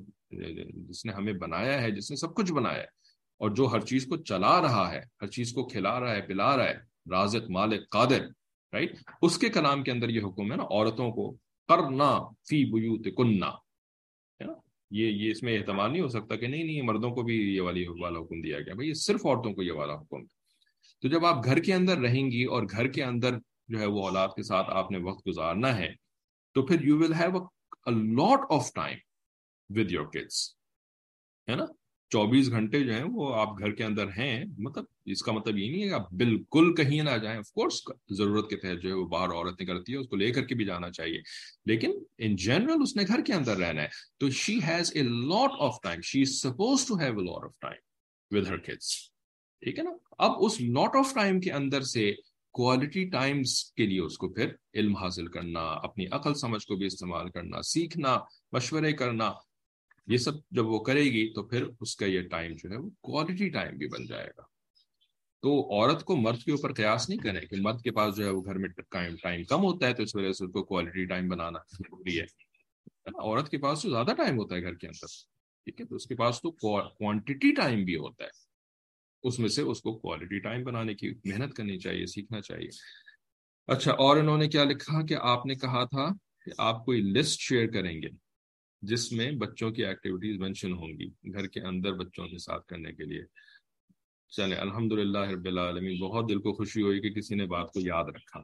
جس 0.74 1.06
نے 1.06 1.12
ہمیں 1.12 1.32
بنایا 1.32 1.82
ہے، 1.82 1.90
جس 1.90 2.10
نے 2.10 2.16
سب 2.16 2.34
کچھ 2.34 2.52
بنایا 2.52 2.82
ہے۔ 2.82 3.07
اور 3.40 3.50
جو 3.50 3.66
ہر 3.66 3.80
چیز 3.80 4.06
کو 4.06 4.16
چلا 4.22 4.60
رہا 4.62 4.90
ہے، 4.92 5.00
ہر 5.22 5.26
چیز 5.28 5.52
کو 5.52 5.66
کھلا 5.68 5.98
رہا 6.00 6.14
ہے، 6.14 6.22
پلا 6.26 6.56
رہا 6.56 6.68
ہے، 6.68 6.78
رازق، 7.10 7.50
مالک، 7.50 7.88
قادر 7.90 8.26
رائٹ 8.72 8.96
اس 9.22 9.38
کے 9.38 9.48
کلام 9.48 9.82
کے 9.82 9.90
اندر 9.90 10.08
یہ 10.08 10.22
حکم 10.22 10.50
ہے 10.52 10.56
نا، 10.56 10.64
عورتوں 10.64 11.10
کو 11.12 11.30
کرنا 11.68 12.10
فی 12.48 12.64
بیوت 12.72 13.06
کننا 13.16 13.50
یہ 14.90 15.06
یہ 15.06 15.30
اس 15.30 15.42
میں 15.42 15.58
اہتمام 15.58 15.90
نہیں 15.90 16.02
ہو 16.02 16.08
سکتا 16.08 16.36
کہ 16.36 16.46
نہیں 16.46 16.64
نہیں، 16.64 16.82
مردوں 16.82 17.10
کو 17.14 17.22
بھی 17.22 17.36
یہ 17.54 17.60
والی 17.60 17.86
والا 18.00 18.18
حکم 18.18 18.40
دیا 18.40 18.60
گیا۔ 18.60 18.74
بھائی، 18.74 18.88
یہ 18.88 18.94
صرف 18.96 19.26
عورتوں 19.26 19.52
کو 19.54 19.62
یہ 19.62 19.72
والا 19.72 19.94
حکم 19.94 20.24
تو 21.02 21.08
جب 21.08 21.24
آپ 21.26 21.44
گھر 21.44 21.58
کے 21.62 21.74
اندر 21.74 21.98
رہیں 21.98 22.30
گی 22.30 22.44
اور 22.44 22.62
گھر 22.70 22.88
کے 22.92 23.04
اندر 23.04 23.38
جو 23.68 23.80
ہے 23.80 23.86
وہ 23.86 24.04
اولاد 24.04 24.28
کے 24.36 24.42
ساتھ 24.42 24.70
آپ 24.72 24.90
نے 24.90 24.98
وقت 24.98 25.26
گزارنا 25.28 25.76
ہے، 25.76 25.92
تو 26.56 26.66
پھر 26.66 26.84
you 26.84 26.98
will 26.98 27.14
have 27.14 27.36
a 27.36 27.94
lot 27.94 28.46
of 28.50 28.72
time 28.74 28.98
with 29.70 29.92
your 29.92 30.06
kids 30.06 30.40
ہے 31.48 31.54
نا؟ 31.54 31.64
چوبیس 32.10 32.50
گھنٹے 32.50 32.80
جو 32.80 32.92
ہیں 32.94 33.04
وہ 33.04 33.34
آپ 33.34 33.58
گھر 33.58 33.70
کے 33.72 33.84
اندر 33.84 34.08
ہیں 34.08 34.44
مطلب 34.58 34.84
اس 35.04 35.22
کا 35.22 35.32
مطلب 35.32 35.58
یہ 35.58 35.70
نہیں 35.70 35.82
ہے 35.82 35.88
کہ 35.88 35.94
آپ 35.94 36.12
بالکل 36.12 36.74
کہیں 36.74 37.02
نہ 37.02 37.16
جائیں 37.22 37.38
آف 37.38 37.52
کورس 37.52 37.82
ضرورت 38.10 38.50
کے 38.50 38.56
تحت 38.56 38.82
جو 38.82 38.88
ہے 38.88 38.94
وہ 38.94 39.06
باہر 39.06 39.28
عورت 39.28 39.62
نکلتی 39.62 39.92
ہے 39.92 39.98
اس 39.98 40.08
کو 40.08 40.16
لے 40.16 40.30
کر 40.30 40.44
کے 40.44 40.54
بھی 40.54 40.64
جانا 40.64 40.90
چاہیے۔ 40.90 41.20
لیکن 41.66 41.92
ان 42.18 42.36
جنرل 42.36 42.82
اس 42.82 42.96
نے 42.96 43.02
گھر 43.08 43.20
کے 43.20 43.32
اندر 43.32 43.56
رہنا 43.56 43.82
ہے۔ 43.82 43.88
تو 44.18 44.30
she 44.30 44.58
has 44.62 44.92
a 44.94 45.02
lot 45.02 45.50
of 45.58 45.76
time 45.82 46.00
she 46.00 46.20
is 46.20 46.40
supposed 46.40 46.86
to 46.86 46.94
have 46.94 47.18
a 47.18 47.24
lot 47.24 47.44
of 47.44 47.58
time 47.60 48.36
with 48.36 48.46
her 48.46 48.56
kids 48.56 49.10
ٹھیک 49.60 49.78
ہے 49.78 49.84
نا؟ 49.84 49.90
اب 50.18 50.32
اس 50.40 50.60
لاٹ 50.60 50.96
آف 50.96 51.14
ٹائم 51.14 51.40
کے 51.40 51.52
اندر 51.52 51.80
سے 51.80 52.12
کوالٹی 52.52 53.04
ٹائمز 53.04 53.64
کے 53.64 53.86
لیے 53.86 54.00
اس 54.00 54.18
کو 54.18 54.28
پھر 54.28 54.52
علم 54.74 54.96
حاصل 54.96 55.26
کرنا، 55.26 55.60
اپنی 55.60 56.06
عقل 56.10 56.34
سمجھ 56.34 56.66
کو 56.66 56.76
بھی 56.76 56.86
استعمال 56.86 57.30
کرنا، 57.30 57.62
سیکھنا، 57.62 58.18
مشورے 58.52 58.92
کرنا۔ 58.92 59.32
یہ 60.08 60.16
سب 60.16 60.32
جب 60.50 60.66
وہ 60.66 60.78
کرے 60.78 61.04
گی 61.04 61.32
تو 61.32 61.42
پھر 61.42 61.64
اس 61.80 61.96
کا 61.96 62.06
یہ 62.06 62.20
ٹائم 62.20 62.52
جو 62.52 62.70
ہے 62.70 62.76
وہ 62.76 62.90
کوالٹی 63.00 63.48
ٹائم 63.48 63.76
بھی 63.76 63.88
بن 63.88 64.06
جائے 64.06 64.30
گا۔ 64.38 64.42
تو 65.42 65.74
عورت 65.74 66.04
کو 66.04 66.16
مرد 66.16 66.42
کے 66.42 66.50
اوپر 66.50 66.72
قیاس 66.72 67.08
نہیں 67.08 67.18
کریں 67.18 67.40
کہ 67.40 67.56
مرد 67.60 67.82
کے 67.82 67.90
پاس 67.90 68.16
جو 68.16 68.24
ہے 68.24 68.30
وہ 68.30 68.44
گھر 68.44 68.58
میں 68.58 68.68
ٹائم 68.68 69.44
کم 69.44 69.60
ہوتا 69.60 69.86
ہے 69.86 69.94
تو 69.94 70.02
اس 70.02 70.16
وجہ 70.16 70.32
سے 70.32 70.44
اس 70.44 70.52
کو 70.52 70.64
کوالٹی 70.64 71.04
ٹائم 71.04 71.28
بنانا 71.28 71.58
ضروری 71.72 72.20
ہے۔ 72.20 72.24
عورت 73.06 73.48
کے 73.48 73.58
پاس 73.58 73.82
تو 73.82 73.90
زیادہ 73.90 74.10
ٹائم 74.16 74.38
ہوتا 74.38 74.54
ہے 74.54 74.62
گھر 74.62 74.74
کے 74.74 74.86
اندر، 74.86 75.06
ٹھیک 75.64 75.80
ہے؟ 75.80 75.86
تو 75.86 75.96
اس 75.96 76.06
کے 76.06 76.14
پاس 76.14 76.42
تو 76.42 76.50
کوانٹٹی 76.50 77.54
ٹائم 77.54 77.84
بھی 77.84 77.96
ہوتا 77.96 78.24
ہے۔ 78.24 78.30
اس 79.22 79.38
میں 79.38 79.48
سے 79.48 79.62
اس 79.62 79.80
کو 79.82 79.98
کوالٹی 79.98 80.38
ٹائم 80.38 80.64
بنانے 80.64 80.94
کی 80.94 81.10
محنت 81.24 81.54
کرنی 81.54 81.78
چاہیے، 81.78 82.06
سیکھنا 82.06 82.40
چاہیے۔ 82.40 82.68
اچھا 83.66 83.92
اور 83.92 84.16
انہوں 84.16 84.38
نے 84.38 84.48
کیا 84.48 84.64
لکھا 84.64 85.06
کہ 85.06 85.16
آپ 85.20 85.46
نے 85.46 85.54
کہا 85.54 85.84
تھا 85.84 86.08
کہ 86.44 86.50
آپ 86.58 86.84
کوئی 86.84 87.00
لسٹ 87.00 87.40
شیئر 87.40 87.66
کریں 87.66 88.02
گے۔ 88.02 88.27
جس 88.82 89.12
میں 89.12 89.30
بچوں 89.30 89.70
کی 89.70 89.84
ایکٹیویٹیز 89.84 90.40
مینشن 90.40 90.72
ہوں 90.72 90.88
گی، 90.88 91.32
گھر 91.32 91.46
کے 91.46 91.60
اندر 91.60 91.92
بچوں 91.92 92.28
کے 92.28 92.38
ساتھ 92.38 92.66
کرنے 92.66 92.92
کے 92.92 93.04
لیے۔ 93.04 93.22
چلے 94.28 94.54
الحمد 94.54 94.92
للہ 94.92 95.18
رب 95.18 95.46
العالمین، 95.46 95.98
بہت 95.98 96.28
دل 96.28 96.38
کو 96.38 96.52
خوشی 96.52 96.82
ہوئی 96.82 97.00
کہ 97.00 97.10
کسی 97.10 97.34
نے 97.34 97.46
بات 97.46 97.72
کو 97.72 97.80
یاد 97.80 98.04
رکھا۔ 98.04 98.40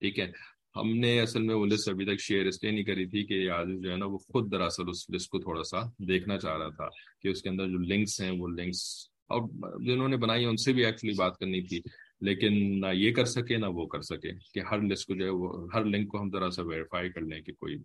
ٹھیک 0.00 0.18
ہے، 0.18 0.30
ہم 0.76 0.96
نے 0.96 1.20
اصل 1.20 1.42
میں 1.42 1.54
وہ 1.54 1.66
لسٹ 1.66 1.88
ابھی 1.88 2.04
تک 2.04 2.20
شیئر 2.20 2.46
اس 2.46 2.62
لیے 2.62 2.72
نہیں 2.72 2.84
کری 2.84 3.06
تھی 3.06 3.26
کہ 3.26 3.50
آج 3.50 3.66
جو 3.82 3.90
ہے 3.90 3.96
نا، 3.96 4.06
وہ 4.06 4.18
خود 4.18 4.52
دراصل 4.52 4.82
اس 4.88 5.10
لسٹ 5.10 5.28
کو 5.28 5.38
تھوڑا 5.38 5.62
سا 5.62 5.80
دیکھنا 5.98 6.38
چاہ 6.38 6.56
رہا 6.56 6.68
تھا 6.68 6.88
کہ 7.22 7.28
اس 7.28 7.42
کے 7.42 7.48
اندر 7.48 7.66
جو 7.66 7.78
لنکس 7.78 8.20
ہیں، 8.20 8.30
وہ 8.30 8.48
لنکس 8.48 9.08
اور 9.26 9.48
جنہوں 9.84 10.08
نے 10.08 10.16
بنائی، 10.16 10.44
ان 10.44 10.56
سے 10.56 10.72
بھی 10.72 10.84
ایکچولی 10.84 11.14
بات 11.18 11.38
کرنی 11.38 11.62
تھی۔ 11.62 11.80
لیکن 12.20 12.80
نہ 12.80 12.86
یہ 12.94 13.12
کر 13.12 13.24
سکے، 13.24 13.56
نہ 13.56 13.66
وہ 13.66 13.86
کر 13.86 14.00
سکے 14.00 14.30
کہ 14.54 14.60
ہر 14.60 14.80
لسٹ 14.82 15.06
کو 15.06 15.14
جو 15.14 15.24
ہے 15.24 15.30
وہ، 15.30 15.68
ہر 15.74 15.84
لنک 15.84 16.08
کو 16.08 16.20
ہم 16.20 16.30
ذرا 16.30 16.50
سا 16.50 16.62
ویریفائی 16.62 17.12
کر 17.12 17.20
لیں 17.20 17.40
کہ 17.40 17.52
کوئی 17.52 17.76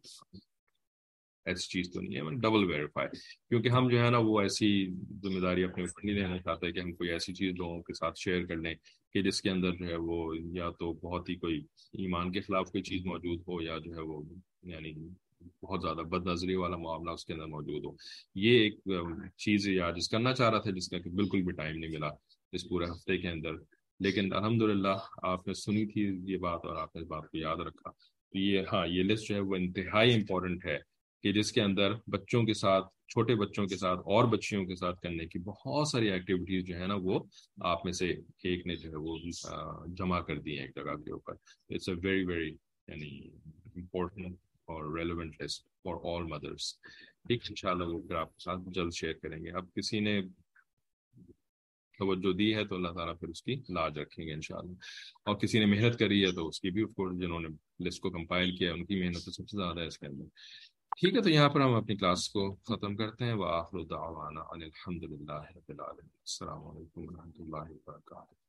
ایسی 1.46 1.68
چیز 1.68 1.94
تو 1.94 2.02
نہیں 2.02 2.16
ہے۔ 2.16 2.36
ڈبل 2.36 2.64
ویریفائی 2.64 3.10
کیونکہ 3.50 3.70
ہم 3.70 3.90
جو 3.90 4.06
ہے 4.06 4.10
نا 4.10 4.18
وہ 4.18 4.42
ایسی 4.42 4.90
ذمہ 5.24 5.40
داری 5.40 5.64
اپنے 5.64 5.84
اوپر 5.84 6.02
نہیں 6.04 6.16
لینا 6.16 6.38
چاہتے 6.38 6.72
کہ 6.72 6.80
ہم 6.80 6.92
کوئی 6.94 7.10
ایسی 7.10 7.34
چیز 7.34 7.54
لوگوں 7.58 7.82
کے 7.82 7.94
ساتھ 7.94 8.20
شیئر 8.20 8.46
کر 8.46 8.56
لیں 8.56 8.76
کہ 9.14 9.22
جس 9.22 9.42
کے 9.42 9.50
اندر 9.50 9.72
جو 9.72 9.86
ہے 9.86 9.96
وہ 9.96 10.36
یا 10.54 10.70
تو 10.80 10.94
بہت 10.94 11.30
ہی 11.30 11.36
کوئی 11.36 11.58
ایمان 11.94 12.32
کے 12.32 12.42
خلاف 12.42 12.72
کوئی 12.72 12.84
چیز 12.84 13.06
موجود 13.06 13.40
ہو 13.48 13.62
یا 13.62 13.78
جو 13.86 13.96
ہے 13.96 14.02
وہ 14.02 14.24
یعنی 14.64 14.94
بہت 15.64 15.82
زیادہ 15.82 15.98
بد 15.98 16.28
نظری 16.28 16.56
والا 16.56 16.78
معاملہ 16.78 17.12
اس 17.12 17.26
کے 17.26 17.34
اندر 17.34 17.46
موجود 17.46 17.86
ہو۔ 17.86 17.92
یہ 18.36 18.60
ایک 18.60 18.80
چیز 19.38 19.68
یا 19.68 19.92
جس 19.92 20.10
کرنا 20.10 20.34
چاہ 20.34 20.50
رہا 20.50 20.60
تھا 20.60 20.72
جس 20.72 20.90
کا 20.90 21.00
کہ 21.00 21.10
بالکل 21.10 21.42
بھی 21.42 21.54
ٹائم 21.54 21.78
نہیں 21.78 21.92
ملا 21.92 22.10
اس 22.52 22.70
پورے 22.70 22.86
ہفتے 22.86 23.18
کے 23.18 23.30
اندر۔ 23.30 23.52
لیکن 24.00 24.34
الحمد 24.34 24.62
للہ 24.62 24.98
آپ 25.24 25.48
نے 25.48 25.54
سنی 25.54 25.86
تھی 25.86 26.32
یہ 26.34 26.38
بات 26.38 26.60
اور 26.64 26.76
آپ 26.76 26.96
نے 26.96 27.02
اس 27.02 27.08
بات 27.08 27.24
کو 27.32 27.38
یاد 27.38 27.58
رکھا۔ 27.58 27.90
تو 28.32 28.40
یہ 28.40 28.62
ہاں 28.74 28.88
یہ 28.88 29.04
لسٹ 29.04 29.30
جو 29.30 29.36
ہے 29.36 29.40
وہ 29.40 29.56
انتہائی 29.56 30.14
امپورٹنٹ 30.14 30.66
ہے۔ 30.66 30.91
کہ 31.24 31.34
جس 31.34 31.52
کے 31.52 31.62
اندر 31.62 31.94
بچوں 32.08 32.44
کے 32.44 32.54
ساتھ، 32.54 32.86
چھوٹے 33.08 33.36
بچوں 33.36 33.68
کے 33.68 33.78
ساتھ 33.78 34.00
اور 34.00 34.26
بچیوں 34.26 34.66
کے 34.66 34.76
ساتھ 34.76 35.02
کرنے 35.02 35.26
کی 35.26 35.40
بہت 35.40 35.88
ساری 35.88 36.12
ایکٹیویٹیز 36.12 36.66
جو 36.66 36.76
ہے 36.80 36.88
نا، 36.88 36.96
وہ 36.96 37.20
آپ 37.62 37.86
میں 37.86 37.94
سے 37.94 38.10
ایک 38.44 38.68
نے 38.68 38.76
جو 38.76 38.90
ہے 38.90 38.96
وہ 38.96 39.18
جمع 39.88 40.20
کر 40.20 40.40
دی 40.40 40.60
ہیں 40.60 40.66
ایک 40.66 40.76
جگہ 40.76 40.96
کے 40.96 41.12
اوپر۔ 41.12 41.34
اٹس 41.70 41.90
اے 41.90 41.96
ویری 41.96 42.26
ویری 42.26 42.50
یعنی 42.88 43.30
امپورٹنٹ 43.76 44.36
اور 44.66 44.98
relevant 44.98 45.42
list 45.42 45.66
for 45.84 45.94
all 46.04 46.24
mothers 46.24 46.74
ٹھیک 47.28 47.42
ان 47.50 47.56
شاء 47.56 47.72
اللہ 47.72 47.84
وہ 47.84 48.02
پھر 48.02 48.16
آپ 48.16 48.28
کے 48.28 48.44
ساتھ 48.44 48.60
جلد 48.74 48.94
شیئر 48.94 49.14
کریں 49.14 49.44
گے۔ 49.44 49.52
اب 49.52 49.66
کسی 49.76 50.00
نے 50.00 50.22
توجہ 52.00 52.34
دی 52.34 52.56
ہے 52.56 52.66
تو 52.66 52.76
اللہ 52.76 52.88
تعالیٰ 52.88 53.20
پھر 53.20 53.28
اس 53.28 53.44
کی 53.44 53.56
لاج 53.70 54.00
رکھیں 54.00 54.28
گے 54.28 54.34
انشاءاللہ۔ 54.34 54.74
اور 55.26 55.36
کسی 55.36 55.60
نے 55.60 55.66
محنت 55.66 56.00
کری 56.00 56.26
ہے 56.26 56.32
تو 56.32 56.48
اس 56.48 56.62
کی 56.62 56.70
بھی 56.70 56.84
آف 56.84 56.96
کورس 56.96 57.20
جنہوں 57.20 57.40
نے 57.40 57.48
لسٹ 57.88 58.00
کو 58.00 58.10
کمپائل 58.10 58.56
کیا 58.56 58.74
ان 58.74 58.86
کی 58.86 59.00
محنت 59.00 59.26
تو 59.26 59.32
سب 59.32 59.50
سے 59.50 59.58
زیادہ 59.58 59.80
ہے 59.80 59.86
اس 59.86 60.00
کے 60.00 60.08
اندر۔ 60.08 60.26
ٹھیک 60.98 61.16
ہے، 61.16 61.22
تو 61.22 61.30
یہاں 61.30 61.50
پر 61.50 61.62
ہم 61.62 61.74
اپنی 61.74 61.96
کلاس 61.96 62.30
کو 62.30 62.56
ختم 62.56 62.96
کرتے 62.96 63.26
ہیں۔ 63.26 63.34
وآخر 63.34 63.84
دعوانا 63.84 64.42
الحمد 64.42 65.04
للہ 65.04 65.42
السلام 65.72 66.68
علیکم 66.68 67.02
و 67.02 67.10
رحمۃ 67.10 67.38
اللہ 67.40 67.72
وبرکاتہ۔ 67.72 68.41